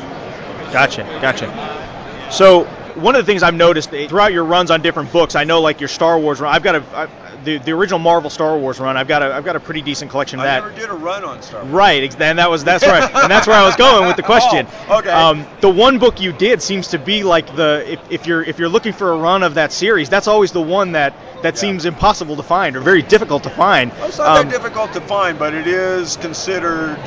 Gotcha, 0.72 1.04
gotcha. 1.22 2.32
So 2.32 2.66
one 2.96 3.16
of 3.16 3.26
the 3.26 3.32
things 3.32 3.44
I've 3.44 3.54
noticed 3.54 3.90
throughout 3.90 4.34
your 4.34 4.46
runs 4.46 4.72
on 4.72 4.82
different 4.82 5.12
books, 5.12 5.36
I 5.36 5.44
know 5.44 5.62
like 5.62 5.80
your 5.80 5.90
Star 5.90 6.20
Wars 6.20 6.40
run. 6.40 6.54
I've 6.54 6.64
got 6.64 6.76
a 6.76 6.84
I, 6.96 7.08
the 7.44 7.58
the 7.60 7.72
original 7.72 8.00
Marvel 8.00 8.30
Star 8.30 8.58
Wars 8.58 8.80
run. 8.80 8.98
I've 8.98 9.08
got 9.08 9.22
a 9.22 9.34
I've 9.34 9.46
got 9.46 9.56
a 9.56 9.60
pretty 9.60 9.82
decent 9.82 10.12
collection 10.12 10.40
of 10.40 10.44
I 10.46 10.48
that. 10.60 10.64
never 10.64 10.76
did 10.76 10.90
a 10.90 10.94
run 10.94 11.24
on 11.24 11.42
Star 11.42 11.62
Wars. 11.62 11.74
Right, 11.74 12.22
and 12.22 12.40
that 12.40 12.50
was 12.50 12.64
that's 12.64 12.86
right, 12.86 13.04
and 13.16 13.32
that's 13.32 13.48
where 13.48 13.56
I 13.58 13.66
was 13.66 13.76
going 13.76 14.08
with 14.08 14.16
the 14.16 14.24
question. 14.34 14.68
Oh, 14.90 15.00
okay. 15.00 15.10
Um, 15.10 15.46
the 15.62 15.70
one 15.70 16.00
book 16.00 16.20
you 16.22 16.32
did 16.34 16.62
seems 16.62 16.90
to 16.90 17.00
be 17.00 17.24
like 17.24 17.56
the 17.56 17.84
if, 17.94 18.00
if 18.12 18.28
you're 18.28 18.44
if 18.44 18.60
you're 18.60 18.70
looking 18.70 18.94
for 18.94 19.12
a 19.12 19.18
run 19.18 19.44
of 19.44 19.56
that 19.56 19.72
series, 19.72 20.10
that's 20.10 20.28
always 20.28 20.52
the 20.52 20.62
one 20.62 20.94
that 20.94 21.14
that 21.44 21.58
seems 21.58 21.86
impossible 21.86 22.36
to 22.38 22.44
find 22.44 22.76
or 22.76 22.80
very 22.80 23.02
difficult 23.02 23.44
to 23.44 23.50
find. 23.50 23.92
Well, 23.94 24.08
it's 24.08 24.18
not 24.18 24.38
Um, 24.40 24.48
that 24.50 24.52
difficult 24.54 24.94
to 24.94 25.02
find, 25.02 25.38
but 25.38 25.54
it 25.54 25.68
is 25.68 26.16
considered, 26.18 26.98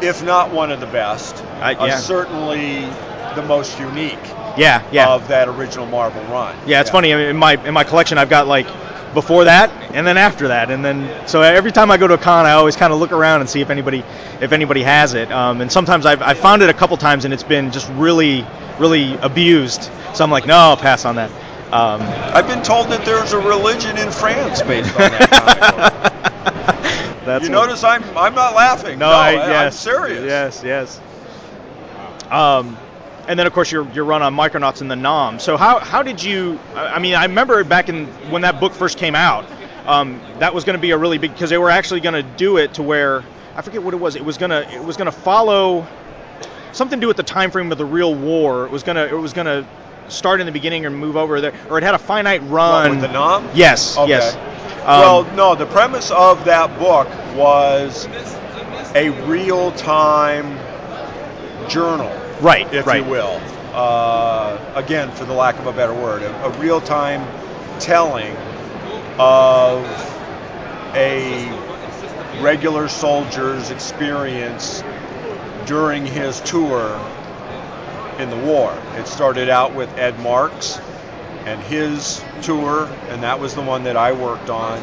if 0.00 0.22
not 0.24 0.50
one 0.50 0.70
of 0.70 0.80
the 0.80 0.86
best, 0.86 1.36
I- 1.60 1.74
uh, 1.74 1.86
yeah. 1.86 1.96
certainly 1.98 2.80
the 3.34 3.42
most 3.46 3.78
unique 3.78 4.18
Yeah, 4.56 4.86
yeah. 4.92 5.08
of 5.08 5.28
that 5.28 5.48
original 5.48 5.86
Marvel 5.86 6.22
run. 6.24 6.56
Yeah, 6.66 6.80
it's 6.80 6.90
funny. 6.90 7.12
I 7.12 7.16
mean, 7.16 7.26
in 7.26 7.36
my 7.36 7.54
in 7.66 7.74
my 7.74 7.84
collection, 7.84 8.18
I've 8.18 8.28
got 8.28 8.46
like 8.46 8.66
before 9.14 9.44
that 9.44 9.70
and 9.94 10.04
then 10.04 10.16
after 10.16 10.48
that 10.48 10.72
and 10.72 10.84
then 10.84 11.28
so 11.28 11.40
every 11.40 11.70
time 11.70 11.88
I 11.88 11.96
go 11.96 12.08
to 12.08 12.14
a 12.14 12.18
con 12.18 12.46
I 12.46 12.52
always 12.54 12.74
kind 12.74 12.92
of 12.92 12.98
look 12.98 13.12
around 13.12 13.42
and 13.42 13.48
see 13.48 13.60
if 13.60 13.70
anybody 13.70 14.02
if 14.40 14.50
anybody 14.50 14.82
has 14.82 15.14
it 15.14 15.30
um, 15.30 15.60
and 15.60 15.70
sometimes 15.70 16.04
I've, 16.04 16.20
I've 16.20 16.38
found 16.38 16.62
it 16.62 16.68
a 16.68 16.74
couple 16.74 16.96
times 16.96 17.24
and 17.24 17.32
it's 17.32 17.44
been 17.44 17.70
just 17.70 17.88
really 17.90 18.44
really 18.80 19.14
abused 19.18 19.88
so 20.14 20.24
I'm 20.24 20.32
like 20.32 20.46
no 20.46 20.56
I'll 20.56 20.76
pass 20.76 21.04
on 21.04 21.14
that 21.14 21.30
um, 21.72 22.02
I've 22.02 22.48
been 22.48 22.64
told 22.64 22.88
that 22.88 23.04
there's 23.04 23.32
a 23.34 23.38
religion 23.38 23.96
in 23.98 24.10
France 24.10 24.62
based 24.62 24.92
on 24.94 25.12
that 25.12 25.30
comic 25.30 26.04
you 27.42 27.48
notice 27.48 27.82
I'm 27.84 28.02
I'm 28.16 28.34
not 28.34 28.54
laughing. 28.54 28.98
No, 28.98 29.10
No, 29.10 29.16
I, 29.16 29.32
yes, 29.32 29.86
am 29.86 29.92
serious. 29.92 30.24
Yes, 30.24 30.62
yes. 30.62 31.00
Um, 32.30 32.76
and 33.28 33.38
then 33.38 33.46
of 33.46 33.52
course 33.52 33.70
your 33.70 33.86
your 33.92 34.04
run 34.04 34.22
on 34.22 34.34
Micronauts 34.34 34.80
and 34.80 34.90
the 34.90 34.96
'Nam. 34.96 35.38
So 35.38 35.56
how 35.56 35.78
how 35.80 36.02
did 36.02 36.22
you? 36.22 36.58
I 36.74 36.94
I 36.94 36.98
mean, 36.98 37.14
I 37.14 37.24
remember 37.24 37.62
back 37.64 37.88
in 37.88 38.06
when 38.30 38.42
that 38.42 38.60
book 38.60 38.72
first 38.72 38.98
came 38.98 39.14
out, 39.14 39.44
um, 39.86 40.20
that 40.38 40.54
was 40.54 40.64
going 40.64 40.76
to 40.76 40.80
be 40.82 40.90
a 40.92 40.98
really 40.98 41.18
big 41.18 41.32
because 41.32 41.50
they 41.50 41.58
were 41.58 41.70
actually 41.70 42.00
going 42.00 42.14
to 42.14 42.22
do 42.22 42.56
it 42.58 42.74
to 42.74 42.82
where 42.82 43.22
I 43.56 43.62
forget 43.62 43.82
what 43.82 43.94
it 43.94 44.00
was. 44.00 44.16
It 44.16 44.24
was 44.24 44.36
gonna 44.38 44.66
it 44.72 44.82
was 44.82 44.96
gonna 44.96 45.12
follow 45.12 45.86
something 46.72 46.98
to 46.98 47.04
do 47.04 47.08
with 47.08 47.16
the 47.16 47.22
time 47.22 47.50
frame 47.50 47.70
of 47.72 47.78
the 47.78 47.84
real 47.84 48.14
war. 48.14 48.64
It 48.64 48.70
was 48.70 48.82
gonna 48.82 49.04
it 49.04 49.12
was 49.18 49.32
gonna 49.32 49.64
start 50.08 50.40
in 50.40 50.46
the 50.46 50.52
beginning 50.52 50.84
and 50.86 50.96
move 50.96 51.16
over 51.16 51.40
there, 51.40 51.54
or 51.70 51.78
it 51.78 51.84
had 51.84 51.94
a 51.94 51.98
finite 51.98 52.42
run. 52.42 52.82
What, 52.82 52.90
with 52.90 53.00
the 53.00 53.08
'Nam? 53.08 53.48
Yes, 53.54 53.96
Okay. 53.96 54.08
yes. 54.10 54.34
Um, 54.84 55.00
well, 55.00 55.24
no, 55.34 55.54
the 55.54 55.64
premise 55.66 56.10
of 56.10 56.44
that 56.44 56.78
book 56.78 57.08
was 57.36 58.06
a 58.94 59.08
real 59.26 59.72
time 59.72 60.58
journal, 61.68 62.10
right, 62.40 62.72
if 62.72 62.86
right. 62.86 63.04
you 63.04 63.10
will. 63.10 63.40
Uh, 63.72 64.72
again, 64.74 65.10
for 65.12 65.24
the 65.24 65.32
lack 65.32 65.58
of 65.58 65.66
a 65.66 65.72
better 65.72 65.94
word, 65.94 66.22
a, 66.22 66.44
a 66.44 66.50
real 66.60 66.80
time 66.80 67.26
telling 67.80 68.36
of 69.18 69.84
a 70.94 71.50
regular 72.40 72.88
soldier's 72.88 73.70
experience 73.70 74.82
during 75.66 76.06
his 76.06 76.40
tour 76.40 77.00
in 78.18 78.30
the 78.30 78.36
war. 78.36 78.76
It 78.96 79.06
started 79.06 79.48
out 79.48 79.74
with 79.74 79.90
Ed 79.98 80.18
Marks 80.20 80.78
and 81.44 81.60
his 81.62 82.22
tour, 82.42 82.86
and 83.08 83.22
that 83.22 83.40
was 83.40 83.54
the 83.54 83.62
one 83.62 83.84
that 83.84 83.96
I 83.96 84.12
worked 84.12 84.50
on. 84.50 84.78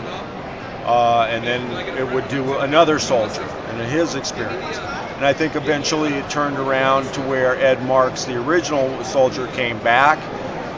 Uh, 0.86 1.28
and 1.30 1.46
then 1.46 1.98
it 1.98 2.12
would 2.14 2.28
do 2.28 2.58
another 2.58 3.00
soldier 3.00 3.44
and 3.44 3.92
his 3.92 4.16
experience. 4.16 4.78
And 5.22 5.28
I 5.28 5.34
think 5.34 5.56
eventually 5.56 6.16
it 6.16 6.28
turned 6.32 6.58
around 6.58 7.14
to 7.14 7.22
where 7.22 7.56
Ed 7.56 7.86
Marks, 7.86 8.26
the 8.26 8.38
original 8.38 9.04
soldier, 9.04 9.46
came 9.50 9.78
back 9.84 10.18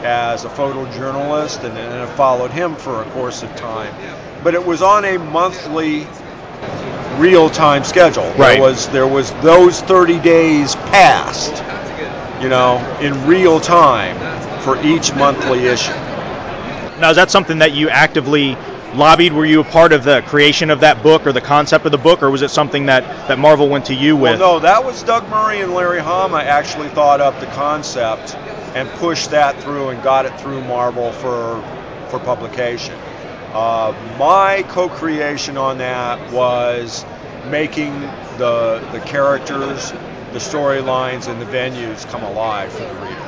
as 0.04 0.44
a 0.44 0.50
photojournalist, 0.50 1.64
and 1.64 1.74
then 1.74 2.06
it 2.06 2.14
followed 2.14 2.50
him 2.50 2.76
for 2.76 3.00
a 3.00 3.10
course 3.12 3.42
of 3.42 3.48
time. 3.56 3.94
But 4.42 4.52
it 4.52 4.66
was 4.66 4.82
on 4.82 5.06
a 5.06 5.16
monthly 5.16 6.06
real-time 7.16 7.84
schedule. 7.84 8.30
Right. 8.32 8.56
There 8.56 8.60
was 8.60 8.88
there 8.88 9.08
was 9.08 9.32
those 9.40 9.80
30 9.80 10.18
days 10.20 10.74
passed, 10.74 11.64
you 12.42 12.50
know, 12.50 12.76
in 13.00 13.26
real 13.26 13.60
time 13.60 14.14
for 14.60 14.78
each 14.84 15.14
monthly 15.14 15.68
issue. 15.68 15.94
Now, 17.00 17.08
is 17.08 17.16
that 17.16 17.30
something 17.30 17.60
that 17.60 17.72
you 17.72 17.88
actively 17.88 18.58
lobbied? 18.96 19.32
Were 19.32 19.44
you 19.44 19.60
a 19.60 19.64
part 19.64 19.92
of 19.92 20.04
the 20.04 20.22
creation 20.22 20.70
of 20.70 20.80
that 20.80 21.02
book 21.02 21.26
or 21.26 21.32
the 21.32 21.40
concept 21.40 21.84
of 21.86 21.92
the 21.92 21.98
book, 21.98 22.22
or 22.22 22.30
was 22.30 22.42
it 22.42 22.50
something 22.50 22.86
that, 22.86 23.02
that 23.28 23.38
Marvel 23.38 23.68
went 23.68 23.86
to 23.86 23.94
you 23.94 24.16
with? 24.16 24.38
Well, 24.38 24.54
no, 24.54 24.60
that 24.60 24.84
was 24.84 25.02
Doug 25.02 25.28
Murray 25.28 25.60
and 25.60 25.72
Larry 25.74 26.00
Hama 26.00 26.38
actually 26.38 26.88
thought 26.90 27.20
up 27.20 27.38
the 27.40 27.46
concept 27.46 28.34
and 28.74 28.88
pushed 28.98 29.30
that 29.30 29.60
through 29.62 29.90
and 29.90 30.02
got 30.02 30.26
it 30.26 30.38
through 30.40 30.60
Marvel 30.62 31.12
for 31.12 31.62
for 32.08 32.18
publication. 32.18 32.94
Uh, 33.52 33.94
my 34.18 34.64
co-creation 34.68 35.56
on 35.56 35.78
that 35.78 36.32
was 36.32 37.04
making 37.50 38.00
the 38.38 38.86
the 38.92 39.00
characters, 39.06 39.92
the 40.32 40.38
storylines, 40.38 41.28
and 41.28 41.40
the 41.40 41.46
venues 41.46 42.04
come 42.10 42.22
alive 42.22 42.72
for 42.72 42.80
the 42.80 42.94
reader. 42.94 43.20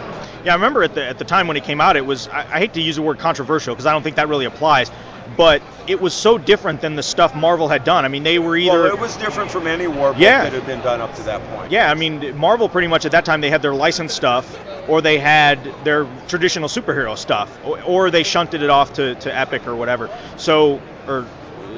Yeah, 0.45 0.53
I 0.53 0.55
remember 0.55 0.83
at 0.83 0.95
the 0.95 1.05
at 1.05 1.19
the 1.19 1.25
time 1.25 1.49
when 1.49 1.57
it 1.57 1.65
came 1.65 1.81
out, 1.81 1.97
it 1.97 2.05
was 2.05 2.29
I, 2.29 2.41
I 2.41 2.59
hate 2.59 2.75
to 2.75 2.81
use 2.81 2.97
the 2.97 3.03
word 3.03 3.19
controversial 3.19 3.75
because 3.75 3.87
I 3.87 3.93
don't 3.93 4.03
think 4.03 4.17
that 4.17 4.29
really 4.29 4.45
applies, 4.47 4.91
but 5.37 5.63
it 5.87 6.01
was 6.01 6.15
so 6.15 6.39
different 6.39 6.81
than 6.81 6.95
the 6.97 7.03
stuff 7.03 7.35
Marvel 7.35 7.69
had 7.69 7.85
done. 7.85 8.05
I 8.05 8.09
mean, 8.09 8.23
they 8.23 8.39
were 8.39 8.57
either 8.57 8.83
Well, 8.83 8.93
it 8.93 8.99
was 8.99 9.17
different 9.17 9.51
from 9.51 9.67
any 9.67 9.87
war 9.87 10.13
book 10.13 10.21
Yeah. 10.21 10.45
that 10.45 10.53
had 10.53 10.67
been 10.67 10.81
done 10.81 11.01
up 11.01 11.15
to 11.15 11.23
that 11.25 11.45
point. 11.45 11.71
Yeah, 11.71 11.91
I 11.91 11.95
mean, 11.95 12.37
Marvel 12.37 12.69
pretty 12.69 12.89
much 12.89 13.05
at 13.05 13.13
that 13.13 13.25
time 13.25 13.41
they 13.41 13.51
had 13.51 13.63
their 13.63 13.75
licensed 13.75 14.15
stuff, 14.17 14.59
or 14.87 15.01
they 15.01 15.19
had 15.19 15.75
their 15.85 16.07
traditional 16.29 16.69
superhero 16.69 17.17
stuff, 17.19 17.59
or, 17.63 17.83
or 17.85 18.11
they 18.11 18.23
shunted 18.23 18.63
it 18.63 18.71
off 18.71 18.93
to, 18.95 19.17
to 19.17 19.37
Epic 19.37 19.67
or 19.67 19.77
whatever. 19.77 20.11
So, 20.37 20.81
or 21.07 21.27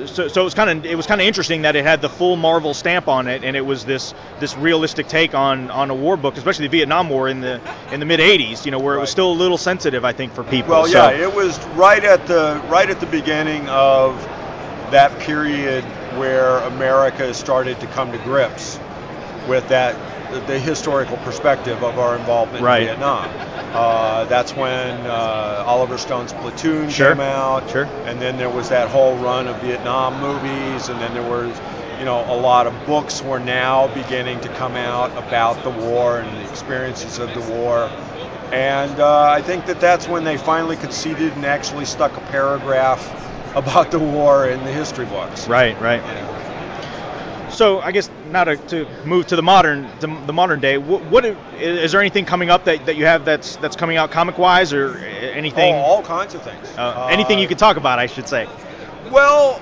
so, 0.07 0.29
so 0.29 0.41
it 0.41 0.45
was 0.45 0.55
kind 0.55 0.71
of 0.71 0.87
it 0.87 0.95
was 0.95 1.07
kind 1.07 1.21
of 1.21 1.27
interesting 1.27 1.63
that 1.63 1.77
it 1.77 1.85
had 1.85 2.01
the 2.01 2.09
full 2.09 2.37
Marvel 2.37 2.75
stamp 2.75 3.09
on 3.09 3.27
it, 3.27 3.45
and 3.45 3.57
it 3.57 3.65
was 3.65 3.85
this 3.85 4.15
this 4.41 4.57
realistic 4.57 5.09
take 5.09 5.35
on 5.35 5.71
on 5.71 5.91
a 5.91 5.95
war 5.95 6.17
book, 6.17 6.37
especially 6.37 6.67
the 6.67 6.73
Vietnam 6.79 7.09
War 7.09 7.29
in 7.29 7.41
the 7.41 7.61
in 7.93 8.01
the 8.01 8.07
mid 8.07 8.21
'80s. 8.21 8.65
You 8.65 8.71
know, 8.71 8.79
where 8.79 8.97
it 8.97 9.01
was 9.01 9.11
still 9.11 9.33
a 9.33 9.35
little 9.35 9.59
sensitive, 9.59 10.05
I 10.05 10.13
think, 10.13 10.33
for 10.33 10.45
people. 10.45 10.71
Well, 10.71 10.87
so, 10.87 11.11
yeah, 11.11 11.23
it 11.23 11.35
was 11.35 11.59
right 11.69 12.05
at 12.05 12.27
the 12.27 12.63
right 12.69 12.89
at 12.89 13.01
the 13.01 13.07
beginning 13.07 13.69
of 13.69 14.15
that 14.91 15.19
period 15.21 15.85
where 16.17 16.59
America 16.59 17.33
started 17.35 17.79
to 17.81 17.87
come 17.89 18.11
to 18.13 18.19
grips 18.19 18.79
with 19.49 19.69
that 19.69 19.97
the 20.47 20.59
historical 20.59 21.17
perspective 21.19 21.83
of 21.83 21.99
our 21.99 22.15
involvement 22.17 22.63
Right. 22.63 22.83
in 22.83 22.89
Vietnam. 22.89 23.31
Uh, 23.73 24.25
that's 24.27 24.55
when 24.55 24.95
uh, 25.07 25.65
Oliver 25.67 25.97
Stone's 25.97 26.33
Platoon 26.35 26.91
Sure. 26.91 27.13
came 27.13 27.21
out, 27.21 27.69
Sure. 27.71 27.89
and 28.07 28.21
then 28.21 28.37
there 28.37 28.51
was 28.51 28.69
that 28.69 28.89
whole 28.89 29.17
run 29.17 29.49
of 29.49 29.57
Vietnam 29.57 30.21
movies, 30.21 30.89
and 30.91 31.01
then 31.01 31.15
there 31.15 31.23
was, 31.23 31.59
you 31.99 32.05
know, 32.05 32.21
a 32.29 32.37
lot 32.37 32.67
of 32.67 32.75
books 32.87 33.23
were 33.23 33.41
now 33.41 33.89
beginning 33.95 34.39
to 34.41 34.49
come 34.51 34.77
out 34.77 35.11
about 35.17 35.63
the 35.65 35.71
war 35.71 36.19
and 36.19 36.31
the 36.39 36.51
experiences 36.51 37.19
of 37.19 37.33
the 37.33 37.41
war. 37.53 37.91
And 38.53 39.01
uh, 39.01 39.23
I 39.31 39.41
think 39.43 39.67
that 39.67 39.81
that's 39.81 40.09
when 40.09 40.25
they 40.25 40.37
finally 40.37 40.77
conceded 40.77 41.33
and 41.35 41.45
actually 41.45 41.85
stuck 41.87 42.17
a 42.17 42.21
paragraph 42.21 43.03
about 43.57 43.91
the 43.91 43.99
war 43.99 44.47
in 44.49 44.63
the 44.65 44.71
history 44.73 45.07
books. 45.07 45.49
Right, 45.49 45.79
right. 45.81 46.03
So 47.51 47.81
I 47.81 47.93
guess 47.93 48.11
now 48.31 48.45
to, 48.45 48.57
to 48.57 48.87
move 49.05 49.27
to 49.29 49.37
the 49.37 49.43
modern 49.43 49.89
the, 50.01 50.07
the 50.27 50.33
modern 50.33 50.61
day, 50.61 50.79
what, 50.79 51.03
what 51.05 51.25
is 51.25 51.93
there 51.93 52.01
anything 52.01 52.25
coming 52.25 52.51
up 52.51 52.65
that, 52.65 52.87
that 52.87 52.97
you 52.97 53.05
have 53.07 53.25
that's 53.25 53.57
that's 53.57 53.77
coming 53.77 53.97
out 53.97 54.11
comic 54.11 54.39
wise 54.39 54.73
or 54.73 54.97
anything? 54.99 55.75
Oh, 55.75 55.79
all 55.79 56.03
kinds 56.03 56.35
of 56.35 56.43
things. 56.43 56.69
uh, 56.77 57.09
anything 57.11 57.39
Uh, 57.39 57.43
you 57.43 57.49
could 57.49 57.59
talk 57.59 57.77
about, 57.77 57.99
I 57.99 58.07
should 58.07 58.29
say. 58.29 58.47
Well, 59.11 59.61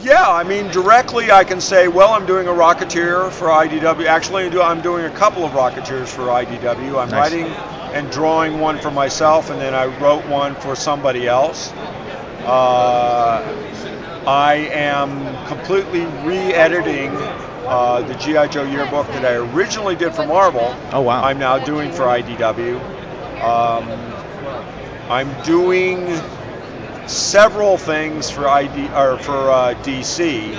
yeah, 0.00 0.30
I 0.30 0.44
mean, 0.44 0.68
directly 0.70 1.30
I 1.32 1.42
can 1.42 1.60
say, 1.60 1.88
well, 1.88 2.12
I'm 2.12 2.24
doing 2.24 2.46
a 2.46 2.52
Rocketeer 2.52 3.30
for 3.32 3.48
IDW. 3.48 4.06
Actually, 4.06 4.48
I'm 4.60 4.80
doing 4.80 5.04
a 5.06 5.10
couple 5.10 5.44
of 5.44 5.52
Rocketeers 5.52 6.06
for 6.06 6.26
IDW. 6.26 7.00
I'm 7.00 7.08
Nice. 7.10 7.32
writing 7.32 7.46
and 7.94 8.08
drawing 8.12 8.60
one 8.60 8.78
for 8.78 8.90
myself, 8.92 9.50
and 9.50 9.60
then 9.60 9.74
I 9.74 9.86
wrote 9.98 10.24
one 10.26 10.54
for 10.56 10.76
somebody 10.76 11.26
else. 11.26 11.72
Uh, 12.44 13.42
I 14.26 14.54
am 14.72 15.46
completely 15.48 16.04
re-editing 16.24 17.10
uh, 17.68 18.02
the 18.02 18.14
GI 18.14 18.48
Joe 18.48 18.64
yearbook 18.64 19.06
that 19.08 19.24
I 19.24 19.34
originally 19.34 19.94
did 19.94 20.14
for 20.14 20.26
Marvel. 20.26 20.74
Oh 20.92 21.02
wow. 21.02 21.22
I'm 21.22 21.38
now 21.38 21.58
doing 21.62 21.92
for 21.92 22.04
IDW. 22.04 22.80
Um, 23.42 23.88
I'm 25.10 25.42
doing 25.44 26.18
several 27.06 27.76
things 27.78 28.30
for 28.30 28.48
ID 28.48 28.88
or 28.88 29.18
for 29.18 29.50
uh, 29.50 29.74
DC 29.82 30.52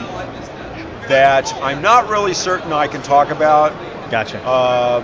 that 1.08 1.52
I'm 1.56 1.82
not 1.82 2.10
really 2.10 2.34
certain 2.34 2.72
I 2.72 2.88
can 2.88 3.02
talk 3.02 3.32
about. 3.32 3.72
gotcha. 4.12 4.38
Um, 4.48 5.04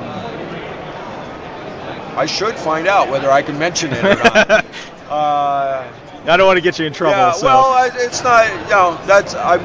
I 2.17 2.25
should 2.27 2.55
find 2.55 2.87
out 2.87 3.09
whether 3.09 3.29
I 3.29 3.41
can 3.41 3.59
mention 3.59 3.91
it 3.91 4.03
or 4.05 4.15
not. 4.15 4.49
uh, 5.09 5.91
I 6.27 6.37
don't 6.37 6.47
want 6.47 6.57
to 6.57 6.61
get 6.61 6.79
you 6.79 6.85
in 6.85 6.93
trouble. 6.93 7.17
yeah, 7.17 7.31
so. 7.33 7.45
well, 7.45 7.91
it's 7.95 8.23
not. 8.23 8.47
You 8.49 8.69
know, 8.69 8.99
that's 9.05 9.35
I'm. 9.35 9.61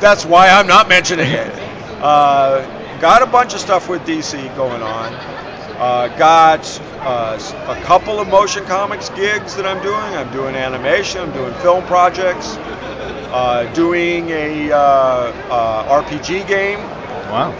That's 0.00 0.24
why 0.24 0.48
I'm 0.48 0.66
not 0.66 0.88
mentioning 0.88 1.28
it. 1.30 1.52
Uh, 2.00 2.64
got 3.00 3.22
a 3.22 3.26
bunch 3.26 3.52
of 3.52 3.60
stuff 3.60 3.88
with 3.88 4.02
DC 4.06 4.54
going 4.56 4.82
on. 4.82 5.12
Uh, 5.12 6.08
got 6.16 6.80
uh, 7.00 7.38
a 7.68 7.82
couple 7.84 8.18
of 8.18 8.28
motion 8.28 8.64
comics 8.64 9.10
gigs 9.10 9.56
that 9.56 9.66
I'm 9.66 9.82
doing. 9.82 9.96
I'm 9.96 10.32
doing 10.32 10.54
animation. 10.54 11.20
I'm 11.20 11.32
doing 11.32 11.52
film 11.54 11.84
projects. 11.84 12.56
Uh, 12.56 13.70
doing 13.74 14.30
a 14.30 14.72
uh, 14.72 14.76
uh, 14.76 16.02
RPG 16.02 16.46
game. 16.48 16.78
wow. 17.30 17.52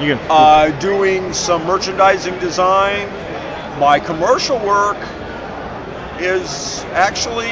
You 0.00 0.16
can. 0.16 0.26
uh, 0.28 0.70
doing 0.80 1.32
some 1.32 1.64
merchandising 1.66 2.38
design. 2.40 3.08
My 3.78 4.00
commercial 4.00 4.58
work 4.58 4.98
is 6.20 6.84
actually, 6.92 7.50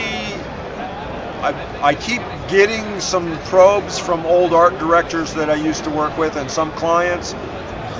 I, 1.42 1.78
I 1.82 1.94
keep 1.94 2.22
getting 2.48 3.00
some 3.00 3.38
probes 3.44 3.98
from 3.98 4.26
old 4.26 4.52
art 4.52 4.78
directors 4.78 5.34
that 5.34 5.48
I 5.48 5.54
used 5.54 5.84
to 5.84 5.90
work 5.90 6.16
with 6.18 6.36
and 6.36 6.50
some 6.50 6.72
clients, 6.72 7.34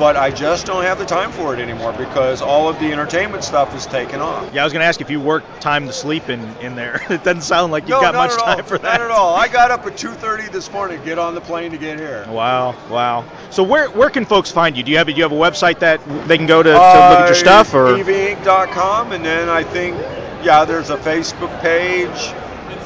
but 0.01 0.17
I 0.17 0.31
just 0.31 0.65
don't 0.65 0.83
have 0.85 0.99
the 0.99 1.05
time 1.05 1.31
for 1.31 1.53
it 1.53 1.61
anymore 1.61 1.93
because 1.93 2.41
all 2.41 2.71
of 2.71 2.79
the 2.81 2.91
entertainment 2.91 3.45
stuff 3.45 3.75
is 3.77 3.85
taken 3.85 4.23
off. 4.23 4.53
Yeah, 4.55 4.63
I 4.63 4.65
was 4.65 4.73
going 4.73 4.81
to 4.81 4.87
ask 4.87 5.03
if 5.03 5.11
you 5.11 5.21
work 5.21 5.45
time 5.61 5.87
to 5.87 5.93
sleep 5.93 6.31
in, 6.31 6.41
in 6.57 6.75
there. 6.75 7.03
it 7.11 7.23
doesn't 7.23 7.43
sound 7.43 7.71
like 7.71 7.83
you've 7.83 7.91
no, 7.91 8.01
got 8.01 8.15
much 8.15 8.33
time 8.33 8.61
all. 8.61 8.65
for 8.65 8.79
that. 8.79 8.99
Not 8.99 9.03
at 9.03 9.11
all. 9.11 9.37
I 9.37 9.47
got 9.47 9.71
up 9.71 9.85
at 9.85 9.99
2:30 9.99 10.51
this 10.51 10.73
morning 10.73 10.99
to 10.99 11.05
get 11.05 11.19
on 11.19 11.35
the 11.35 11.43
plane 11.43 11.73
to 11.73 11.77
get 11.77 11.99
here. 11.99 12.25
Wow, 12.31 12.75
wow. 12.89 13.31
So 13.51 13.63
where 13.63 13.91
where 13.91 14.09
can 14.09 14.25
folks 14.25 14.51
find 14.51 14.75
you? 14.75 14.83
Do 14.83 14.91
you 14.91 14.97
have 14.97 15.09
a, 15.09 15.13
do 15.13 15.19
you 15.19 15.23
have 15.23 15.33
a 15.33 15.35
website 15.35 15.81
that 15.81 16.01
they 16.27 16.39
can 16.39 16.47
go 16.47 16.63
to, 16.63 16.71
to 16.71 16.75
look 16.75 16.83
at 16.83 17.19
your 17.27 17.33
uh, 17.33 17.35
stuff 17.35 17.75
or? 17.75 17.89
EVInc.com, 17.99 19.13
and 19.13 19.23
then 19.23 19.51
I 19.51 19.65
think, 19.65 19.97
yeah, 20.43 20.65
there's 20.65 20.91
a 20.91 20.97
Facebook 20.97 21.61
page. 21.61 22.35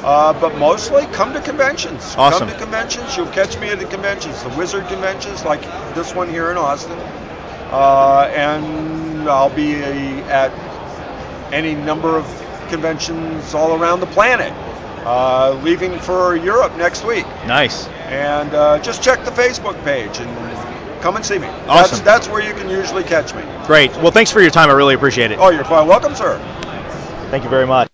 Uh, 0.03 0.39
but 0.39 0.55
mostly 0.59 1.03
come 1.07 1.33
to 1.33 1.41
conventions. 1.41 2.15
Awesome. 2.15 2.47
Come 2.47 2.49
to 2.49 2.63
conventions. 2.63 3.17
You'll 3.17 3.25
catch 3.31 3.57
me 3.59 3.69
at 3.69 3.79
the 3.79 3.85
conventions, 3.85 4.41
the 4.43 4.49
Wizard 4.49 4.87
conventions, 4.87 5.43
like 5.43 5.61
this 5.95 6.13
one 6.13 6.29
here 6.29 6.51
in 6.51 6.57
Austin. 6.57 6.99
Uh, 7.71 8.31
and 8.35 9.27
I'll 9.27 9.49
be 9.49 9.73
at 9.73 10.51
any 11.51 11.73
number 11.73 12.17
of 12.17 12.25
conventions 12.69 13.55
all 13.55 13.81
around 13.81 13.99
the 13.99 14.05
planet. 14.07 14.53
Uh, 15.05 15.59
leaving 15.63 15.97
for 15.99 16.35
Europe 16.35 16.75
next 16.77 17.03
week. 17.03 17.25
Nice. 17.47 17.87
And 18.07 18.53
uh, 18.53 18.79
just 18.79 19.03
check 19.03 19.23
the 19.25 19.31
Facebook 19.31 19.83
page 19.83 20.19
and 20.19 21.01
come 21.01 21.15
and 21.15 21.25
see 21.25 21.39
me. 21.39 21.47
That's, 21.47 21.93
Awesome. 21.93 22.05
that's 22.05 22.27
where 22.27 22.43
you 22.43 22.53
can 22.53 22.69
usually 22.69 23.03
catch 23.03 23.33
me. 23.35 23.43
Great. 23.65 23.91
Well, 23.97 24.11
thanks 24.11 24.31
for 24.31 24.41
your 24.41 24.49
time. 24.51 24.69
I 24.69 24.73
really 24.73 24.95
appreciate 24.95 25.31
it. 25.31 25.39
Oh, 25.39 25.49
you're 25.49 25.63
quite 25.63 25.85
welcome, 25.87 26.15
sir. 26.15 26.37
Thank 27.29 27.43
you 27.43 27.49
very 27.49 27.67
much. 27.67 27.89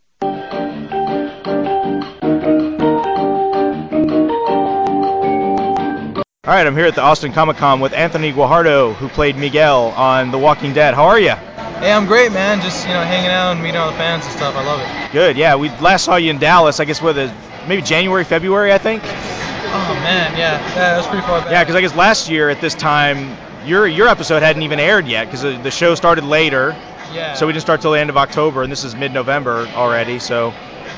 All 6.44 6.58
right, 6.58 6.68
I'm 6.68 6.76
here 6.76 6.86
at 6.86 6.96
the 6.96 7.02
Austin 7.02 7.32
Comic 7.32 7.58
Con 7.58 7.80
with 7.80 7.94
Anthony 7.94 8.34
Guajardo, 8.34 8.94
who 8.96 9.08
played 9.08 9.38
Miguel 9.38 9.94
on 9.96 10.32
The 10.32 10.38
Walking 10.38 10.74
Dead. 10.74 10.94
How 10.94 11.06
are 11.06 11.20
you? 11.20 11.30
Hey, 11.30 11.94
I'm 11.94 12.06
great, 12.06 12.32
man. 12.32 12.62
Just 12.62 12.86
you 12.88 12.94
know, 12.94 13.02
hanging 13.04 13.32
out 13.32 13.54
and 13.54 13.62
meeting 13.62 13.78
all 13.78 13.90
the 13.90 13.98
fans 13.98 14.26
and 14.26 14.34
stuff. 14.34 14.56
I 14.56 14.66
love 14.66 14.82
it. 14.82 15.14
Good. 15.14 15.38
Yeah, 15.38 15.56
we 15.56 15.70
last 15.80 16.04
saw 16.04 16.18
you 16.18 16.30
in 16.30 16.40
Dallas. 16.40 16.80
I 16.80 16.86
guess 16.86 17.02
with 17.02 17.18
a 17.18 17.34
maybe 17.68 17.82
January, 17.82 18.24
February, 18.24 18.74
I 18.74 18.78
think. 18.78 19.02
Oh 19.04 19.94
man, 20.04 20.38
yeah, 20.38 20.60
yeah, 20.60 20.76
that 20.76 20.98
was 20.98 21.08
pretty 21.08 21.26
far 21.26 21.40
back. 21.42 21.52
Yeah, 21.52 21.64
because 21.64 21.76
I 21.76 21.82
guess 21.82 21.96
last 21.96 22.30
year 22.30 22.50
at 22.50 22.60
this 22.60 22.76
time, 22.76 23.38
your 23.66 23.88
your 23.88 24.08
episode 24.08 24.42
hadn't 24.42 24.64
even 24.64 24.80
aired 24.80 25.08
yet 25.08 25.26
because 25.26 25.44
the, 25.44 25.58
the 25.58 25.72
show 25.72 25.96
started 25.96 26.26
later. 26.26 26.76
Yeah. 27.14 27.34
So 27.34 27.48
we 27.48 27.54
didn't 27.54 27.64
start 27.64 27.82
till 27.82 27.92
the 27.92 28.00
end 28.00 28.10
of 28.10 28.18
October, 28.18 28.64
and 28.64 28.72
this 28.72 28.84
is 28.84 28.96
mid-November 28.96 29.68
already. 29.76 30.20
So, 30.20 30.54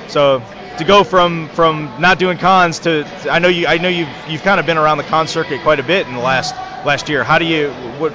so 0.08 0.42
to 0.78 0.84
go 0.84 1.04
from 1.04 1.50
from 1.50 1.94
not 2.00 2.20
doing 2.20 2.38
cons 2.38 2.80
to 2.80 3.06
I 3.30 3.40
know 3.40 3.48
you 3.48 3.68
I 3.68 3.78
know 3.78 3.90
you've 3.90 4.10
you've 4.28 4.44
kind 4.44 4.60
of 4.60 4.66
been 4.66 4.78
around 4.78 4.98
the 4.98 5.04
con 5.04 5.28
circuit 5.28 5.62
quite 5.62 5.80
a 5.80 5.84
bit 5.84 6.08
in 6.08 6.14
the 6.14 6.22
last 6.22 6.54
last 6.86 7.10
year. 7.10 7.24
How 7.24 7.40
do 7.40 7.46
you 7.46 7.72
what 8.00 8.12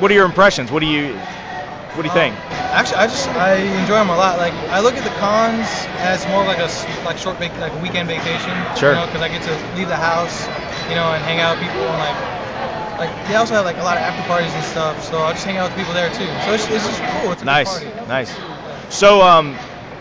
what 0.00 0.10
are 0.10 0.14
your 0.14 0.24
impressions? 0.24 0.70
What 0.70 0.80
do 0.80 0.86
you 0.86 1.12
what 1.94 2.02
do 2.02 2.08
you 2.08 2.14
think? 2.14 2.34
Um, 2.34 2.40
actually, 2.72 2.96
I 2.96 3.06
just 3.06 3.28
I 3.30 3.54
enjoy 3.82 3.98
them 3.98 4.10
a 4.10 4.16
lot. 4.16 4.38
Like 4.38 4.54
I 4.70 4.80
look 4.80 4.94
at 4.94 5.04
the 5.04 5.12
cons 5.20 5.66
as 6.00 6.26
more 6.28 6.44
like 6.44 6.58
a 6.58 6.70
like 7.04 7.18
short 7.18 7.36
vac- 7.36 7.58
like 7.58 7.72
a 7.72 7.78
weekend 7.82 8.08
vacation. 8.08 8.54
Sure. 8.76 8.94
You 8.94 9.00
know, 9.00 9.06
because 9.06 9.22
I 9.22 9.28
get 9.28 9.42
to 9.42 9.54
leave 9.76 9.88
the 9.88 9.96
house, 9.96 10.46
you 10.88 10.94
know, 10.94 11.10
and 11.12 11.22
hang 11.24 11.40
out 11.40 11.58
with 11.58 11.66
people 11.68 11.82
and 11.82 11.98
like 11.98 12.39
like 13.00 13.28
they 13.28 13.34
also 13.34 13.54
have 13.54 13.64
like 13.64 13.78
a 13.78 13.82
lot 13.82 13.96
of 13.96 14.02
after 14.02 14.22
parties 14.28 14.52
and 14.54 14.62
stuff. 14.64 15.02
So 15.02 15.18
I 15.18 15.32
just 15.32 15.44
hang 15.44 15.56
out 15.56 15.70
with 15.70 15.78
people 15.78 15.94
there 15.94 16.10
too. 16.10 16.26
So 16.44 16.52
it's, 16.52 16.68
it's 16.68 16.86
just 16.86 17.02
cool. 17.22 17.32
It's 17.32 17.42
a 17.42 17.44
Nice, 17.44 17.82
nice. 18.06 18.36
So 18.90 19.22
um, 19.22 19.56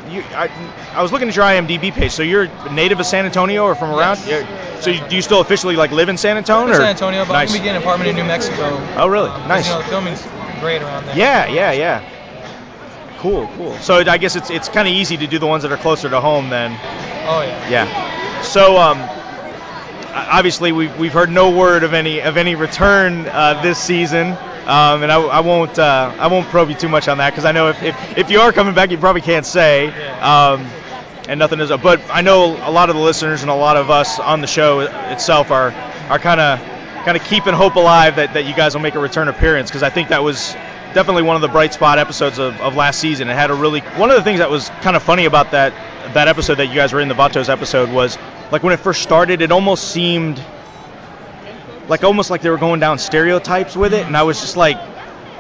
you 0.10 0.22
I, 0.36 0.50
I 0.94 1.02
was 1.02 1.12
looking 1.12 1.30
at 1.30 1.36
your 1.36 1.46
IMDb 1.46 1.92
page. 1.92 2.12
So 2.12 2.22
you're 2.24 2.48
native 2.70 3.00
of 3.00 3.06
San 3.06 3.26
Antonio 3.26 3.64
or 3.64 3.76
from 3.76 3.92
around? 3.92 4.20
Yes. 4.26 4.46
Yeah. 4.46 4.80
So 4.82 4.92
you, 4.92 5.08
do 5.08 5.16
you 5.16 5.22
still 5.22 5.42
officially 5.42 5.76
like 5.76 5.92
live 5.92 6.10
in 6.10 6.18
San 6.18 6.38
Antonio? 6.38 6.74
Or? 6.74 6.78
San 6.78 6.88
Antonio, 6.88 7.26
but 7.26 7.34
nice. 7.34 7.56
I'm 7.56 7.66
an 7.66 7.76
apartment 7.78 8.10
in 8.10 8.16
New 8.18 8.26
Mexico. 8.26 8.78
Oh 8.98 9.08
really? 9.08 9.30
Um, 9.30 9.48
nice. 9.48 9.68
You 9.68 9.76
know, 9.76 9.82
filming's 9.84 10.22
great 10.60 10.82
around 10.82 11.06
there. 11.06 11.18
Yeah, 11.18 11.48
yeah, 11.48 11.72
yeah. 11.72 12.04
Cool, 13.20 13.48
cool. 13.58 13.76
So 13.80 13.96
I 13.96 14.18
guess 14.18 14.36
it's 14.36 14.50
it's 14.50 14.70
kind 14.70 14.88
of 14.88 14.94
easy 14.94 15.18
to 15.18 15.28
do 15.28 15.40
the 15.40 15.48
ones 15.48 15.64
that 15.64 15.72
are 15.72 15.78
closer 15.78 16.10
to 16.10 16.20
home 16.22 16.50
then. 16.50 16.72
Oh 17.28 17.42
yeah. 17.42 17.70
Yeah. 17.70 18.42
So 18.42 18.78
um, 18.78 18.98
obviously 20.14 20.72
we've 20.72 20.98
we've 20.98 21.14
heard 21.14 21.30
no 21.30 21.52
word 21.52 21.84
of 21.84 21.94
any 21.94 22.22
of 22.22 22.38
any 22.38 22.56
return 22.56 23.28
uh, 23.28 23.62
this 23.62 23.78
season. 23.78 24.38
Um, 24.68 25.02
and 25.02 25.12
I, 25.12 25.20
I 25.20 25.40
won't 25.40 25.80
uh, 25.80 26.14
I 26.20 26.28
won't 26.28 26.48
probe 26.48 26.70
you 26.70 26.76
too 26.76 26.90
much 26.90 27.08
on 27.08 27.18
that 27.18 27.32
because 27.32 27.46
I 27.46 27.52
know 27.52 27.70
if, 27.70 27.82
if, 27.82 28.18
if 28.18 28.30
you 28.30 28.42
are 28.42 28.52
coming 28.52 28.76
back 28.76 28.92
you 28.92 28.98
probably 29.00 29.22
can't 29.22 29.46
say 29.46 29.88
um, 30.20 30.68
and 31.28 31.40
nothing 31.40 31.60
is 31.60 31.72
up. 31.72 31.82
but 31.82 32.02
I 32.12 32.22
know 32.22 32.56
a 32.68 32.72
lot 32.72 32.90
of 32.90 32.96
the 32.96 33.02
listeners 33.02 33.42
and 33.42 33.50
a 33.50 33.56
lot 33.56 33.78
of 33.78 33.90
us 33.90 34.20
on 34.20 34.42
the 34.42 34.48
show 34.48 34.82
itself 34.82 35.50
are 35.50 35.72
are 36.10 36.20
kind 36.20 36.40
of 36.40 36.60
kind 37.06 37.18
of 37.18 37.24
keeping 37.24 37.54
hope 37.54 37.76
alive 37.76 38.18
that, 38.18 38.34
that 38.34 38.46
you 38.46 38.54
guys 38.54 38.76
will 38.76 38.82
make 38.82 38.96
a 38.96 39.00
return 39.00 39.28
appearance 39.28 39.70
because 39.70 39.84
I 39.84 39.90
think 39.90 40.10
that 40.10 40.24
was 40.24 40.54
definitely 40.94 41.24
one 41.24 41.36
of 41.36 41.42
the 41.42 41.48
bright 41.48 41.74
spot 41.74 42.00
episodes 42.00 42.40
of, 42.40 42.60
of 42.62 42.76
last 42.76 43.00
season. 43.00 43.30
It 43.30 43.36
had 43.36 43.52
a 43.52 43.56
really 43.56 43.80
one 43.82 44.10
of 44.10 44.18
the 44.18 44.24
things 44.24 44.40
that 44.40 44.50
was 44.50 44.70
kind 44.82 44.96
of 44.96 45.04
funny 45.04 45.26
about 45.26 45.52
that 45.52 45.74
that 46.14 46.28
episode 46.28 46.56
that 46.56 46.68
you 46.68 46.76
guys 46.76 46.94
were 46.94 47.00
in 47.00 47.08
the 47.08 47.16
Vatos 47.16 47.50
episode 47.50 47.90
was 47.90 48.18
like 48.52 48.64
when 48.64 48.74
it 48.74 48.80
first 48.80 49.02
started, 49.02 49.42
it 49.42 49.52
almost 49.52 49.92
seemed 49.92 50.44
like 51.88 52.04
almost 52.04 52.30
like 52.30 52.42
they 52.42 52.50
were 52.50 52.58
going 52.58 52.80
down 52.80 53.00
stereotypes 53.00 53.76
with 53.76 53.94
it, 53.94 54.06
and 54.06 54.16
I 54.16 54.24
was 54.24 54.42
just 54.42 54.58
like, 54.58 54.78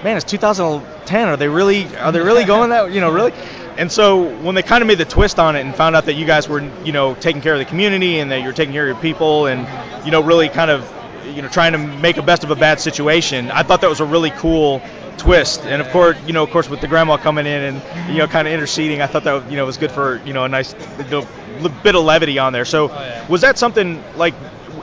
man, 0.03 0.17
it's 0.17 0.25
2010. 0.25 1.27
Are 1.27 1.37
they 1.37 1.47
really 1.47 1.95
are 1.97 2.11
they 2.11 2.19
really 2.19 2.45
going 2.45 2.69
that 2.71 2.91
you 2.91 3.01
know 3.01 3.11
really? 3.11 3.33
And 3.77 3.91
so 3.91 4.23
when 4.41 4.55
they 4.55 4.63
kind 4.63 4.81
of 4.81 4.87
made 4.87 4.97
the 4.97 5.05
twist 5.05 5.39
on 5.39 5.55
it 5.55 5.61
and 5.61 5.73
found 5.73 5.95
out 5.95 6.05
that 6.05 6.15
you 6.15 6.25
guys 6.25 6.49
were 6.49 6.61
you 6.83 6.91
know 6.91 7.15
taking 7.15 7.41
care 7.41 7.53
of 7.53 7.59
the 7.59 7.65
community 7.65 8.19
and 8.19 8.31
that 8.31 8.41
you're 8.41 8.53
taking 8.53 8.73
care 8.73 8.89
of 8.89 8.95
your 8.95 9.01
people 9.01 9.45
and 9.45 10.05
you 10.05 10.11
know 10.11 10.21
really 10.21 10.49
kind 10.49 10.69
of 10.69 10.91
you 11.25 11.41
know 11.41 11.47
trying 11.47 11.71
to 11.71 11.77
make 11.77 12.17
a 12.17 12.21
best 12.21 12.43
of 12.43 12.51
a 12.51 12.55
bad 12.55 12.79
situation, 12.79 13.51
I 13.51 13.63
thought 13.63 13.81
that 13.81 13.89
was 13.89 14.01
a 14.01 14.05
really 14.05 14.31
cool 14.31 14.81
twist. 15.19 15.61
And 15.61 15.81
of 15.81 15.89
course, 15.89 16.17
you 16.25 16.33
know, 16.33 16.43
of 16.43 16.49
course, 16.49 16.69
with 16.69 16.81
the 16.81 16.87
grandma 16.87 17.17
coming 17.17 17.45
in 17.45 17.61
and 17.75 18.09
you 18.11 18.17
know, 18.17 18.27
kind 18.27 18.47
of 18.47 18.53
interceding, 18.53 19.01
I 19.01 19.07
thought 19.07 19.23
that 19.25 19.49
you 19.51 19.57
know 19.57 19.65
was 19.65 19.77
good 19.77 19.91
for 19.91 20.21
you 20.25 20.33
know 20.33 20.45
a 20.45 20.49
nice 20.49 20.73
bit 20.73 21.95
of 21.95 22.03
levity 22.03 22.39
on 22.39 22.53
there. 22.53 22.65
So 22.65 22.89
oh, 22.91 23.25
was 23.29 23.41
that 23.41 23.57
something 23.57 24.01
like 24.15 24.33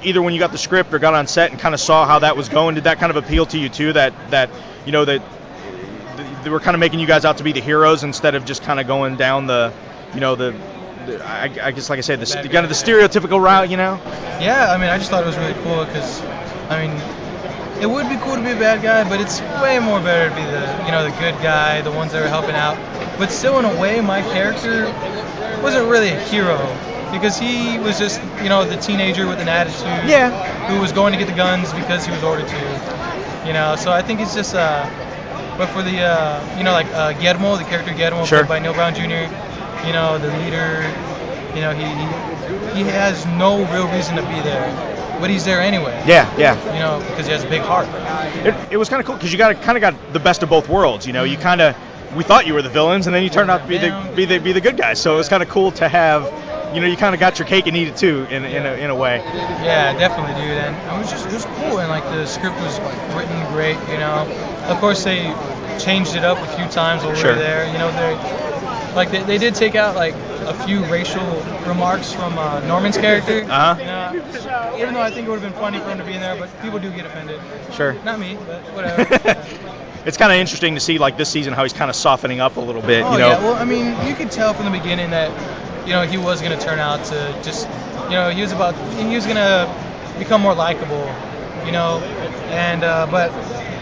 either 0.03 0.23
when 0.23 0.35
you 0.35 0.39
got 0.39 0.53
the 0.53 0.59
script 0.59 0.93
or 0.95 0.99
got 0.99 1.15
on 1.15 1.27
set 1.27 1.51
and 1.51 1.59
kind 1.61 1.75
of 1.75 1.81
saw 1.81 2.07
how 2.07 2.21
that 2.21 2.37
was 2.37 2.49
going? 2.49 2.75
Did 2.77 2.85
that 2.85 2.99
kind 2.99 3.11
of 3.11 3.17
appeal 3.17 3.47
to 3.47 3.59
you 3.59 3.69
too? 3.69 3.93
That 3.93 4.13
that 4.31 4.51
you 4.85 4.93
know 4.93 5.05
that 5.05 5.23
they 6.45 6.51
were 6.51 6.61
kind 6.61 6.75
of 6.75 6.81
making 6.81 7.01
you 7.01 7.07
guys 7.07 7.25
out 7.25 7.39
to 7.39 7.45
be 7.45 7.53
the 7.53 7.61
heroes 7.61 8.05
instead 8.05 8.35
of 8.35 8.45
just 8.45 8.63
kind 8.63 8.79
of 8.79 8.87
going 8.87 9.17
down 9.17 9.47
the 9.47 9.73
you 10.15 10.21
know 10.21 10.35
the. 10.35 10.53
the- 10.53 10.77
I, 11.25 11.45
I 11.63 11.71
guess, 11.71 11.89
like 11.89 11.99
I 11.99 12.01
said, 12.01 12.19
the, 12.19 12.27
kind 12.49 12.67
of 12.67 12.69
the 12.69 12.75
stereotypical 12.75 13.41
route, 13.41 13.71
you 13.71 13.77
know. 13.77 14.01
Yeah, 14.41 14.73
I 14.73 14.77
mean, 14.77 14.91
I 14.91 14.99
just 14.99 15.09
thought 15.09 15.23
it 15.23 15.27
was 15.27 15.37
really 15.37 15.55
cool 15.63 15.85
because, 15.85 16.21
I 16.69 16.85
mean, 16.85 16.97
it 17.81 17.87
would 17.87 18.09
be 18.09 18.17
cool 18.17 18.37
to 18.37 18.43
be 18.43 18.51
a 18.53 18.57
bad 18.59 18.83
guy, 18.83 19.09
but 19.09 19.21
it's 19.21 19.41
way 19.63 19.79
more 19.79 20.01
better 20.01 20.29
to 20.31 20.35
be 20.35 20.43
the, 20.43 20.61
you 20.87 20.93
know, 20.93 21.05
the 21.05 21.15
good 21.19 21.35
guy, 21.43 21.81
the 21.83 21.93
ones 21.93 22.13
that 22.13 22.23
are 22.23 22.29
helping 22.29 22.55
out. 22.55 22.77
But 23.19 23.31
still, 23.31 23.59
in 23.59 23.65
a 23.65 23.81
way, 23.81 24.01
my 24.01 24.23
character 24.23 24.85
wasn't 25.63 25.89
really 25.89 26.11
a 26.11 26.21
hero 26.21 26.59
because 27.13 27.39
he 27.39 27.79
was 27.79 27.99
just, 27.99 28.21
you 28.43 28.49
know, 28.49 28.65
the 28.65 28.77
teenager 28.77 29.27
with 29.27 29.39
an 29.41 29.49
attitude. 29.49 30.09
Yeah. 30.09 30.31
Who 30.69 30.81
was 30.81 30.93
going 30.93 31.13
to 31.13 31.19
get 31.19 31.29
the 31.29 31.35
guns 31.37 31.73
because 31.73 32.05
he 32.05 32.13
was 32.13 32.23
ordered 32.23 32.49
to. 32.49 33.43
You 33.47 33.53
know, 33.53 33.77
so 33.77 33.93
I 33.93 34.03
think 34.03 34.21
it's 34.21 34.35
just, 34.35 34.55
uh, 34.55 34.85
but 35.57 35.69
for 35.69 35.83
the, 35.83 36.01
uh, 36.03 36.59
you 36.59 36.65
know, 36.65 36.73
like 36.73 36.87
uh, 36.89 37.13
Guillermo, 37.13 37.57
the 37.57 37.65
character 37.65 37.95
Guillermo, 37.95 38.25
Sure. 38.25 38.39
played 38.45 38.49
by 38.49 38.59
Neil 38.59 38.75
Brown 38.75 38.95
Jr. 38.95 39.31
You 39.87 39.93
know, 39.93 40.19
the 40.19 40.29
leader. 40.39 40.83
You 41.57 41.63
know, 41.63 41.73
he 41.73 41.85
he, 41.85 42.85
he 42.85 42.91
has 42.91 43.25
no 43.25 43.65
real 43.73 43.89
reason 43.91 44.15
to 44.17 44.23
be 44.23 44.41
there, 44.43 44.69
but 45.19 45.31
he's 45.31 45.47
there 45.47 45.61
anyway. 45.61 45.99
Yeah, 46.07 46.31
yeah. 46.37 46.55
You 46.75 46.81
know, 46.81 47.01
because 47.09 47.25
he 47.25 47.33
has 47.33 47.45
a 47.45 47.49
big 47.49 47.63
heart. 47.63 47.89
It, 48.47 48.73
it 48.73 48.77
was 48.77 48.91
kind 48.91 49.01
of 49.01 49.07
cool 49.07 49.17
because 49.17 49.33
you 49.33 49.39
got 49.39 49.63
kind 49.63 49.79
of 49.79 49.81
got 49.81 50.13
the 50.13 50.21
best 50.21 50.43
of 50.43 50.51
both 50.51 50.69
worlds. 50.69 51.07
You 51.07 51.15
know, 51.15 51.25
you 51.25 51.39
kind 51.39 51.63
of 51.63 51.75
we 52.15 52.25
thought 52.25 52.47
you 52.47 52.53
were 52.53 52.61
the 52.61 52.69
villains, 52.69 53.07
and 53.07 53.17
then 53.17 53.23
you 53.23 53.31
turned 53.31 53.51
out 53.51 53.63
to 53.63 53.67
be 53.67 53.79
the 53.79 54.13
be 54.15 54.27
the 54.27 54.39
be 54.39 54.53
the 54.53 54.61
good 54.61 54.77
guys. 54.77 55.01
So 55.01 55.15
it 55.15 55.17
was 55.17 55.31
kind 55.31 55.43
of 55.43 55.49
cool 55.49 55.71
to 55.73 55.89
have, 55.89 56.25
you 56.75 56.81
know, 56.83 56.87
you 56.87 56.97
kind 56.99 57.15
of 57.15 57.21
got 57.21 57.39
your 57.39 57.49
cake 57.49 57.67
and 57.67 57.75
eat 57.75 57.89
it 57.89 57.97
too 57.97 58.27
in 58.31 58.45
in 58.45 58.67
a, 58.67 58.73
in 58.75 58.91
a 58.91 58.95
way. 58.95 59.17
Yeah, 59.65 59.97
definitely, 59.97 60.35
dude. 60.35 60.59
And 60.59 60.77
it 60.77 60.99
was 60.99 61.11
just 61.11 61.27
it 61.27 61.33
was 61.33 61.47
cool, 61.57 61.79
and 61.79 61.89
like 61.89 62.05
the 62.05 62.27
script 62.27 62.57
was 62.61 62.79
written 63.17 63.35
great. 63.55 63.79
You 63.89 63.97
know, 63.97 64.29
of 64.69 64.79
course 64.79 65.05
they 65.05 65.25
changed 65.79 66.15
it 66.15 66.25
up 66.25 66.39
a 66.39 66.57
few 66.57 66.67
times 66.69 67.03
while 67.03 67.15
we 67.15 67.23
were 67.23 67.35
there. 67.35 67.67
You 67.67 67.79
know, 67.79 67.91
they 67.93 68.95
like 68.95 69.11
they, 69.11 69.23
they 69.23 69.39
did 69.39 69.55
take 69.55 69.75
out 69.75 69.95
like 69.95 70.15
a 70.15 70.55
few 70.65 70.85
racial 70.87 71.25
remarks 71.67 72.13
from 72.13 72.39
uh, 72.39 72.61
Norman's 72.61 72.97
character. 72.97 73.45
Uh-huh. 73.45 73.77
You 73.79 73.87
know, 73.87 74.77
even 74.79 74.95
though 74.95 75.01
I 75.01 75.11
think 75.11 75.29
it 75.29 75.31
would 75.31 75.41
have 75.41 75.53
been 75.53 75.61
funny 75.61 75.79
for 75.79 75.91
him 75.91 75.99
to 75.99 76.05
be 76.05 76.15
in 76.15 76.21
there, 76.21 76.37
but 76.37 76.51
people 76.63 76.79
do 76.79 76.91
get 76.91 77.07
offended. 77.07 77.41
Sure. 77.73 77.93
Not 78.05 78.19
me, 78.19 78.39
but 78.47 78.63
whatever. 78.75 79.37
It's 80.07 80.17
kind 80.17 80.33
of 80.33 80.39
interesting 80.39 80.75
to 80.75 80.81
see 80.81 80.99
like 80.99 81.17
this 81.17 81.29
season 81.29 81.53
how 81.53 81.65
he's 81.65 81.73
kind 81.73 81.91
of 81.91 81.97
softening 81.97 82.39
up 82.39 82.57
a 82.57 82.61
little 82.61 82.81
bit. 82.81 83.03
Oh 83.03 83.13
you 83.13 83.19
know. 83.19 83.29
yeah, 83.29 83.41
well 83.41 83.55
I 83.55 83.65
mean 83.65 83.87
you 84.07 84.15
could 84.15 84.31
tell 84.31 84.55
from 84.55 84.65
the 84.65 84.71
beginning 84.71 85.11
that 85.11 85.31
you 85.85 85.93
know 85.93 86.03
he 86.03 86.17
was 86.17 86.41
gonna 86.41 86.61
turn 86.61 86.79
out 86.79 87.05
to 87.07 87.41
just 87.43 87.69
you 88.05 88.11
know 88.11 88.31
he 88.31 88.41
was 88.41 88.53
about 88.53 88.75
he 88.95 89.15
was 89.17 89.27
gonna 89.27 89.67
become 90.17 90.41
more 90.41 90.55
likable, 90.55 91.13
you 91.67 91.73
know, 91.73 91.99
and 92.51 92.85
uh, 92.85 93.09
but 93.11 93.33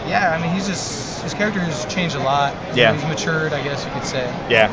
yeah 0.07 0.35
I 0.37 0.41
mean 0.41 0.53
he's 0.53 0.67
just 0.67 1.21
his 1.23 1.33
character 1.33 1.59
has 1.59 1.85
changed 1.85 2.15
a 2.15 2.19
lot. 2.19 2.53
Yeah. 2.75 2.93
he's 2.93 3.03
matured 3.05 3.53
I 3.53 3.63
guess 3.63 3.85
you 3.85 3.91
could 3.91 4.05
say. 4.05 4.25
yeah. 4.49 4.71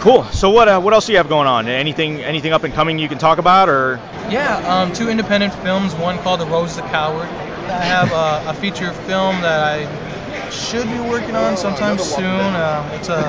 Cool. 0.00 0.24
So 0.26 0.50
what 0.50 0.68
uh, 0.68 0.80
what 0.80 0.94
else 0.94 1.06
do 1.06 1.12
you 1.12 1.18
have 1.18 1.28
going 1.28 1.48
on? 1.48 1.66
Anything 1.66 2.20
anything 2.20 2.52
up 2.52 2.62
and 2.62 2.72
coming 2.72 2.98
you 3.00 3.08
can 3.08 3.18
talk 3.18 3.38
about 3.38 3.68
or? 3.68 4.00
Yeah, 4.30 4.56
um, 4.68 4.92
two 4.92 5.08
independent 5.08 5.52
films. 5.54 5.94
One 5.94 6.18
called 6.18 6.38
The 6.40 6.46
Rose 6.46 6.76
the 6.76 6.82
Coward. 6.82 7.28
I 7.28 7.84
have 7.84 8.12
uh, 8.12 8.44
a 8.46 8.54
feature 8.54 8.92
film 8.92 9.40
that 9.42 9.60
I 9.60 10.50
should 10.50 10.88
be 10.88 11.00
working 11.00 11.34
on 11.34 11.56
sometime 11.56 11.98
soon. 11.98 12.54
Um, 12.54 12.86
it's 12.92 13.08
a, 13.08 13.24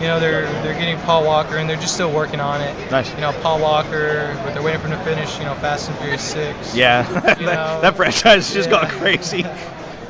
you 0.00 0.06
know, 0.08 0.18
they're 0.20 0.46
they're 0.62 0.78
getting 0.78 0.98
Paul 0.98 1.24
Walker 1.24 1.56
and 1.56 1.68
they're 1.68 1.76
just 1.76 1.94
still 1.94 2.12
working 2.12 2.40
on 2.40 2.60
it. 2.60 2.74
Nice. 2.90 3.12
You 3.14 3.20
know, 3.20 3.32
Paul 3.42 3.60
Walker, 3.60 4.38
but 4.44 4.52
they're 4.54 4.62
waiting 4.62 4.80
for 4.80 4.88
him 4.88 4.98
to 4.98 5.04
finish. 5.04 5.38
You 5.38 5.44
know, 5.44 5.54
Fast 5.54 5.88
and 5.88 5.98
Furious 5.98 6.22
Six. 6.22 6.74
Yeah, 6.74 7.06
You 7.08 7.20
that, 7.20 7.40
know, 7.40 7.80
that 7.82 7.96
franchise 7.96 8.52
just 8.52 8.70
yeah. 8.70 8.80
gone 8.82 8.90
crazy. 8.90 9.44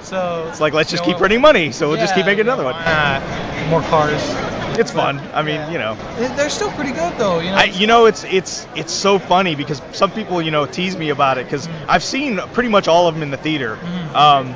So 0.05 0.47
It's 0.51 0.61
like 0.61 0.74
let's 0.74 0.91
just 0.91 1.03
keep 1.03 1.16
printing 1.16 1.41
money, 1.41 1.72
so 1.72 1.89
we'll 1.89 1.97
just 1.99 2.14
keep 2.14 2.26
making 2.26 2.43
another 2.43 2.62
one. 2.64 2.74
not? 2.74 3.22
More 3.70 3.80
cars. 3.80 4.20
It's 4.78 4.91
fun. 4.91 5.18
I 5.32 5.41
mean, 5.43 5.72
you 5.72 5.78
know. 5.78 5.97
They- 6.18 6.28
They're 6.28 6.51
still 6.51 6.70
pretty 6.72 6.93
good 6.93 7.14
though. 7.16 7.39
You 7.41 7.51
know. 7.51 7.57
I, 7.57 7.64
you 7.64 7.87
know, 7.87 8.05
it's 8.05 8.22
it's 8.24 8.66
it's 8.76 8.93
so 8.93 9.18
funny 9.18 9.55
because 9.55 9.80
some 9.93 10.11
people, 10.11 10.43
you 10.43 10.51
know, 10.51 10.66
tease 10.66 10.95
me 10.95 11.09
about 11.09 11.39
it 11.39 11.47
because 11.47 11.66
Mm. 11.66 11.87
I've 11.89 12.05
seen 12.05 12.37
pretty 12.53 12.68
much 12.68 12.87
all 12.87 13.09
of 13.09 13.14
them 13.14 13.22
in 13.22 13.30
the 13.30 13.39
theater. 13.39 13.78
Um, 14.14 14.55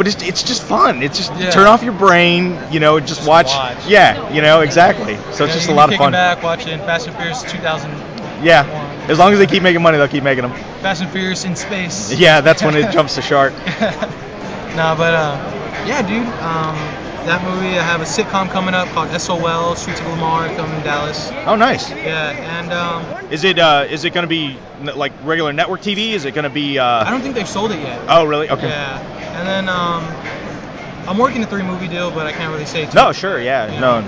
but 0.00 0.08
it's, 0.08 0.22
it's 0.22 0.42
just 0.42 0.62
fun. 0.62 1.02
It's 1.02 1.18
just 1.18 1.30
Yeah. 1.34 1.50
turn 1.50 1.66
off 1.66 1.82
your 1.82 1.92
brain, 1.92 2.58
you 2.70 2.80
know, 2.80 2.98
just, 3.00 3.28
watch. 3.28 3.48
watch. 3.48 3.76
Yeah, 3.86 4.32
you 4.32 4.40
know, 4.40 4.62
exactly. 4.62 5.18
So 5.34 5.44
it's 5.44 5.52
just 5.52 5.68
a 5.68 5.74
lot 5.74 5.92
of 5.92 5.96
fun. 5.98 6.12
back 6.12 6.42
watching 6.42 6.78
Fast 6.78 7.06
and 7.06 7.14
Furious 7.16 7.42
2000. 7.42 7.90
Yeah, 8.42 8.64
as 9.08 9.18
long 9.18 9.34
as 9.34 9.38
they 9.38 9.46
keep 9.46 9.62
making 9.62 9.82
money, 9.82 9.98
they'll 9.98 10.08
keep 10.08 10.24
making 10.24 10.40
them. 10.40 10.52
Fast 10.80 11.02
and 11.02 11.10
Furious 11.10 11.44
in 11.44 11.54
space. 11.54 12.10
Yeah, 12.18 12.40
that's 12.40 12.62
when 12.62 12.76
it 12.76 12.90
jumps 12.96 13.16
the 13.16 13.20
shark. 13.20 13.52
nah, 14.74 14.96
but 14.96 15.12
uh, 15.12 15.84
yeah, 15.86 16.00
dude. 16.00 16.26
Um, 16.40 16.76
that 17.26 17.44
movie. 17.44 17.78
I 17.78 17.82
have 17.82 18.00
a 18.00 18.04
sitcom 18.04 18.48
coming 18.48 18.72
up 18.72 18.88
called 18.88 19.10
SOL 19.20 19.76
Streets 19.76 20.00
of 20.00 20.06
Lamar 20.06 20.48
coming 20.56 20.78
in 20.78 20.82
Dallas. 20.82 21.30
Oh, 21.44 21.56
nice. 21.56 21.90
Yeah, 21.90 22.30
and 22.30 22.72
um, 22.72 23.30
Is 23.30 23.44
it 23.44 23.58
uh, 23.58 23.86
is 23.90 24.04
it 24.04 24.14
going 24.14 24.24
to 24.24 24.28
be 24.28 24.56
like 24.82 25.12
regular 25.24 25.52
network 25.52 25.82
TV? 25.82 26.12
Is 26.12 26.24
it 26.24 26.32
going 26.32 26.44
to 26.44 26.50
be? 26.50 26.78
Uh, 26.78 27.04
I 27.04 27.10
don't 27.10 27.20
think 27.20 27.34
they've 27.34 27.46
sold 27.46 27.72
it 27.72 27.80
yet. 27.80 28.00
Oh, 28.08 28.24
really? 28.24 28.48
Okay. 28.48 28.68
Yeah, 28.68 29.19
and 29.40 29.48
then 29.48 29.68
um, 29.68 30.04
I'm 31.08 31.18
working 31.18 31.42
a 31.42 31.46
three 31.46 31.62
movie 31.62 31.88
deal, 31.88 32.10
but 32.10 32.26
I 32.26 32.32
can't 32.32 32.52
really 32.52 32.66
say. 32.66 32.86
Too 32.86 32.92
No, 32.94 33.12
sure, 33.12 33.40
yeah, 33.40 33.78
no. 33.80 34.06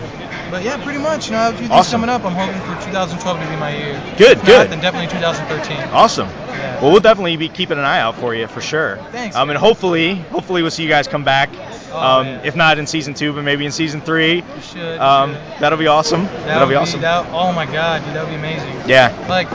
But 0.51 0.63
yeah, 0.65 0.83
pretty 0.85 0.99
much. 0.99 1.27
You 1.27 1.33
know, 1.33 1.39
I 1.39 1.45
have 1.45 1.55
a 1.55 1.59
few 1.59 1.67
things 1.69 1.79
Awesome. 1.79 2.01
coming 2.03 2.11
up. 2.15 2.25
I'm 2.27 2.35
hoping 2.35 2.61
for 2.61 2.85
2012 2.85 3.41
to 3.41 3.49
be 3.49 3.57
my 3.57 3.75
year. 3.75 4.03
Good, 4.19 4.37
If 4.39 4.45
good. 4.45 4.59
Not, 4.59 4.71
then 4.71 4.81
definitely 4.81 5.09
2013. 5.09 5.79
Awesome. 5.95 6.29
Yeah. 6.29 6.83
Well, 6.83 6.91
we'll 6.93 7.01
definitely 7.01 7.37
be 7.39 7.49
keeping 7.49 7.79
an 7.79 7.85
eye 7.85 8.01
out 8.01 8.17
for 8.17 8.35
you 8.35 8.47
for 8.49 8.61
sure. 8.61 8.99
Thanks, 9.13 9.35
Um, 9.35 9.49
and 9.49 9.59
hopefully, 9.59 10.15
hopefully 10.15 10.61
we'll 10.61 10.71
see 10.71 10.83
you 10.83 10.91
guys 10.91 11.09
come 11.09 11.25
back. 11.25 11.49
Oh, 11.91 11.99
um, 11.99 12.27
man. 12.27 12.45
if 12.45 12.55
not 12.55 12.79
in 12.79 12.87
season 12.87 13.15
two, 13.15 13.33
but 13.33 13.45
maybe 13.45 13.65
in 13.65 13.73
season 13.73 14.03
three. 14.03 14.37
You 14.37 14.43
should. 14.63 14.77
you 14.97 15.01
Um, 15.01 15.33
should. 15.33 15.41
that'll 15.61 15.79
be 15.79 15.87
awesome. 15.87 16.25
That 16.25 16.45
That'll 16.47 16.67
would 16.67 16.73
be 16.73 16.77
awesome. 16.77 17.01
That, 17.01 17.27
oh 17.33 17.53
my 17.53 17.65
god, 17.65 18.05
dude, 18.05 18.15
that 18.15 18.23
would 18.25 18.31
be 18.31 18.37
amazing. 18.37 18.75
Yeah. 18.87 19.15
Like, 19.31 19.49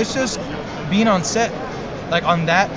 it's 0.00 0.14
just 0.14 0.38
being 0.90 1.08
on 1.08 1.24
set, 1.24 1.50
like 2.10 2.24
on 2.24 2.46
that, 2.46 2.70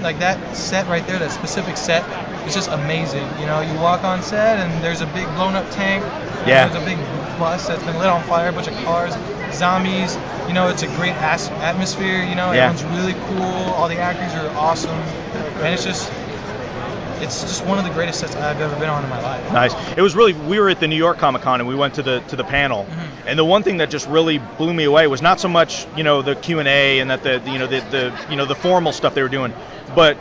like 0.00 0.18
that 0.18 0.56
set 0.56 0.86
right 0.88 1.06
there, 1.06 1.18
that 1.18 1.30
specific 1.32 1.76
set. 1.76 2.06
It's 2.44 2.54
just 2.54 2.68
amazing. 2.68 3.38
You 3.38 3.46
know, 3.46 3.60
you 3.60 3.76
walk 3.76 4.04
on 4.04 4.22
set 4.22 4.58
and 4.58 4.82
there's 4.82 5.00
a 5.00 5.06
big 5.06 5.34
blown 5.34 5.54
up 5.54 5.70
tank. 5.70 6.04
Yeah. 6.44 6.68
There's 6.68 6.82
a 6.82 6.84
big 6.84 6.98
bus 7.38 7.68
that's 7.68 7.82
been 7.84 7.98
lit 7.98 8.08
on 8.08 8.24
fire, 8.24 8.48
a 8.48 8.52
bunch 8.52 8.66
of 8.68 8.74
cars, 8.74 9.18
zombies. 9.52 10.18
You 10.48 10.54
know, 10.54 10.68
it's 10.68 10.82
a 10.82 10.88
great 10.88 11.14
atmosphere. 11.14 12.22
You 12.22 12.34
know, 12.34 12.52
Yeah. 12.52 12.70
everyone's 12.70 12.84
really 12.84 13.14
cool. 13.14 13.72
All 13.74 13.88
the 13.88 13.98
actors 13.98 14.34
are 14.34 14.48
awesome, 14.56 14.90
and 15.60 15.66
it's 15.74 15.84
just. 15.84 16.12
It's 17.22 17.40
just 17.42 17.64
one 17.64 17.78
of 17.78 17.84
the 17.84 17.90
greatest 17.90 18.20
sets 18.20 18.34
I've 18.34 18.60
ever 18.60 18.74
been 18.80 18.88
on 18.88 19.04
in 19.04 19.08
my 19.08 19.22
life. 19.22 19.52
Nice. 19.52 19.74
It 19.96 20.02
was 20.02 20.14
really. 20.16 20.32
We 20.32 20.58
were 20.58 20.68
at 20.68 20.80
the 20.80 20.88
New 20.88 20.96
York 20.96 21.18
Comic 21.18 21.42
Con 21.42 21.60
and 21.60 21.68
we 21.68 21.74
went 21.76 21.94
to 21.94 22.02
the 22.02 22.20
to 22.28 22.36
the 22.36 22.44
panel, 22.44 22.84
Mm-hmm. 22.84 23.28
and 23.28 23.38
the 23.38 23.44
one 23.44 23.62
thing 23.62 23.76
that 23.78 23.90
just 23.90 24.08
really 24.08 24.38
blew 24.38 24.74
me 24.74 24.84
away 24.84 25.06
was 25.06 25.22
not 25.22 25.38
so 25.40 25.48
much 25.48 25.86
you 25.96 26.02
know 26.02 26.20
the 26.22 26.34
Q 26.34 26.58
and 26.58 26.68
A 26.68 26.98
and 26.98 27.10
that 27.10 27.22
the 27.22 27.40
you 27.46 27.58
know 27.58 27.66
the, 27.66 27.80
the 27.90 28.26
you 28.28 28.36
know 28.36 28.44
the 28.46 28.56
formal 28.56 28.92
stuff 28.92 29.14
they 29.14 29.22
were 29.22 29.28
doing, 29.28 29.52
but 29.94 30.16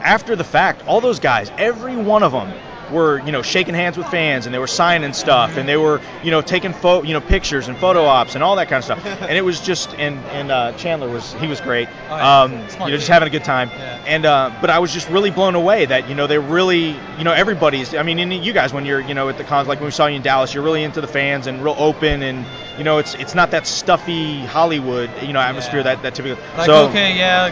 after 0.00 0.36
the 0.36 0.44
fact, 0.44 0.86
all 0.86 1.00
those 1.00 1.18
guys, 1.18 1.50
every 1.58 1.96
one 1.96 2.22
of 2.22 2.32
them 2.32 2.52
were 2.94 3.18
you 3.26 3.32
know 3.32 3.42
shaking 3.42 3.74
hands 3.74 3.98
with 3.98 4.06
fans 4.08 4.46
and 4.46 4.54
they 4.54 4.58
were 4.58 4.66
signing 4.66 5.12
stuff 5.12 5.56
and 5.58 5.68
they 5.68 5.76
were 5.76 6.00
you 6.22 6.30
know 6.30 6.40
taking 6.40 6.72
photo 6.72 7.06
you 7.06 7.12
know 7.12 7.20
pictures 7.20 7.68
and 7.68 7.76
photo 7.76 8.04
ops 8.04 8.34
and 8.34 8.42
all 8.44 8.56
that 8.56 8.68
kind 8.68 8.78
of 8.78 8.84
stuff. 8.84 9.04
And 9.24 9.36
it 9.38 9.44
was 9.44 9.60
just 9.60 9.94
and 9.94 10.18
and 10.26 10.50
uh, 10.50 10.72
Chandler 10.76 11.08
was 11.08 11.32
he 11.34 11.46
was 11.46 11.60
great. 11.60 11.88
Oh, 12.08 12.16
yeah. 12.16 12.42
um, 12.42 12.52
you 12.52 12.78
know 12.78 12.88
just 12.90 13.08
having 13.08 13.26
a 13.26 13.30
good 13.30 13.44
time. 13.44 13.68
Yeah. 13.70 14.04
and 14.06 14.24
uh, 14.26 14.50
but 14.60 14.70
I 14.70 14.78
was 14.78 14.92
just 14.92 15.08
really 15.10 15.30
blown 15.30 15.54
away 15.54 15.86
that 15.86 16.08
you 16.08 16.14
know 16.14 16.26
they 16.26 16.38
really 16.38 16.96
you 17.18 17.24
know 17.24 17.32
everybody's 17.32 17.94
I 17.94 18.02
mean 18.02 18.18
and 18.18 18.32
you 18.32 18.52
guys 18.52 18.72
when 18.72 18.84
you're 18.86 19.00
you 19.00 19.14
know 19.14 19.28
at 19.28 19.38
the 19.38 19.44
cons 19.44 19.68
like 19.68 19.80
when 19.80 19.86
we 19.86 19.90
saw 19.92 20.06
you 20.06 20.16
in 20.16 20.22
Dallas 20.22 20.54
you're 20.54 20.62
really 20.62 20.84
into 20.84 21.00
the 21.00 21.08
fans 21.08 21.46
and 21.46 21.62
real 21.64 21.74
open 21.78 22.22
and 22.22 22.44
you 22.78 22.84
know 22.84 22.98
it's 22.98 23.14
it's 23.14 23.34
not 23.34 23.50
that 23.50 23.66
stuffy 23.66 24.40
Hollywood 24.46 25.10
you 25.22 25.32
know 25.32 25.40
atmosphere 25.40 25.82
that 25.82 26.02
that 26.02 26.14
typical 26.14 26.42
Like, 26.56 26.66
so 26.66 26.88
okay, 26.88 27.16
yeah, 27.16 27.50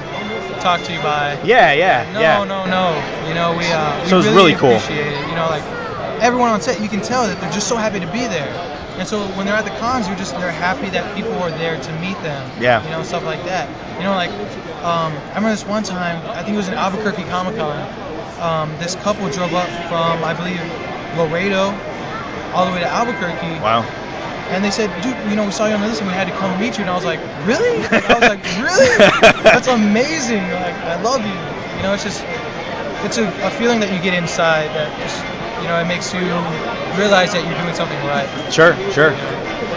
talk 0.61 0.83
to 0.83 0.93
you, 0.93 1.01
by. 1.01 1.41
yeah 1.45 1.73
yeah 1.73 2.11
No, 2.13 2.21
yeah 2.21 2.45
no, 2.45 2.67
no. 2.67 3.29
You 3.29 3.35
know, 3.35 3.57
we 3.57 3.67
uh, 3.67 4.03
we 4.03 4.09
So 4.09 4.19
it's 4.19 4.27
really, 4.27 4.53
really 4.53 4.55
cool. 4.55 4.77
appreciate 4.77 5.07
it. 5.13 5.29
You 5.29 5.35
know, 5.35 5.47
like 5.49 5.65
everyone 6.21 6.51
on 6.51 6.61
set, 6.61 6.81
you 6.81 6.89
can 6.89 7.01
tell 7.01 7.27
that 7.27 7.41
they're 7.41 7.53
just 7.53 7.69
so 7.69 7.77
happy 7.77 8.01
to 8.01 8.07
be 8.07 8.27
there. 8.27 8.51
And 8.99 9.09
so 9.09 9.25
when 9.37 9.47
they're 9.47 9.57
at 9.57 9.65
the 9.65 9.77
cons, 9.81 10.07
you're 10.07 10.19
just 10.19 10.37
they're 10.37 10.53
happy 10.53 10.91
that 10.91 11.15
people 11.17 11.33
are 11.43 11.51
there 11.51 11.81
to 11.81 11.93
meet 11.95 12.21
them. 12.23 12.45
Yeah. 12.61 12.85
You 12.85 12.91
know, 12.91 13.03
stuff 13.03 13.25
like 13.25 13.43
that. 13.45 13.67
You 13.99 14.05
know, 14.05 14.15
like 14.15 14.31
um, 14.85 15.13
I 15.13 15.37
remember 15.37 15.51
this 15.51 15.67
one 15.67 15.83
time. 15.83 16.21
I 16.37 16.43
think 16.43 16.55
it 16.55 16.59
was 16.59 16.69
in 16.69 16.75
Albuquerque 16.75 17.25
Comic 17.25 17.57
Con. 17.57 17.81
Um, 18.41 18.71
this 18.79 18.97
couple 18.97 19.29
drove 19.31 19.55
up 19.55 19.69
from 19.89 20.25
I 20.25 20.35
believe 20.35 20.61
Laredo 21.17 21.73
all 22.53 22.67
the 22.67 22.73
way 22.73 22.81
to 22.81 22.89
Albuquerque. 22.89 23.61
wow 23.61 23.87
And 24.51 24.65
they 24.65 24.71
said, 24.71 24.91
dude, 25.03 25.17
you 25.31 25.37
know, 25.37 25.45
we 25.45 25.53
saw 25.53 25.67
you 25.67 25.75
on 25.75 25.81
the 25.81 25.87
list 25.87 26.01
and 26.01 26.09
we 26.09 26.15
had 26.15 26.27
to 26.27 26.35
come 26.35 26.59
meet 26.61 26.77
you. 26.77 26.83
And 26.83 26.91
I 26.91 26.95
was 26.95 27.05
like, 27.05 27.21
really? 27.47 27.85
I 27.91 28.15
was 28.19 28.29
like, 28.29 28.43
really? 28.61 28.91
That's 29.43 29.69
amazing. 29.69 30.43
Like, 30.43 30.75
I 30.75 31.01
love 31.03 31.25
you. 31.25 31.33
You 31.77 31.83
know, 31.83 31.95
it's 31.95 32.05
just, 32.05 32.23
it's 33.05 33.19
a, 33.19 33.27
a 33.47 33.51
feeling 33.51 33.81
that 33.81 33.93
you 33.93 34.01
get 34.01 34.15
inside 34.15 34.69
that 34.77 34.91
just, 35.01 35.19
you 35.63 35.69
know, 35.69 35.81
it 35.81 35.87
makes 35.87 36.13
you 36.13 36.21
realize 36.99 37.33
that 37.33 37.45
you're 37.47 37.59
doing 37.59 37.75
something 37.75 37.99
right. 38.07 38.29
Sure, 38.53 38.75
sure. 38.93 39.17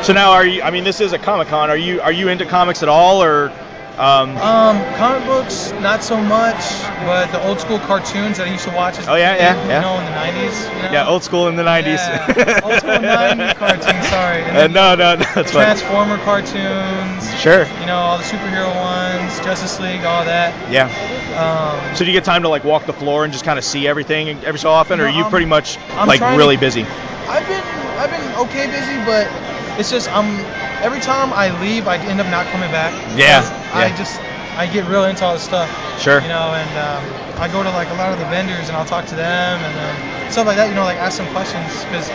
So 0.04 0.14
now, 0.14 0.32
are 0.32 0.46
you? 0.46 0.62
I 0.62 0.72
mean, 0.72 0.84
this 0.84 1.00
is 1.00 1.14
a 1.14 1.18
Comic 1.18 1.48
Con. 1.48 1.70
Are 1.70 1.78
you 1.78 2.02
are 2.02 2.12
you 2.12 2.28
into 2.30 2.46
comics 2.46 2.84
at 2.84 2.90
all, 2.90 3.24
or? 3.24 3.52
Um, 3.98 4.36
Um, 4.38 4.84
comic 4.98 5.26
books, 5.26 5.72
not 5.80 6.04
so 6.04 6.18
much, 6.22 6.58
but 7.06 7.32
the 7.32 7.42
old 7.48 7.62
school 7.62 7.80
cartoons 7.80 8.38
that 8.38 8.48
I 8.48 8.52
used 8.52 8.66
to 8.66 8.72
watch 8.72 9.00
as 9.00 9.08
Oh, 9.08 9.16
yeah, 9.16 9.34
kid, 9.36 9.42
yeah, 9.42 9.64
you 9.64 9.70
yeah. 9.70 9.80
know, 9.82 9.98
in 10.00 10.04
the 10.06 10.12
90s. 10.12 10.68
You 10.76 10.84
know? 10.84 10.92
yeah, 10.92 11.08
old 11.08 11.24
school 11.24 11.48
in 11.48 11.56
the 11.56 11.64
90s. 11.64 12.04
Yeah, 12.04 12.60
old 12.66 12.76
school 12.80 12.92
90s 12.92 13.56
cartoons, 13.56 14.08
sorry. 14.10 14.44
Uh, 14.44 14.68
no, 14.68 14.96
no, 14.96 15.16
no, 15.16 15.24
that's 15.34 15.52
fine. 15.52 15.64
Transformer 15.64 16.18
cartoons. 16.20 17.24
Sure. 17.40 17.64
You 17.80 17.86
know, 17.86 17.96
all 17.96 18.18
the 18.18 18.26
superhero 18.26 18.68
ones, 18.76 19.40
Justice 19.46 19.80
League, 19.80 20.04
all 20.04 20.26
that. 20.26 20.52
Yeah. 20.70 20.92
Um, 21.40 21.96
So 21.96 22.04
do 22.04 22.12
you 22.12 22.18
get 22.18 22.26
time 22.26 22.42
to 22.44 22.50
like 22.50 22.66
walk 22.66 22.86
the 22.86 22.94
floor 22.94 23.24
and 23.24 23.32
just 23.32 23.46
kind 23.46 23.58
of 23.58 23.64
see 23.64 23.88
everything 23.88 24.28
every 24.44 24.60
so 24.60 24.72
often, 24.72 25.00
or 25.00 25.06
are 25.06 25.10
you 25.10 25.22
I'm- 25.24 25.30
pretty 25.32 25.46
much 25.46 25.78
I'm 25.96 26.08
like 26.08 26.20
really 26.38 26.56
to- 26.58 26.62
busy? 26.62 26.86
I've 27.30 27.48
been 27.48 27.64
I've 27.98 28.10
been 28.12 28.36
okay 28.48 28.68
busy, 28.68 28.98
but 29.06 29.26
it's 29.80 29.90
just 29.90 30.12
I'm 30.14 30.36
every 30.86 31.02
time 31.02 31.34
I 31.34 31.50
leave, 31.60 31.88
I 31.88 31.98
end 31.98 32.22
up 32.22 32.28
not 32.28 32.46
coming 32.54 32.70
back. 32.70 32.94
Yeah, 33.18 33.42
because 33.42 33.52
I 33.74 33.92
just 33.98 34.22
I 34.56 34.68
get 34.68 34.86
real 34.86 35.04
into 35.06 35.26
all 35.26 35.34
this 35.34 35.44
stuff. 35.44 35.68
Sure. 36.00 36.22
You 36.22 36.30
know, 36.30 36.54
and 36.54 36.70
um, 36.78 37.04
I 37.42 37.50
go 37.52 37.64
to 37.64 37.72
like 37.72 37.90
a 37.90 37.96
lot 37.96 38.14
of 38.14 38.20
the 38.20 38.26
vendors 38.26 38.70
and 38.70 38.78
I'll 38.78 38.86
talk 38.86 39.08
to 39.08 39.16
them 39.16 39.60
and 39.66 39.74
then 39.76 40.32
stuff 40.32 40.46
like 40.46 40.58
that. 40.58 40.70
You 40.70 40.76
know, 40.76 40.86
like 40.86 40.98
ask 40.98 41.18
some 41.18 41.28
questions 41.34 41.84
because 41.86 42.08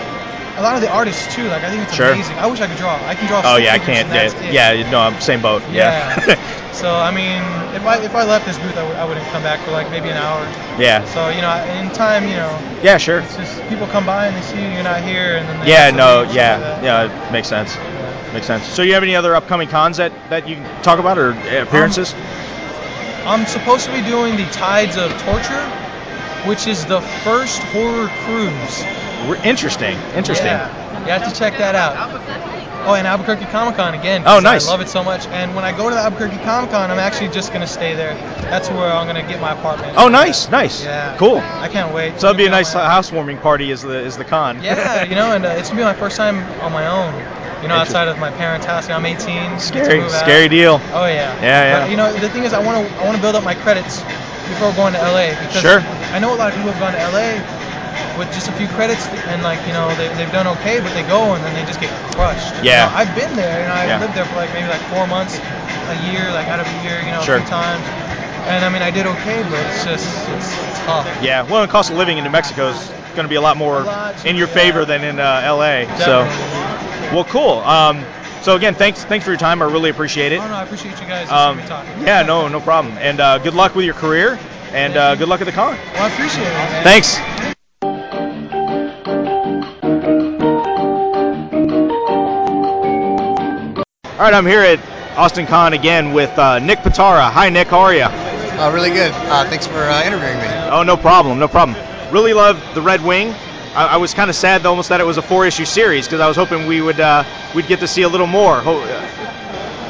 a 0.56 0.62
lot 0.62 0.76
of 0.76 0.82
the 0.82 0.88
artists 0.88 1.34
too. 1.34 1.48
Like 1.48 1.64
I 1.64 1.70
think 1.70 1.82
it's 1.82 1.94
Sure. 1.94 2.12
amazing. 2.12 2.38
I 2.38 2.46
wish 2.46 2.60
I 2.60 2.68
could 2.68 2.78
draw. 2.78 2.94
I 3.04 3.14
can 3.14 3.26
draw. 3.26 3.42
Oh 3.44 3.56
yeah, 3.56 3.74
I 3.74 3.78
can't. 3.78 4.08
Yeah, 4.08 4.72
yeah, 4.72 4.90
no, 4.90 5.00
I'm 5.00 5.18
same 5.20 5.42
boat. 5.42 5.62
Yeah. 5.70 6.14
so 6.72 6.94
I 6.94 7.10
mean, 7.10 7.42
if 7.74 7.84
I 7.84 7.98
if 8.04 8.14
I 8.14 8.22
left 8.22 8.46
this 8.46 8.58
booth, 8.58 8.76
I 8.78 8.86
would 8.86 8.96
I 8.96 9.04
wouldn't 9.04 9.26
come 9.34 9.42
back 9.42 9.60
for 9.60 9.72
like 9.72 9.90
maybe 9.90 10.08
an 10.08 10.16
hour. 10.16 10.46
Yeah. 10.78 11.04
So 11.04 11.28
you 11.28 11.42
know, 11.42 11.50
in 11.74 11.90
time, 11.90 12.24
you 12.24 12.36
know, 12.36 12.62
yeah, 12.82 12.96
sure. 12.98 13.18
it's 13.18 13.36
just 13.36 13.66
people 13.68 13.86
come 13.88 14.06
by 14.06 14.26
and 14.26 14.36
they 14.36 14.42
see 14.42 14.62
you, 14.62 14.70
you're 14.70 14.82
not 14.82 15.02
here, 15.02 15.36
and 15.36 15.48
then 15.48 15.66
Yeah, 15.66 15.90
no, 15.90 16.22
yeah, 16.22 16.56
like 16.56 16.84
yeah, 16.84 17.28
it 17.28 17.32
makes 17.32 17.48
sense. 17.48 17.76
Makes 18.32 18.46
sense. 18.46 18.64
So 18.66 18.82
you 18.82 18.94
have 18.94 19.02
any 19.02 19.16
other 19.16 19.34
upcoming 19.34 19.68
cons 19.68 19.96
that 19.96 20.12
that 20.30 20.48
you 20.48 20.56
can 20.56 20.82
talk 20.82 20.98
about 20.98 21.18
or 21.18 21.30
appearances? 21.30 22.14
I'm 23.26 23.44
supposed 23.46 23.86
to 23.86 23.92
be 23.92 24.02
doing 24.02 24.36
the 24.36 24.46
Tides 24.46 24.96
of 24.96 25.10
Torture, 25.22 25.62
which 26.46 26.66
is 26.66 26.86
the 26.86 27.00
first 27.24 27.58
horror 27.64 28.08
cruise. 28.24 28.84
We're- 29.28 29.40
interesting. 29.44 29.98
Interesting. 30.14 30.46
Yeah, 30.46 31.04
you 31.04 31.12
have 31.12 31.30
to 31.30 31.38
check 31.38 31.58
that 31.58 31.74
out. 31.74 31.96
Oh, 32.86 32.94
and 32.94 33.06
Albuquerque 33.06 33.44
Comic 33.46 33.76
Con 33.76 33.92
again. 33.92 34.22
Oh, 34.24 34.40
nice. 34.40 34.66
I 34.66 34.70
love 34.70 34.80
it 34.80 34.88
so 34.88 35.04
much. 35.04 35.26
And 35.26 35.54
when 35.54 35.66
I 35.66 35.76
go 35.76 35.90
to 35.90 35.94
the 35.94 36.00
Albuquerque 36.00 36.38
Comic 36.44 36.70
Con, 36.70 36.90
I'm 36.90 36.98
actually 36.98 37.28
just 37.28 37.52
gonna 37.52 37.66
stay 37.66 37.94
there. 37.94 38.14
That's 38.48 38.70
where 38.70 38.90
I'm 38.90 39.06
gonna 39.06 39.22
get 39.22 39.38
my 39.38 39.52
apartment. 39.52 39.94
Oh, 39.98 40.08
nice, 40.08 40.48
nice. 40.48 40.82
Yeah. 40.82 41.14
Cool. 41.18 41.38
I 41.38 41.68
can't 41.68 41.92
wait. 41.92 42.18
So 42.18 42.28
that'd 42.28 42.38
be 42.38 42.46
a 42.46 42.50
nice 42.50 42.72
housewarming 42.72 43.36
party 43.38 43.70
as 43.70 43.82
the 43.82 43.98
as 44.02 44.16
the 44.16 44.24
con. 44.24 44.62
Yeah, 44.62 45.04
you 45.04 45.14
know, 45.14 45.32
and 45.32 45.44
uh, 45.44 45.50
it's 45.50 45.68
gonna 45.68 45.82
be 45.82 45.84
my 45.84 45.92
first 45.94 46.16
time 46.16 46.38
on 46.62 46.72
my 46.72 46.86
own. 46.86 47.12
You 47.62 47.68
know, 47.68 47.74
outside 47.74 48.08
of 48.08 48.18
my 48.18 48.30
parents' 48.30 48.66
house. 48.66 48.88
You 48.88 48.92
know, 48.92 48.96
I'm 48.98 49.06
18. 49.06 49.52
get 49.52 49.58
to 49.60 49.60
Scary, 49.60 50.00
out. 50.00 50.10
scary 50.10 50.48
deal. 50.48 50.80
Oh 50.92 51.06
yeah. 51.06 51.36
Yeah, 51.40 51.42
yeah. 51.42 51.80
But, 51.80 51.90
you 51.90 51.96
know, 51.96 52.12
the 52.16 52.28
thing 52.28 52.44
is, 52.44 52.52
I 52.52 52.58
want 52.60 52.76
to 52.94 53.00
I 53.00 53.04
want 53.04 53.16
to 53.16 53.20
build 53.20 53.36
up 53.36 53.44
my 53.44 53.54
credits 53.54 54.04
before 54.48 54.72
going 54.72 54.94
to 54.94 54.98
LA 54.98 55.34
because 55.34 55.62
Sure. 55.62 55.80
I 56.12 56.18
know 56.18 56.34
a 56.34 56.36
lot 56.36 56.48
of 56.48 56.54
people 56.54 56.70
have 56.70 56.80
gone 56.80 56.92
to 56.94 56.98
LA 56.98 57.42
with 58.16 58.32
just 58.32 58.48
a 58.48 58.52
few 58.52 58.66
credits 58.68 59.06
and 59.28 59.42
like 59.42 59.66
you 59.66 59.72
know 59.72 59.94
they 59.94 60.08
they've 60.08 60.32
done 60.32 60.46
okay, 60.46 60.80
but 60.80 60.92
they 60.94 61.02
go 61.02 61.34
and 61.34 61.44
then 61.44 61.54
they 61.54 61.62
just 61.64 61.80
get 61.80 61.90
crushed. 62.14 62.56
You 62.56 62.64
Yeah. 62.64 62.86
know, 62.86 62.92
I've 62.94 63.14
been 63.14 63.36
there. 63.36 63.62
and 63.62 63.70
I've 63.70 63.88
Yeah. 63.88 63.98
lived 64.00 64.14
there 64.14 64.24
for 64.26 64.36
like 64.36 64.52
maybe 64.52 64.68
like 64.68 64.80
four 64.88 65.06
months, 65.06 65.40
a 65.88 65.94
year, 65.94 66.32
like 66.32 66.48
out 66.48 66.60
of 66.60 66.66
a 66.68 66.76
year. 66.84 67.00
You 67.00 67.12
know, 67.12 67.22
Sure. 67.22 67.36
a 67.36 67.40
few 67.40 67.46
times. 67.48 67.86
And 68.48 68.64
I 68.64 68.68
mean, 68.70 68.82
I 68.82 68.90
did 68.90 69.06
okay, 69.06 69.42
but 69.42 69.66
it's 69.66 69.84
just 69.84 70.28
it's, 70.30 70.58
it's 70.58 70.80
tough. 70.80 71.06
Yeah, 71.22 71.42
well, 71.42 71.60
the 71.62 71.68
cost 71.68 71.90
of 71.90 71.96
living 71.96 72.16
in 72.16 72.24
New 72.24 72.30
Mexico 72.30 72.68
is 72.68 72.88
going 73.14 73.24
to 73.24 73.28
be 73.28 73.34
a 73.36 73.40
lot 73.40 73.56
more 73.58 73.84
lot 73.84 74.24
in 74.24 74.34
your 74.36 74.46
cheaper, 74.48 74.58
favor 74.60 74.84
than 74.86 75.04
in 75.04 75.18
uh, 75.20 75.42
LA. 75.44 75.84
So, 75.96 76.24
Definitely. 76.24 76.89
Well, 77.12 77.24
cool. 77.24 77.58
Um, 77.58 78.04
so 78.42 78.54
again, 78.56 78.74
thanks 78.74 79.04
thanks 79.04 79.24
for 79.24 79.32
your 79.32 79.38
time. 79.38 79.60
I 79.62 79.66
really 79.66 79.90
appreciate 79.90 80.32
it. 80.32 80.40
Oh 80.40 80.46
no, 80.48 80.54
I 80.54 80.62
appreciate 80.62 81.00
you 81.00 81.06
guys 81.06 81.28
Um, 81.30 81.56
listening 81.58 81.78
to 81.78 81.84
me 81.84 81.96
talk. 81.98 82.06
yeah, 82.06 82.22
no, 82.22 82.48
no 82.48 82.60
problem. 82.60 82.96
And 82.98 83.20
uh, 83.20 83.38
good 83.38 83.54
luck 83.54 83.74
with 83.74 83.84
your 83.84 83.94
career, 83.94 84.38
and 84.72 84.96
uh, 84.96 85.16
good 85.16 85.28
luck 85.28 85.40
at 85.40 85.44
the 85.44 85.52
con. 85.52 85.76
Well, 85.94 86.04
I 86.04 86.08
appreciate 86.12 86.46
it. 86.46 86.50
Man. 86.50 86.84
Thanks. 86.84 88.20
All 93.00 94.26
right, 94.26 94.34
I'm 94.34 94.44
here 94.46 94.60
at 94.60 94.78
Austin 95.16 95.46
Con 95.46 95.72
again 95.72 96.12
with 96.12 96.30
uh, 96.38 96.58
Nick 96.58 96.80
Pitarra. 96.80 97.30
Hi, 97.30 97.48
Nick. 97.48 97.68
How 97.68 97.80
are 97.80 97.94
you? 97.94 98.02
Uh, 98.02 98.70
really 98.74 98.90
good. 98.90 99.12
Uh, 99.12 99.48
thanks 99.48 99.66
for 99.66 99.78
uh, 99.78 100.04
interviewing 100.04 100.36
me. 100.38 100.46
Oh, 100.70 100.82
no 100.82 100.96
problem, 100.98 101.38
no 101.38 101.48
problem. 101.48 101.76
Really 102.12 102.34
love 102.34 102.60
the 102.74 102.82
Red 102.82 103.02
Wing. 103.02 103.34
I, 103.74 103.86
I 103.86 103.96
was 103.98 104.14
kind 104.14 104.30
of 104.30 104.36
sad 104.36 104.66
almost 104.66 104.88
that 104.88 105.00
it 105.00 105.04
was 105.06 105.16
a 105.18 105.22
four-issue 105.22 105.64
series 105.64 106.06
because 106.06 106.20
I 106.20 106.28
was 106.28 106.36
hoping 106.36 106.66
we 106.66 106.80
would 106.80 107.00
uh, 107.00 107.24
we'd 107.54 107.66
get 107.66 107.80
to 107.80 107.88
see 107.88 108.02
a 108.02 108.08
little 108.08 108.26
more. 108.26 108.60
Ho- 108.60 108.82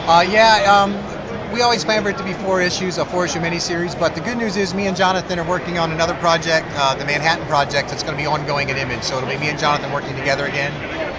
Uh, 0.07 0.23
yeah, 0.23 0.67
um, 0.83 1.53
we 1.53 1.63
always 1.63 1.85
plan 1.85 2.03
for 2.03 2.11
it 2.11 2.19
to 2.19 2.25
be 2.25 2.33
four 2.33 2.61
issues, 2.61 2.99
a 2.99 3.05
four-issue 3.05 3.39
miniseries. 3.39 3.99
But 3.99 4.15
the 4.15 4.21
good 4.21 4.37
news 4.39 4.57
is, 4.57 4.75
me 4.75 4.87
and 4.87 4.97
Jonathan 4.97 5.39
are 5.39 5.45
working 5.49 5.79
on 5.79 5.93
another 5.93 6.15
project, 6.15 6.67
uh, 6.75 6.95
the 6.95 7.05
Manhattan 7.05 7.47
Project. 7.47 7.91
That's 7.91 8.03
going 8.03 8.17
to 8.17 8.21
be 8.23 8.27
ongoing 8.27 8.69
in 8.71 8.77
Image, 8.77 9.03
so 9.03 9.17
it'll 9.19 9.29
be 9.29 9.37
me 9.39 9.49
and 9.49 9.59
Jonathan 9.59 9.93
working 9.93 10.17
together 10.17 10.47
again. 10.47 10.73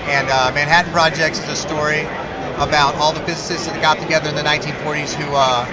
And 0.09 0.29
uh, 0.29 0.51
Manhattan 0.53 0.91
Projects 0.91 1.39
is 1.39 1.47
a 1.47 1.55
story 1.55 2.01
about 2.59 2.95
all 2.95 3.13
the 3.13 3.21
physicists 3.21 3.67
that 3.67 3.81
got 3.81 3.97
together 3.99 4.29
in 4.29 4.35
the 4.35 4.43
1940s 4.43 5.13
who 5.13 5.33
uh, 5.33 5.65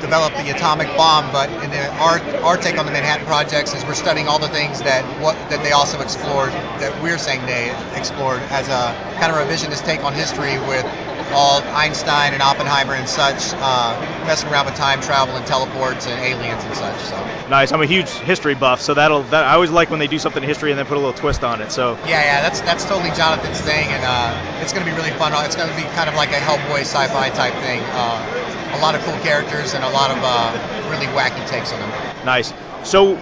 developed 0.00 0.36
the 0.36 0.50
atomic 0.50 0.88
bomb. 0.96 1.30
But 1.32 1.50
in 1.62 1.70
the, 1.70 1.92
our 2.00 2.20
our 2.42 2.56
take 2.56 2.78
on 2.78 2.86
the 2.86 2.92
Manhattan 2.92 3.26
Projects 3.26 3.74
is 3.74 3.84
we're 3.86 3.94
studying 3.94 4.28
all 4.28 4.38
the 4.38 4.48
things 4.48 4.82
that 4.82 5.04
what 5.20 5.36
that 5.50 5.62
they 5.62 5.72
also 5.72 6.00
explored 6.00 6.52
that 6.80 7.00
we're 7.02 7.18
saying 7.18 7.46
they 7.46 7.74
explored 7.94 8.42
as 8.50 8.68
a 8.68 8.96
kind 9.20 9.32
of 9.32 9.38
revisionist 9.38 9.84
take 9.84 10.02
on 10.04 10.14
history 10.14 10.58
with 10.58 10.86
all 11.32 11.62
Einstein 11.62 12.32
and 12.32 12.42
Oppenheimer 12.42 12.94
and 12.94 13.08
such 13.08 13.52
uh, 13.54 14.24
messing 14.26 14.50
around 14.50 14.66
with 14.66 14.74
time 14.74 15.00
travel 15.00 15.36
and 15.36 15.46
teleports 15.46 16.06
and 16.06 16.20
aliens 16.20 16.62
and 16.64 16.74
such. 16.74 17.00
So 17.00 17.16
nice. 17.48 17.72
I'm 17.72 17.82
a 17.82 17.86
huge 17.86 18.08
history 18.08 18.54
buff, 18.54 18.80
so 18.80 18.94
that'll 18.94 19.22
that 19.24 19.44
I 19.44 19.54
always 19.54 19.70
like 19.70 19.90
when 19.90 19.98
they 19.98 20.06
do 20.06 20.18
something 20.18 20.42
in 20.42 20.48
history 20.48 20.70
and 20.70 20.78
then 20.78 20.86
put 20.86 20.96
a 20.96 21.00
little 21.00 21.14
twist 21.14 21.44
on 21.44 21.60
it. 21.60 21.72
So 21.72 21.94
yeah, 22.06 22.22
yeah, 22.22 22.42
that's 22.42 22.60
that's 22.62 22.84
totally 22.84 23.10
Jonathan's 23.16 23.60
thing, 23.60 23.88
and 23.88 24.02
uh, 24.04 24.62
it's 24.62 24.72
going 24.72 24.84
to 24.84 24.90
be 24.90 24.96
really 24.96 25.12
fun. 25.12 25.32
It's 25.44 25.56
going 25.56 25.70
to 25.70 25.76
be 25.76 25.82
kind 25.94 26.08
of 26.08 26.16
like 26.16 26.30
a 26.30 26.40
Hellboy 26.40 26.80
sci-fi 26.80 27.30
type 27.30 27.54
thing. 27.62 27.80
Uh, 27.92 28.46
a 28.72 28.78
lot 28.80 28.94
of 28.94 29.00
cool 29.02 29.18
characters 29.18 29.74
and 29.74 29.82
a 29.84 29.90
lot 29.90 30.10
of 30.10 30.18
uh, 30.22 30.90
really 30.90 31.06
wacky 31.06 31.46
takes 31.48 31.72
on 31.72 31.80
them. 31.80 31.90
nice. 32.24 32.52
So 32.84 33.16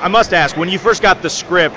I 0.00 0.08
must 0.08 0.32
ask, 0.34 0.56
when 0.56 0.68
you 0.68 0.78
first 0.78 1.02
got 1.02 1.22
the 1.22 1.30
script 1.30 1.76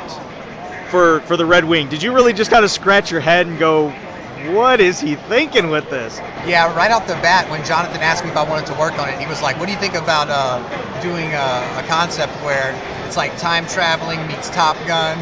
for 0.89 1.21
for 1.21 1.37
the 1.37 1.45
Red 1.45 1.65
Wing, 1.65 1.89
did 1.89 2.03
you 2.03 2.13
really 2.13 2.33
just 2.33 2.51
kind 2.51 2.63
of 2.65 2.71
scratch 2.71 3.11
your 3.11 3.21
head 3.21 3.47
and 3.47 3.57
go, 3.57 3.93
"What 4.35 4.81
is 4.81 4.99
he 4.99 5.15
thinking 5.15 5.69
with 5.69 5.89
this?" 5.89 6.19
Yeah, 6.45 6.73
right 6.75 6.91
off 6.91 7.07
the 7.07 7.15
bat, 7.15 7.49
when 7.49 7.63
Jonathan 7.63 8.01
asked 8.01 8.23
me 8.23 8.29
if 8.29 8.37
I 8.37 8.43
wanted 8.43 8.67
to 8.67 8.73
work 8.73 8.97
on 8.99 9.09
it, 9.09 9.19
he 9.19 9.27
was 9.27 9.41
like, 9.41 9.57
"What 9.59 9.65
do 9.65 9.71
you 9.71 9.77
think 9.77 9.95
about 9.95 10.29
uh, 10.29 10.61
doing 11.01 11.33
a, 11.33 11.73
a 11.77 11.83
concept 11.87 12.33
where 12.43 12.75
it's 13.05 13.17
like 13.17 13.37
time 13.37 13.65
traveling 13.65 14.27
meets 14.27 14.49
Top 14.49 14.77
Gun?" 14.87 15.17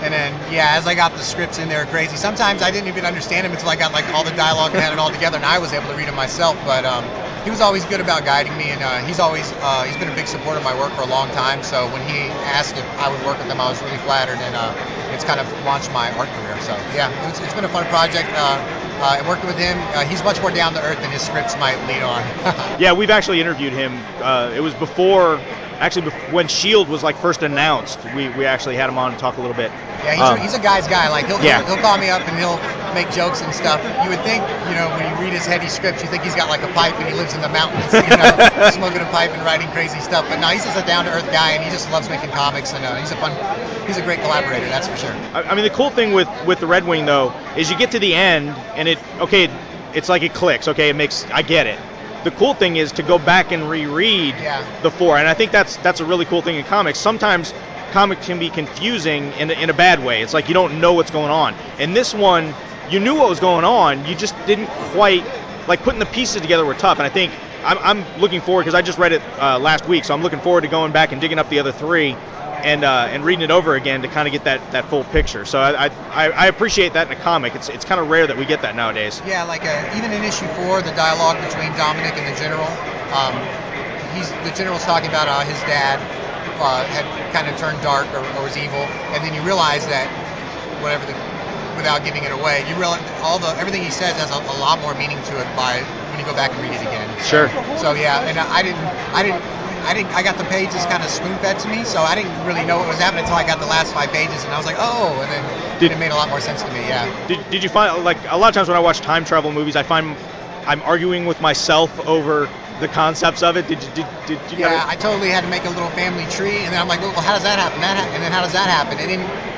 And 0.00 0.14
then, 0.14 0.32
yeah, 0.52 0.76
as 0.76 0.86
I 0.86 0.94
got 0.94 1.16
the 1.16 1.24
scripts 1.24 1.58
in 1.58 1.68
there, 1.68 1.84
crazy. 1.86 2.16
Sometimes 2.16 2.62
I 2.62 2.70
didn't 2.70 2.86
even 2.86 3.04
understand 3.04 3.44
them 3.44 3.52
until 3.52 3.68
I 3.68 3.74
got 3.74 3.92
like 3.92 4.12
all 4.14 4.22
the 4.22 4.30
dialogue 4.30 4.72
and 4.72 4.80
had 4.80 4.92
it 4.92 4.98
all 4.98 5.10
together, 5.10 5.36
and 5.36 5.44
I 5.44 5.58
was 5.58 5.72
able 5.72 5.88
to 5.88 5.94
read 5.94 6.06
it 6.06 6.14
myself. 6.14 6.56
But 6.64 6.84
um, 6.84 7.04
he 7.42 7.50
was 7.50 7.60
always 7.60 7.84
good 7.84 8.00
about 8.00 8.24
guiding 8.24 8.56
me, 8.56 8.70
and 8.70 8.82
uh, 8.82 8.98
he's 8.98 9.18
always 9.18 9.52
uh, 9.60 9.84
he's 9.84 9.96
been 9.96 10.08
a 10.08 10.14
big 10.14 10.28
supporter 10.28 10.58
of 10.58 10.64
my 10.64 10.76
work 10.76 10.92
for 10.92 11.02
a 11.02 11.06
long 11.06 11.30
time. 11.30 11.62
So 11.62 11.88
when 11.88 12.02
he 12.02 12.28
asked 12.46 12.76
if 12.76 12.86
I 12.98 13.08
would 13.08 13.24
work 13.24 13.38
with 13.38 13.50
him, 13.50 13.60
I 13.60 13.68
was 13.68 13.82
really 13.82 13.98
flattered, 13.98 14.38
and 14.40 14.54
uh, 14.54 14.74
it's 15.18 15.26
kind 15.26 15.40
of 15.40 15.50
launched 15.66 15.90
my 15.90 16.12
art 16.12 16.28
career. 16.38 16.54
So 16.60 16.78
yeah, 16.94 17.10
it's, 17.28 17.40
it's 17.40 17.52
been 17.52 17.64
a 17.64 17.68
fun 17.68 17.84
project. 17.86 18.28
Uh, 18.34 18.62
uh, 19.00 19.16
and 19.18 19.26
working 19.26 19.46
with 19.46 19.58
him, 19.58 19.76
uh, 19.94 20.04
he's 20.04 20.22
much 20.22 20.40
more 20.40 20.52
down 20.52 20.74
to 20.74 20.80
earth 20.80 21.00
than 21.00 21.10
his 21.10 21.22
scripts 21.22 21.56
might 21.58 21.74
lead 21.88 22.02
on. 22.02 22.22
Yeah, 22.78 22.92
we've 22.92 23.10
actually 23.10 23.40
interviewed 23.40 23.72
him. 23.72 23.98
Uh, 24.22 24.52
it 24.54 24.60
was 24.60 24.72
before, 24.74 25.40
actually, 25.80 26.10
when 26.32 26.48
Shield 26.48 26.88
was 26.88 27.02
like 27.02 27.16
first 27.16 27.42
announced. 27.42 27.98
We, 28.14 28.28
we 28.30 28.44
actually 28.44 28.76
had 28.76 28.88
him 28.88 28.98
on 28.98 29.12
to 29.12 29.18
talk 29.18 29.36
a 29.36 29.40
little 29.40 29.56
bit. 29.56 29.70
Yeah, 30.04 30.14
he's, 30.14 30.22
Um, 30.22 30.36
a, 30.36 30.40
he's 30.40 30.54
a 30.54 30.60
guy's 30.60 30.86
guy. 30.86 31.08
Like 31.08 31.26
he'll, 31.26 31.42
Yeah. 31.42 31.58
he'll 31.62 31.74
he'll 31.76 31.82
call 31.84 31.98
me 31.98 32.08
up 32.08 32.26
and 32.26 32.36
he'll 32.38 32.58
make 32.94 33.10
jokes 33.10 33.42
and 33.42 33.52
stuff. 33.54 33.80
You 34.04 34.10
would 34.10 34.20
think, 34.22 34.42
you 34.68 34.74
know, 34.74 34.88
when 34.96 35.04
you 35.10 35.14
read 35.22 35.32
his 35.32 35.46
heady 35.46 35.68
scripts, 35.68 36.02
you 36.02 36.08
think 36.08 36.22
he's 36.22 36.34
got 36.34 36.48
like 36.48 36.62
a 36.62 36.72
pipe 36.72 36.98
and 36.98 37.08
he 37.08 37.14
lives 37.14 37.34
in 37.34 37.40
the 37.40 37.48
mountains, 37.48 37.92
you 37.92 38.16
know, 38.16 38.70
smoking 38.76 39.00
a 39.02 39.10
pipe 39.10 39.30
and 39.30 39.42
writing 39.44 39.68
crazy 39.70 40.00
stuff. 40.00 40.26
But 40.28 40.40
no, 40.40 40.48
he's 40.48 40.64
just 40.64 40.78
a 40.78 40.86
down 40.86 41.04
to 41.04 41.10
earth 41.12 41.30
guy 41.32 41.52
and 41.52 41.62
he 41.62 41.70
just 41.70 41.90
loves 41.92 42.08
making 42.08 42.30
comics 42.30 42.72
and 42.72 42.84
uh, 42.84 42.96
he's 42.96 43.10
a 43.10 43.16
fun, 43.16 43.32
he's 43.86 43.98
a 43.98 44.02
great 44.02 44.20
collaborator. 44.20 44.66
That's 44.66 44.88
for 44.88 44.96
sure. 44.96 45.14
I, 45.34 45.42
I 45.42 45.54
mean, 45.54 45.64
the 45.64 45.70
cool 45.70 45.90
thing 45.90 46.12
with 46.12 46.28
with 46.46 46.60
the 46.60 46.66
Red 46.66 46.86
Wing 46.86 47.06
though 47.06 47.32
is 47.56 47.70
you 47.70 47.76
get 47.76 47.92
to 47.92 47.98
the 47.98 48.14
end 48.14 48.50
and 48.76 48.88
it 48.88 48.98
okay, 49.20 49.50
it's 49.94 50.08
like 50.08 50.22
it 50.22 50.34
clicks. 50.34 50.68
Okay, 50.68 50.88
it 50.88 50.96
makes 50.96 51.24
I 51.30 51.42
get 51.42 51.66
it. 51.66 51.78
The 52.24 52.30
cool 52.32 52.54
thing 52.54 52.76
is 52.76 52.92
to 52.92 53.02
go 53.02 53.18
back 53.18 53.52
and 53.52 53.68
reread 53.70 54.34
Yeah. 54.40 54.64
the 54.82 54.90
four, 54.90 55.16
and 55.16 55.28
I 55.28 55.34
think 55.34 55.52
that's 55.52 55.76
that's 55.78 56.00
a 56.00 56.04
really 56.04 56.24
cool 56.24 56.42
thing 56.42 56.56
in 56.56 56.64
comics. 56.64 56.98
Sometimes 56.98 57.54
comics 57.92 58.26
can 58.26 58.38
be 58.38 58.50
confusing 58.50 59.32
in 59.34 59.50
a, 59.50 59.54
in 59.54 59.70
a 59.70 59.72
bad 59.74 60.04
way. 60.04 60.22
It's 60.22 60.34
like 60.34 60.48
you 60.48 60.54
don't 60.54 60.80
know 60.80 60.92
what's 60.94 61.10
going 61.10 61.30
on. 61.30 61.54
And 61.78 61.94
this 61.96 62.12
one, 62.14 62.54
you 62.90 63.00
knew 63.00 63.14
what 63.14 63.28
was 63.28 63.40
going 63.40 63.64
on. 63.64 64.04
You 64.04 64.14
just 64.14 64.34
didn't 64.46 64.66
quite 64.92 65.24
like 65.68 65.82
putting 65.82 66.00
the 66.00 66.06
pieces 66.06 66.40
together 66.40 66.64
were 66.64 66.74
tough. 66.74 66.98
And 66.98 67.06
I 67.06 67.10
think 67.10 67.32
I'm, 67.64 67.78
I'm 67.78 68.20
looking 68.20 68.40
forward 68.40 68.62
because 68.62 68.74
I 68.74 68.82
just 68.82 68.98
read 68.98 69.12
it 69.12 69.22
uh, 69.38 69.58
last 69.58 69.86
week, 69.88 70.04
so 70.04 70.14
I'm 70.14 70.22
looking 70.22 70.40
forward 70.40 70.62
to 70.62 70.68
going 70.68 70.92
back 70.92 71.12
and 71.12 71.20
digging 71.20 71.38
up 71.38 71.48
the 71.48 71.60
other 71.60 71.72
three 71.72 72.16
and 72.64 72.84
uh, 72.84 73.08
and 73.10 73.24
reading 73.24 73.44
it 73.44 73.50
over 73.50 73.74
again 73.74 74.02
to 74.02 74.08
kind 74.08 74.26
of 74.28 74.32
get 74.32 74.44
that, 74.44 74.60
that 74.72 74.84
full 74.86 75.04
picture. 75.04 75.44
So 75.44 75.58
I, 75.60 75.86
I 75.86 76.30
I 76.30 76.46
appreciate 76.46 76.92
that 76.94 77.06
in 77.06 77.12
a 77.12 77.20
comic. 77.20 77.54
It's 77.54 77.68
it's 77.68 77.84
kind 77.84 78.00
of 78.00 78.08
rare 78.10 78.26
that 78.26 78.36
we 78.36 78.44
get 78.44 78.62
that 78.62 78.74
nowadays. 78.74 79.22
Yeah, 79.26 79.44
like 79.44 79.64
uh, 79.64 79.96
even 79.96 80.12
in 80.12 80.24
issue 80.24 80.46
four, 80.58 80.82
the 80.82 80.92
dialogue 80.92 81.36
between 81.48 81.72
Dominic 81.76 82.14
and 82.16 82.26
the 82.26 82.38
general, 82.38 82.68
um, 83.14 83.34
he's 84.14 84.30
the 84.44 84.54
general's 84.56 84.84
talking 84.84 85.08
about 85.08 85.28
how 85.28 85.40
his 85.40 85.58
dad 85.64 85.98
uh, 86.60 86.84
had 86.86 87.06
kind 87.32 87.48
of 87.48 87.56
turned 87.58 87.80
dark 87.82 88.06
or, 88.14 88.24
or 88.38 88.42
was 88.44 88.56
evil, 88.56 88.82
and 89.14 89.24
then 89.24 89.34
you 89.34 89.42
realize 89.42 89.86
that 89.86 90.08
whatever 90.82 91.04
the 91.06 91.14
without 91.78 92.02
giving 92.02 92.24
it 92.24 92.32
away, 92.34 92.66
you 92.68 92.74
realize 92.74 93.00
all 93.22 93.38
the 93.38 93.54
everything 93.62 93.82
he 93.82 93.90
says 93.90 94.18
has 94.18 94.30
a, 94.34 94.40
a 94.50 94.56
lot 94.58 94.80
more 94.82 94.94
meaning 94.98 95.18
to 95.30 95.38
it 95.38 95.46
by 95.54 95.78
when 96.10 96.18
you 96.18 96.26
go 96.26 96.34
back 96.34 96.50
and 96.50 96.58
read 96.60 96.74
it 96.74 96.82
again. 96.82 97.06
Sure. 97.22 97.46
So 97.78 97.94
yeah, 97.94 98.26
and 98.26 98.34
I 98.38 98.62
didn't, 98.66 98.82
I 99.14 99.22
didn't, 99.22 99.42
I 99.84 99.94
didn't, 99.94 100.14
I 100.14 100.22
got 100.22 100.36
the 100.38 100.44
pages 100.44 100.84
kind 100.86 101.02
of 101.02 101.10
spoon 101.10 101.38
fed 101.38 101.58
to 101.60 101.68
me, 101.68 101.84
so 101.84 102.02
I 102.02 102.14
didn't 102.14 102.44
really 102.44 102.64
know 102.64 102.78
what 102.78 102.88
was 102.88 102.98
happening 102.98 103.22
until 103.24 103.36
I 103.36 103.44
got 103.44 103.60
the 103.60 103.66
last 103.66 103.92
five 103.92 104.10
pages, 104.10 104.44
and 104.44 104.52
I 104.52 104.56
was 104.56 104.66
like, 104.66 104.76
oh, 104.78 105.20
and 105.20 105.30
then 105.30 105.78
Did- 105.78 105.92
it 105.92 105.98
made 105.98 106.10
a 106.10 106.16
lot 106.16 106.28
more 106.28 106.40
sense 106.40 106.62
to 106.62 106.72
me. 106.72 106.86
Yeah. 106.86 107.10
Did, 107.26 107.38
did 107.50 107.62
you 107.62 107.68
find 107.68 108.04
like 108.04 108.18
a 108.28 108.36
lot 108.36 108.48
of 108.48 108.54
times 108.54 108.68
when 108.68 108.76
I 108.76 108.80
watch 108.80 109.00
time 109.00 109.24
travel 109.24 109.52
movies, 109.52 109.76
I 109.76 109.82
find 109.82 110.16
I'm 110.66 110.82
arguing 110.82 111.26
with 111.26 111.40
myself 111.40 111.98
over 112.00 112.50
the 112.80 112.88
concepts 112.88 113.42
of 113.42 113.56
it. 113.56 113.66
Did 113.66 113.82
you 113.82 113.90
did, 113.92 114.06
did 114.26 114.52
you 114.52 114.58
Yeah, 114.58 114.84
I 114.86 114.96
totally 114.96 115.30
had 115.30 115.42
to 115.44 115.50
make 115.50 115.64
a 115.64 115.70
little 115.70 115.88
family 115.90 116.26
tree, 116.26 116.64
and 116.64 116.72
then 116.72 116.80
I'm 116.80 116.88
like, 116.88 117.00
well, 117.00 117.14
how 117.14 117.34
does 117.34 117.44
that 117.44 117.58
happen? 117.58 117.80
That 117.80 117.96
ha- 117.96 118.10
and 118.14 118.22
then 118.22 118.32
how 118.32 118.42
does 118.42 118.52
that 118.52 118.68
happen? 118.68 118.98
And 118.98 119.10
then 119.10 119.57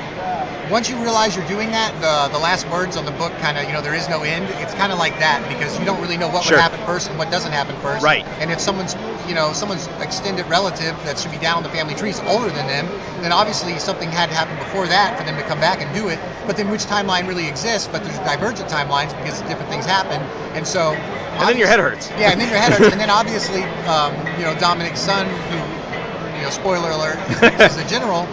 once 0.71 0.89
you 0.89 0.95
realize 1.03 1.35
you're 1.35 1.47
doing 1.47 1.71
that, 1.71 1.91
the 1.99 2.31
the 2.31 2.39
last 2.41 2.67
words 2.69 2.95
on 2.95 3.03
the 3.05 3.11
book 3.11 3.31
kind 3.39 3.57
of, 3.57 3.65
you 3.67 3.73
know, 3.73 3.81
there 3.81 3.93
is 3.93 4.07
no 4.07 4.23
end. 4.23 4.45
It's 4.63 4.73
kind 4.73 4.91
of 4.91 4.97
like 4.97 5.19
that 5.19 5.43
because 5.49 5.77
you 5.77 5.85
don't 5.85 6.01
really 6.01 6.17
know 6.17 6.29
what 6.29 6.43
Sure. 6.45 6.55
would 6.57 6.61
happen 6.61 6.79
first 6.85 7.09
and 7.09 7.19
what 7.19 7.29
doesn't 7.29 7.51
happen 7.51 7.75
first. 7.81 8.03
Right. 8.03 8.25
And 8.39 8.49
if 8.49 8.59
someone's, 8.59 8.95
you 9.27 9.35
know, 9.35 9.51
someone's 9.53 9.87
extended 9.99 10.47
relative 10.47 10.95
that 11.03 11.19
should 11.19 11.31
be 11.31 11.37
down 11.37 11.57
on 11.57 11.63
the 11.63 11.69
family 11.69 11.93
tree 11.93 12.09
is 12.09 12.19
older 12.21 12.49
than 12.49 12.67
them, 12.67 12.87
then 13.21 13.31
obviously 13.31 13.77
something 13.79 14.09
had 14.09 14.29
to 14.29 14.35
happen 14.35 14.55
before 14.57 14.87
that 14.87 15.17
for 15.17 15.23
them 15.25 15.35
to 15.35 15.43
come 15.43 15.59
back 15.59 15.81
and 15.81 15.93
do 15.93 16.07
it. 16.07 16.19
But 16.47 16.55
then 16.55 16.69
which 16.71 16.85
timeline 16.85 17.27
really 17.27 17.47
exists? 17.47 17.87
But 17.91 18.03
there's 18.03 18.17
divergent 18.19 18.69
timelines 18.69 19.11
because 19.17 19.41
different 19.41 19.69
things 19.69 19.85
happen, 19.85 20.21
and 20.55 20.65
so. 20.65 20.93
And 20.93 21.49
then 21.49 21.57
your 21.57 21.67
head 21.67 21.79
hurts. 21.79 22.09
Yeah, 22.11 22.31
and 22.31 22.39
then 22.39 22.49
your 22.49 22.57
head 22.57 22.71
hurts, 22.71 22.91
and 22.91 22.99
then 22.99 23.09
obviously, 23.21 23.63
um, 23.91 24.15
you 24.39 24.45
know, 24.45 24.55
Dominic's 24.59 24.99
son, 24.99 25.27
who, 25.27 25.57
you 26.37 26.43
know, 26.43 26.49
spoiler 26.49 26.91
alert, 26.91 27.19
is 27.61 27.75
the 27.75 27.85
general. 27.89 28.27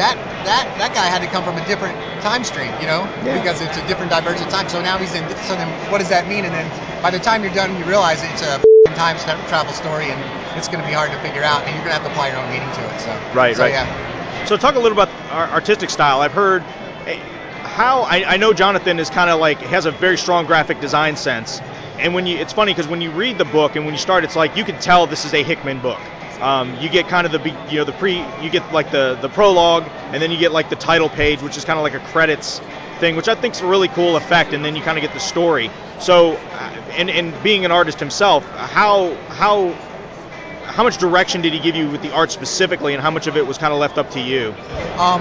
That 0.00 0.16
that 0.48 0.64
that 0.80 0.94
guy 0.94 1.04
had 1.12 1.20
to 1.20 1.28
come 1.28 1.44
from 1.44 1.58
a 1.58 1.66
different 1.68 1.92
time 2.24 2.42
stream, 2.42 2.72
you 2.80 2.86
know, 2.86 3.04
because 3.20 3.60
it's 3.60 3.76
a 3.76 3.86
different 3.86 4.10
divergent 4.10 4.50
time. 4.50 4.66
So 4.68 4.80
now 4.80 4.96
he's 4.96 5.14
in. 5.14 5.28
So 5.44 5.54
then, 5.56 5.68
what 5.92 5.98
does 5.98 6.08
that 6.08 6.26
mean? 6.26 6.46
And 6.46 6.54
then 6.54 6.64
by 7.02 7.10
the 7.10 7.18
time 7.20 7.44
you're 7.44 7.52
done, 7.52 7.76
you 7.76 7.84
realize 7.84 8.24
it's 8.24 8.40
a 8.40 8.56
f***ing 8.56 8.94
time 8.94 9.16
travel 9.46 9.74
story, 9.74 10.08
and 10.08 10.18
it's 10.56 10.68
going 10.68 10.80
to 10.80 10.88
be 10.88 10.94
hard 10.94 11.12
to 11.12 11.18
figure 11.18 11.44
out, 11.44 11.68
and 11.68 11.76
you're 11.76 11.84
going 11.84 11.92
to 11.92 12.00
have 12.00 12.04
to 12.04 12.08
apply 12.08 12.28
your 12.28 12.38
own 12.38 12.48
meaning 12.48 12.72
to 12.72 12.80
it. 12.80 12.98
So 13.00 13.12
Right, 13.36 13.54
so, 13.54 13.62
right. 13.62 13.72
Yeah. 13.72 14.46
So 14.46 14.56
talk 14.56 14.74
a 14.74 14.78
little 14.78 14.96
about 14.96 15.10
our 15.28 15.48
artistic 15.52 15.90
style. 15.90 16.22
I've 16.22 16.32
heard 16.32 16.62
eh, 17.06 17.20
how 17.64 18.04
I, 18.04 18.24
I 18.24 18.36
know 18.38 18.54
Jonathan 18.54 18.98
is 18.98 19.10
kind 19.10 19.28
of 19.28 19.38
like 19.38 19.60
has 19.60 19.84
a 19.84 19.90
very 19.90 20.16
strong 20.16 20.46
graphic 20.46 20.80
design 20.80 21.16
sense, 21.16 21.60
and 21.98 22.14
when 22.14 22.26
you 22.26 22.38
it's 22.38 22.54
funny 22.54 22.72
because 22.72 22.88
when 22.88 23.02
you 23.02 23.10
read 23.10 23.36
the 23.36 23.44
book 23.44 23.76
and 23.76 23.84
when 23.84 23.92
you 23.92 24.00
start, 24.00 24.24
it's 24.24 24.34
like 24.34 24.56
you 24.56 24.64
can 24.64 24.78
tell 24.78 25.06
this 25.06 25.26
is 25.26 25.34
a 25.34 25.42
Hickman 25.42 25.80
book. 25.80 26.00
Um, 26.38 26.76
you 26.80 26.88
get 26.88 27.08
kind 27.08 27.26
of 27.26 27.32
the 27.32 27.50
you 27.70 27.78
know 27.78 27.84
the 27.84 27.92
pre 27.92 28.24
you 28.40 28.50
get 28.50 28.72
like 28.72 28.90
the 28.90 29.18
the 29.20 29.28
prologue 29.28 29.84
and 30.12 30.22
then 30.22 30.30
you 30.30 30.38
get 30.38 30.52
like 30.52 30.70
the 30.70 30.76
title 30.76 31.08
page 31.08 31.42
which 31.42 31.56
is 31.56 31.64
kind 31.64 31.78
of 31.78 31.82
like 31.82 31.94
a 31.94 32.00
credits 32.12 32.60
thing 32.98 33.16
which 33.16 33.28
I 33.28 33.34
think 33.34 33.54
is 33.54 33.60
a 33.60 33.66
really 33.66 33.88
cool 33.88 34.16
effect 34.16 34.52
and 34.52 34.64
then 34.64 34.74
you 34.74 34.82
kind 34.82 34.96
of 34.96 35.02
get 35.02 35.12
the 35.12 35.20
story 35.20 35.70
so 35.98 36.32
uh, 36.32 36.36
and 36.96 37.10
and 37.10 37.42
being 37.42 37.66
an 37.66 37.72
artist 37.72 38.00
himself 38.00 38.42
how 38.46 39.14
how 39.28 39.74
how 40.70 40.84
much 40.84 40.98
direction 40.98 41.42
did 41.42 41.52
he 41.52 41.58
give 41.58 41.76
you 41.76 41.90
with 41.90 42.00
the 42.00 42.12
art 42.12 42.30
specifically, 42.30 42.94
and 42.94 43.02
how 43.02 43.10
much 43.10 43.26
of 43.26 43.36
it 43.36 43.46
was 43.46 43.58
kind 43.58 43.72
of 43.72 43.78
left 43.78 43.98
up 43.98 44.10
to 44.12 44.20
you? 44.20 44.54
Um, 44.96 45.20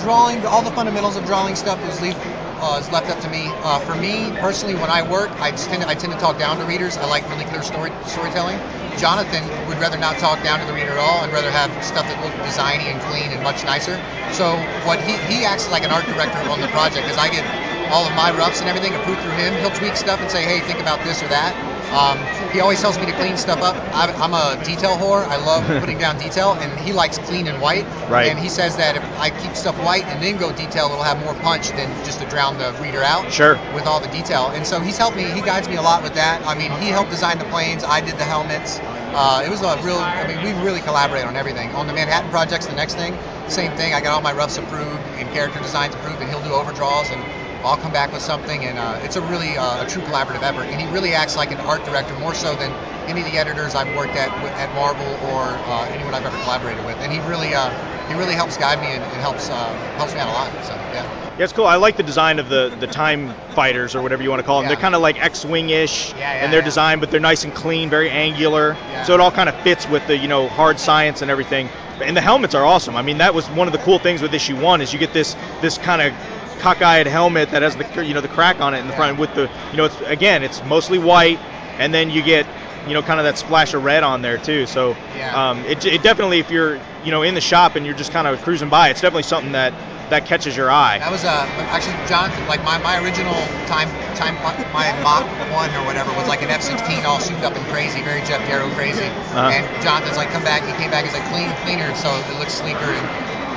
drawing, 0.00 0.44
all 0.46 0.62
the 0.62 0.70
fundamentals 0.70 1.16
of 1.16 1.26
drawing 1.26 1.54
stuff 1.54 1.78
is, 1.88 2.00
leave, 2.00 2.16
uh, 2.60 2.78
is 2.80 2.90
left 2.90 3.10
up 3.10 3.20
to 3.20 3.28
me. 3.28 3.46
Uh, 3.62 3.78
for 3.80 3.94
me 3.96 4.30
personally, 4.40 4.74
when 4.74 4.90
I 4.90 5.02
work, 5.02 5.30
I 5.40 5.50
tend, 5.52 5.82
to, 5.82 5.88
I 5.88 5.94
tend 5.94 6.12
to 6.12 6.18
talk 6.18 6.38
down 6.38 6.58
to 6.58 6.64
readers. 6.64 6.96
I 6.96 7.06
like 7.06 7.28
really 7.30 7.44
clear 7.44 7.62
story, 7.62 7.90
storytelling. 8.04 8.58
Jonathan 8.98 9.44
would 9.68 9.78
rather 9.78 9.98
not 9.98 10.18
talk 10.18 10.42
down 10.42 10.58
to 10.60 10.66
the 10.66 10.72
reader 10.72 10.90
at 10.90 10.98
all 10.98 11.22
and 11.22 11.32
rather 11.32 11.50
have 11.50 11.70
stuff 11.84 12.08
that 12.08 12.18
looked 12.22 12.36
designy 12.42 12.90
and 12.90 13.00
clean 13.02 13.30
and 13.30 13.42
much 13.42 13.64
nicer. 13.64 13.96
So 14.34 14.56
what 14.84 14.98
he 15.00 15.14
he 15.30 15.44
acts 15.44 15.70
like 15.70 15.84
an 15.84 15.90
art 15.90 16.04
director 16.06 16.38
on 16.50 16.60
the 16.60 16.68
project 16.68 17.06
because 17.06 17.18
I 17.18 17.30
get 17.30 17.46
all 17.90 18.06
of 18.06 18.14
my 18.14 18.30
roughs 18.32 18.60
and 18.60 18.68
everything 18.68 18.94
approved 18.94 19.20
through 19.22 19.38
him. 19.38 19.54
He'll 19.62 19.70
tweak 19.70 19.96
stuff 19.96 20.20
and 20.20 20.30
say, 20.30 20.44
hey, 20.44 20.60
think 20.60 20.80
about 20.80 21.02
this 21.04 21.22
or 21.22 21.28
that. 21.28 21.67
Um, 21.92 22.18
he 22.52 22.60
always 22.60 22.80
tells 22.80 22.98
me 22.98 23.06
to 23.06 23.12
clean 23.12 23.36
stuff 23.36 23.62
up. 23.62 23.76
I'm 23.94 24.34
a 24.34 24.62
detail 24.64 24.96
whore. 24.96 25.26
I 25.26 25.36
love 25.36 25.64
putting 25.80 25.98
down 25.98 26.18
detail, 26.18 26.52
and 26.52 26.78
he 26.80 26.92
likes 26.92 27.18
clean 27.18 27.46
and 27.46 27.60
white. 27.60 27.84
Right. 28.08 28.30
And 28.30 28.38
he 28.38 28.48
says 28.48 28.76
that 28.76 28.96
if 28.96 29.04
I 29.18 29.30
keep 29.30 29.54
stuff 29.54 29.76
white 29.84 30.04
and 30.06 30.22
then 30.22 30.36
go 30.36 30.52
detail, 30.52 30.86
it'll 30.86 31.02
have 31.02 31.18
more 31.20 31.34
punch 31.34 31.70
than 31.70 31.88
just 32.04 32.20
to 32.20 32.28
drown 32.28 32.58
the 32.58 32.72
reader 32.80 33.02
out. 33.02 33.32
Sure. 33.32 33.58
With 33.74 33.86
all 33.86 34.00
the 34.00 34.08
detail, 34.08 34.48
and 34.48 34.66
so 34.66 34.80
he's 34.80 34.98
helped 34.98 35.16
me. 35.16 35.24
He 35.24 35.40
guides 35.40 35.68
me 35.68 35.76
a 35.76 35.82
lot 35.82 36.02
with 36.02 36.14
that. 36.14 36.44
I 36.46 36.54
mean, 36.54 36.70
he 36.82 36.88
helped 36.88 37.10
design 37.10 37.38
the 37.38 37.44
planes. 37.46 37.84
I 37.84 38.00
did 38.00 38.18
the 38.18 38.24
helmets. 38.24 38.78
Uh, 38.80 39.42
it 39.44 39.50
was 39.50 39.62
a 39.62 39.80
real. 39.82 39.98
I 39.98 40.26
mean, 40.26 40.42
we 40.44 40.52
really 40.64 40.80
collaborate 40.80 41.24
on 41.24 41.36
everything. 41.36 41.70
On 41.70 41.86
the 41.86 41.92
Manhattan 41.92 42.30
projects, 42.30 42.66
the 42.66 42.74
next 42.74 42.94
thing, 42.94 43.16
same 43.48 43.72
thing. 43.76 43.94
I 43.94 44.00
got 44.00 44.14
all 44.14 44.20
my 44.20 44.32
roughs 44.32 44.58
approved 44.58 45.00
and 45.16 45.28
character 45.30 45.58
designs 45.60 45.94
approved, 45.94 46.20
and 46.20 46.28
he'll 46.28 46.42
do 46.42 46.52
overdraws 46.52 47.10
and. 47.10 47.37
I'll 47.64 47.76
come 47.76 47.92
back 47.92 48.12
with 48.12 48.22
something, 48.22 48.64
and 48.64 48.78
uh, 48.78 49.00
it's 49.02 49.16
a 49.16 49.22
really 49.22 49.56
uh, 49.56 49.84
a 49.84 49.88
true 49.88 50.02
collaborative 50.02 50.42
effort. 50.42 50.64
And 50.64 50.80
he 50.80 50.86
really 50.92 51.14
acts 51.14 51.36
like 51.36 51.50
an 51.50 51.58
art 51.58 51.84
director 51.84 52.16
more 52.18 52.34
so 52.34 52.54
than 52.54 52.70
any 53.08 53.20
of 53.20 53.26
the 53.26 53.38
editors 53.38 53.74
I've 53.74 53.94
worked 53.96 54.14
at 54.14 54.30
at 54.30 54.72
Marvel 54.74 55.06
or 55.30 55.42
uh, 55.42 55.88
anyone 55.90 56.14
I've 56.14 56.24
ever 56.24 56.38
collaborated 56.42 56.84
with. 56.84 56.96
And 56.98 57.12
he 57.12 57.18
really 57.28 57.54
uh, 57.54 57.70
he 58.08 58.14
really 58.14 58.34
helps 58.34 58.56
guide 58.56 58.80
me 58.80 58.86
and, 58.86 59.02
and 59.02 59.20
helps 59.20 59.48
uh, 59.50 59.72
helps 59.96 60.14
me 60.14 60.20
out 60.20 60.28
a 60.28 60.32
lot. 60.32 60.64
So 60.64 60.72
yeah. 60.74 61.24
Yeah, 61.38 61.44
it's 61.44 61.52
cool. 61.52 61.66
I 61.66 61.76
like 61.76 61.96
the 61.96 62.02
design 62.02 62.38
of 62.38 62.48
the 62.48 62.74
the 62.80 62.86
time 62.86 63.32
fighters 63.54 63.94
or 63.94 64.02
whatever 64.02 64.22
you 64.22 64.30
want 64.30 64.40
to 64.40 64.46
call 64.46 64.60
them. 64.60 64.64
Yeah. 64.64 64.74
They're 64.74 64.82
kind 64.82 64.94
of 64.94 65.02
like 65.02 65.22
X-wing-ish 65.22 66.14
yeah, 66.14 66.44
in 66.44 66.50
their 66.50 66.60
yeah. 66.60 66.64
design, 66.64 67.00
but 67.00 67.10
they're 67.12 67.20
nice 67.20 67.44
and 67.44 67.54
clean, 67.54 67.90
very 67.90 68.10
angular. 68.10 68.76
Yeah. 68.90 69.04
So 69.04 69.14
it 69.14 69.20
all 69.20 69.30
kind 69.30 69.48
of 69.48 69.60
fits 69.62 69.88
with 69.88 70.06
the 70.06 70.16
you 70.16 70.28
know 70.28 70.48
hard 70.48 70.78
science 70.78 71.22
and 71.22 71.30
everything. 71.30 71.68
And 72.02 72.16
the 72.16 72.20
helmets 72.20 72.54
are 72.54 72.64
awesome. 72.64 72.94
I 72.94 73.02
mean, 73.02 73.18
that 73.18 73.34
was 73.34 73.48
one 73.50 73.66
of 73.66 73.72
the 73.72 73.80
cool 73.80 73.98
things 73.98 74.22
with 74.22 74.32
issue 74.32 74.56
one 74.60 74.80
is 74.80 74.92
you 74.92 75.00
get 75.00 75.12
this 75.12 75.36
this 75.60 75.78
kind 75.78 76.02
of 76.02 76.12
cockeyed 76.58 77.06
helmet 77.06 77.50
that 77.50 77.62
has 77.62 77.76
the 77.76 78.04
you 78.04 78.14
know 78.14 78.20
the 78.20 78.28
crack 78.28 78.60
on 78.60 78.74
it 78.74 78.78
in 78.78 78.86
the 78.86 78.92
front 78.92 79.18
with 79.18 79.34
the 79.34 79.50
you 79.70 79.76
know 79.76 79.84
it's 79.86 80.00
again 80.02 80.42
it's 80.42 80.62
mostly 80.64 80.98
white 80.98 81.38
and 81.78 81.92
then 81.94 82.10
you 82.10 82.22
get 82.22 82.46
you 82.86 82.94
know 82.94 83.02
kind 83.02 83.20
of 83.20 83.24
that 83.24 83.38
splash 83.38 83.74
of 83.74 83.84
red 83.84 84.02
on 84.02 84.22
there 84.22 84.38
too. 84.38 84.66
So 84.66 84.96
Yeah. 85.16 85.50
um, 85.50 85.64
it, 85.64 85.84
it 85.84 86.02
definitely 86.02 86.38
if 86.38 86.50
you're 86.50 86.80
you 87.04 87.10
know 87.10 87.22
in 87.22 87.34
the 87.34 87.40
shop 87.40 87.76
and 87.76 87.86
you're 87.86 87.96
just 87.96 88.12
kind 88.12 88.26
of 88.26 88.40
cruising 88.42 88.68
by, 88.68 88.90
it's 88.90 89.00
definitely 89.00 89.22
something 89.24 89.52
that 89.52 89.72
that 90.10 90.24
catches 90.24 90.56
your 90.56 90.70
eye. 90.70 90.98
That 90.98 91.12
was 91.12 91.24
uh, 91.24 91.44
actually 91.68 91.96
Jonathan. 92.08 92.40
Like 92.48 92.64
my, 92.64 92.78
my 92.80 92.96
original 93.04 93.36
time 93.68 93.88
time 94.16 94.34
my 94.72 94.88
Mach 95.04 95.28
one 95.52 95.68
or 95.76 95.84
whatever 95.84 96.12
was 96.16 96.28
like 96.28 96.40
an 96.40 96.48
F16 96.48 97.04
all 97.04 97.20
souped 97.20 97.44
up 97.44 97.54
and 97.54 97.64
crazy, 97.68 98.00
very 98.00 98.20
Geof 98.22 98.40
Darrow 98.48 98.68
crazy. 98.72 99.04
Uh-huh. 99.04 99.52
And 99.52 99.64
Jonathan's 99.84 100.16
like, 100.16 100.30
come 100.30 100.44
back. 100.44 100.64
He 100.64 100.72
came 100.80 100.90
back. 100.90 101.04
He's 101.04 101.12
like 101.12 101.28
clean, 101.28 101.52
cleaner, 101.64 101.92
so 101.94 102.08
it 102.16 102.38
looks 102.40 102.54
sleeker. 102.54 102.88
And 102.88 103.04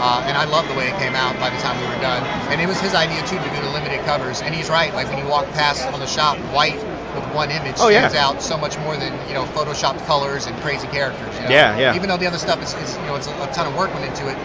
uh, 0.02 0.26
and 0.26 0.36
I 0.36 0.46
love 0.46 0.68
the 0.68 0.74
way 0.74 0.90
it 0.90 0.98
came 0.98 1.16
out 1.16 1.38
by 1.40 1.50
the 1.50 1.58
time 1.62 1.78
we 1.80 1.86
were 1.86 2.02
done. 2.02 2.24
And 2.52 2.60
it 2.60 2.68
was 2.68 2.80
his 2.82 2.94
idea 2.94 3.22
too 3.22 3.38
to 3.38 3.50
do 3.54 3.62
the 3.62 3.70
limited 3.70 4.02
covers. 4.02 4.42
And 4.42 4.54
he's 4.54 4.70
right. 4.70 4.92
Like 4.94 5.08
when 5.10 5.20
you 5.20 5.30
walk 5.30 5.46
past 5.54 5.86
on 5.94 6.00
the 6.00 6.08
shop, 6.08 6.38
white 6.52 6.82
with 7.14 7.26
one 7.36 7.52
image 7.52 7.76
Oh, 7.80 7.90
yeah. 7.90 8.08
stands 8.08 8.16
out 8.16 8.42
so 8.42 8.58
much 8.58 8.80
more 8.80 8.98
than 8.98 9.14
you 9.28 9.34
know 9.36 9.44
photoshopped 9.46 10.04
colors 10.08 10.48
and 10.48 10.58
crazy 10.62 10.88
characters. 10.88 11.38
You 11.38 11.46
know? 11.46 11.52
Yeah, 11.52 11.78
yeah. 11.78 11.96
Even 11.96 12.10
though 12.10 12.18
the 12.18 12.28
other 12.28 12.40
stuff 12.40 12.62
is, 12.64 12.74
is 12.74 12.98
you 12.98 13.06
know 13.08 13.16
it's 13.16 13.28
a, 13.28 13.32
a 13.44 13.48
ton 13.54 13.68
of 13.68 13.76
work 13.76 13.94
went 13.94 14.06
into 14.06 14.28
it. 14.28 14.38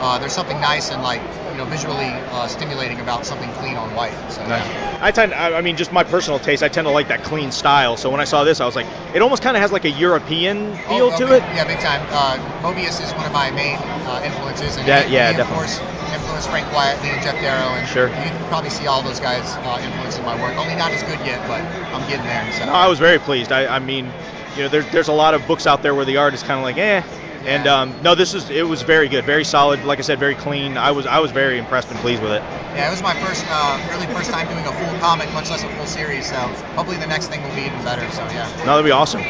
Uh, 0.00 0.18
there's 0.18 0.32
something 0.32 0.60
nice 0.60 0.90
and 0.90 1.02
like 1.02 1.20
you 1.50 1.56
know 1.58 1.64
visually 1.64 2.06
uh, 2.30 2.46
stimulating 2.46 3.00
about 3.00 3.26
something 3.26 3.50
clean 3.52 3.76
on 3.76 3.94
white. 3.94 4.14
So 4.30 4.42
yeah. 4.42 4.98
I 5.00 5.10
tend, 5.12 5.32
I 5.34 5.60
mean, 5.60 5.76
just 5.76 5.92
my 5.92 6.02
personal 6.04 6.38
taste. 6.38 6.62
I 6.62 6.68
tend 6.68 6.86
to 6.86 6.90
like 6.90 7.08
that 7.08 7.22
clean 7.22 7.52
style. 7.52 7.96
So 7.96 8.10
when 8.10 8.20
I 8.20 8.24
saw 8.24 8.44
this, 8.44 8.60
I 8.60 8.66
was 8.66 8.74
like, 8.74 8.86
it 9.14 9.22
almost 9.22 9.42
kind 9.42 9.56
of 9.56 9.60
has 9.60 9.70
like 9.70 9.84
a 9.84 9.90
European 9.90 10.74
feel 10.74 11.10
Oh, 11.12 11.18
to 11.18 11.34
it. 11.34 11.42
Yeah, 11.54 11.64
big 11.64 11.78
time. 11.78 12.02
Uh, 12.10 12.38
Moebius 12.62 13.02
is 13.02 13.12
one 13.14 13.26
of 13.26 13.32
my 13.32 13.50
main 13.52 13.76
uh, 14.06 14.20
influences, 14.24 14.76
and 14.76 14.86
Yeah, 14.86 15.04
yeah, 15.06 15.30
of 15.30 15.36
definitely. 15.36 15.54
course 15.54 15.80
influenced 16.14 16.48
Frank 16.48 16.66
Quitely 16.66 17.10
and 17.14 17.20
Geof 17.22 17.40
Darrow, 17.40 17.74
and 17.74 17.86
Sure. 17.86 18.08
you 18.08 18.14
can 18.14 18.44
probably 18.48 18.70
see 18.70 18.86
all 18.86 19.02
those 19.02 19.20
guys 19.20 19.44
uh, 19.62 19.80
influencing 19.84 20.24
my 20.24 20.40
work. 20.42 20.56
Only 20.58 20.74
not 20.74 20.92
as 20.92 21.02
good 21.04 21.18
yet, 21.24 21.40
but 21.46 21.60
I'm 21.94 22.06
getting 22.08 22.26
there. 22.26 22.44
So. 22.52 22.66
No, 22.66 22.72
I 22.72 22.88
was 22.88 22.98
very 22.98 23.18
pleased. 23.18 23.52
I, 23.52 23.66
I 23.66 23.78
mean, 23.78 24.10
you 24.56 24.62
know, 24.62 24.68
there's 24.68 24.86
there's 24.90 25.08
a 25.08 25.12
lot 25.12 25.34
of 25.34 25.46
books 25.46 25.66
out 25.66 25.82
there 25.82 25.94
where 25.94 26.04
the 26.04 26.16
art 26.16 26.34
is 26.34 26.42
kind 26.42 26.58
of 26.58 26.62
like, 26.62 26.76
eh. 26.78 27.02
And 27.46 27.66
um, 27.66 27.94
no, 28.02 28.14
this 28.14 28.34
is 28.34 28.50
it 28.50 28.66
was 28.66 28.82
very 28.82 29.08
good, 29.08 29.24
very 29.24 29.44
solid. 29.44 29.84
Like 29.84 29.98
I 29.98 30.02
said, 30.02 30.18
very 30.18 30.34
clean. 30.34 30.76
I 30.76 30.90
was 30.90 31.06
I 31.06 31.18
was 31.20 31.30
very 31.30 31.58
impressed 31.58 31.90
and 31.90 31.98
pleased 32.00 32.22
with 32.22 32.32
it. 32.32 32.42
Yeah, 32.74 32.88
it 32.88 32.90
was 32.90 33.02
my 33.02 33.14
first, 33.14 33.44
uh, 33.48 33.78
really 33.90 34.06
first 34.12 34.30
time 34.30 34.46
doing 34.48 34.66
a 34.66 34.72
full 34.72 34.98
comic, 35.00 35.32
much 35.32 35.48
less 35.50 35.62
a 35.64 35.68
full 35.70 35.86
series. 35.86 36.28
So 36.28 36.36
hopefully 36.76 36.96
the 36.98 37.06
next 37.06 37.28
thing 37.28 37.42
will 37.42 37.54
be 37.54 37.62
even 37.62 37.82
better. 37.84 38.08
So 38.10 38.22
yeah. 38.34 38.48
No, 38.66 38.76
that'd 38.76 38.84
be 38.84 38.90
awesome. 38.90 39.22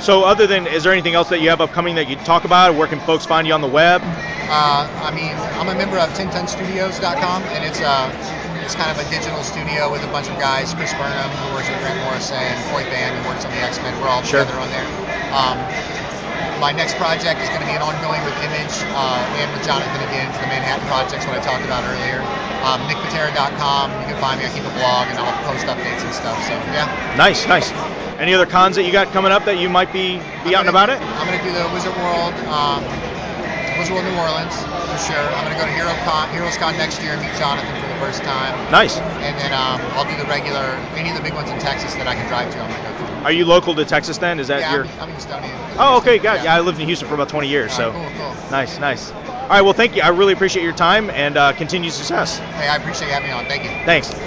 So 0.00 0.24
other 0.24 0.46
than, 0.48 0.66
is 0.66 0.82
there 0.82 0.92
anything 0.92 1.14
else 1.14 1.28
that 1.28 1.40
you 1.40 1.48
have 1.50 1.60
upcoming 1.60 1.94
that 1.94 2.08
you 2.08 2.16
talk 2.16 2.44
about? 2.44 2.74
Where 2.74 2.88
can 2.88 2.98
folks 3.00 3.24
find 3.24 3.46
you 3.46 3.54
on 3.54 3.60
the 3.60 3.68
web? 3.70 4.02
Uh, 4.02 4.84
I 4.98 5.14
mean, 5.14 5.32
I'm 5.56 5.68
a 5.68 5.74
member 5.78 5.96
of 5.98 6.10
TinTonStudios.com, 6.18 7.42
and 7.54 7.64
it's 7.64 7.80
uh, 7.80 8.10
it's 8.64 8.74
kind 8.74 8.90
of 8.90 8.98
a 8.98 9.08
digital 9.10 9.42
studio 9.42 9.90
with 9.90 10.02
a 10.02 10.10
bunch 10.10 10.28
of 10.28 10.38
guys. 10.38 10.74
Chris 10.74 10.92
Burnham, 10.94 11.30
who 11.30 11.54
works 11.54 11.70
with 11.70 11.78
Grant 11.80 12.02
Morrison, 12.04 12.36
and 12.36 12.58
Coy 12.74 12.82
Band, 12.90 13.14
who 13.22 13.30
works 13.30 13.44
on 13.44 13.52
the 13.52 13.62
X 13.62 13.78
Men. 13.78 13.94
We're 14.02 14.08
all 14.08 14.22
Sure. 14.22 14.42
together 14.44 14.58
on 14.58 14.68
there. 14.70 14.86
Um, 15.32 15.56
my 16.62 16.70
next 16.70 16.94
project 16.94 17.42
is 17.42 17.50
going 17.50 17.58
to 17.58 17.66
be 17.66 17.74
an 17.74 17.82
ongoing 17.82 18.22
with 18.22 18.38
Image 18.38 18.70
uh, 18.94 19.18
and 19.42 19.50
with 19.50 19.66
Jonathan 19.66 19.98
again 20.06 20.30
for 20.30 20.46
the 20.46 20.50
Manhattan 20.54 20.86
projects, 20.86 21.26
what 21.26 21.34
I 21.34 21.42
talked 21.42 21.66
about 21.66 21.82
earlier. 21.90 22.22
Um, 22.62 22.78
NickPitarra.com. 22.86 23.90
You 23.98 24.14
can 24.14 24.18
find 24.22 24.38
me. 24.38 24.46
I 24.46 24.50
keep 24.54 24.62
a 24.62 24.70
blog 24.78 25.10
and 25.10 25.18
I'll 25.18 25.34
post 25.42 25.66
updates 25.66 26.06
and 26.06 26.14
stuff. 26.14 26.38
So 26.46 26.54
yeah. 26.70 26.86
Nice, 27.18 27.50
nice. 27.50 27.66
Any 28.22 28.30
other 28.30 28.46
cons 28.46 28.78
that 28.78 28.86
you 28.86 28.94
got 28.94 29.10
coming 29.10 29.34
up 29.34 29.42
that 29.50 29.58
you 29.58 29.66
might 29.66 29.90
be 29.90 30.22
be 30.46 30.54
out 30.54 30.62
and 30.62 30.70
about 30.70 30.86
it? 30.86 31.02
I'm 31.18 31.26
gonna 31.26 31.42
do 31.42 31.50
the 31.50 31.66
Wizard 31.74 31.98
World, 31.98 32.30
um, 32.46 32.86
Wizard 33.82 33.98
World 33.98 34.06
New 34.06 34.14
Orleans 34.22 34.54
for 34.54 34.98
sure. 35.02 35.26
I'm 35.34 35.42
gonna 35.42 35.58
go 35.58 35.66
to 35.66 35.74
Hero 35.74 35.90
Con, 36.06 36.30
Heroes 36.30 36.54
Con 36.62 36.78
next 36.78 37.02
year 37.02 37.18
and 37.18 37.22
meet 37.26 37.34
Jonathan 37.42 37.74
for 37.74 37.90
the 37.90 37.98
first 37.98 38.22
time. 38.22 38.54
Nice. 38.70 39.02
And 39.26 39.34
then 39.34 39.50
um, 39.50 39.82
I'll 39.98 40.06
do 40.06 40.14
the 40.14 40.30
regular, 40.30 40.78
any 40.94 41.10
of 41.10 41.18
the 41.18 41.26
big 41.26 41.34
ones 41.34 41.50
in 41.50 41.58
Texas 41.58 41.98
that 41.98 42.06
I 42.06 42.14
can 42.14 42.30
drive 42.30 42.54
to. 42.54 42.62
I'm 42.62 42.70
gonna 42.70 42.86
go 42.86 42.94
to. 42.94 43.11
Are 43.24 43.32
you 43.32 43.44
local 43.44 43.74
to 43.74 43.84
Texas 43.84 44.18
then? 44.18 44.40
Is 44.40 44.48
that 44.48 44.60
yeah, 44.60 44.74
your? 44.74 44.84
I'm, 44.84 45.10
I'm 45.10 45.16
Estonian. 45.16 45.76
Oh, 45.78 45.98
okay, 45.98 46.18
got 46.18 46.44
yeah. 46.44 46.54
I 46.54 46.60
lived 46.60 46.80
in 46.80 46.86
Houston 46.86 47.08
for 47.08 47.14
about 47.14 47.28
20 47.28 47.48
years, 47.48 47.72
so 47.72 47.90
right, 47.90 48.14
cool, 48.16 48.26
cool. 48.32 48.50
nice, 48.50 48.78
nice. 48.78 49.12
All 49.12 49.48
right, 49.48 49.62
well, 49.62 49.72
thank 49.72 49.96
you. 49.96 50.02
I 50.02 50.08
really 50.08 50.32
appreciate 50.32 50.62
your 50.62 50.72
time 50.72 51.10
and 51.10 51.36
uh, 51.36 51.52
continued 51.52 51.92
success. 51.92 52.38
Hey, 52.38 52.68
I 52.68 52.76
appreciate 52.76 53.08
you 53.08 53.14
having 53.14 53.28
me 53.28 53.34
on. 53.34 53.44
Thank 53.46 53.64
you. 53.64 53.70
Thanks. 53.84 54.12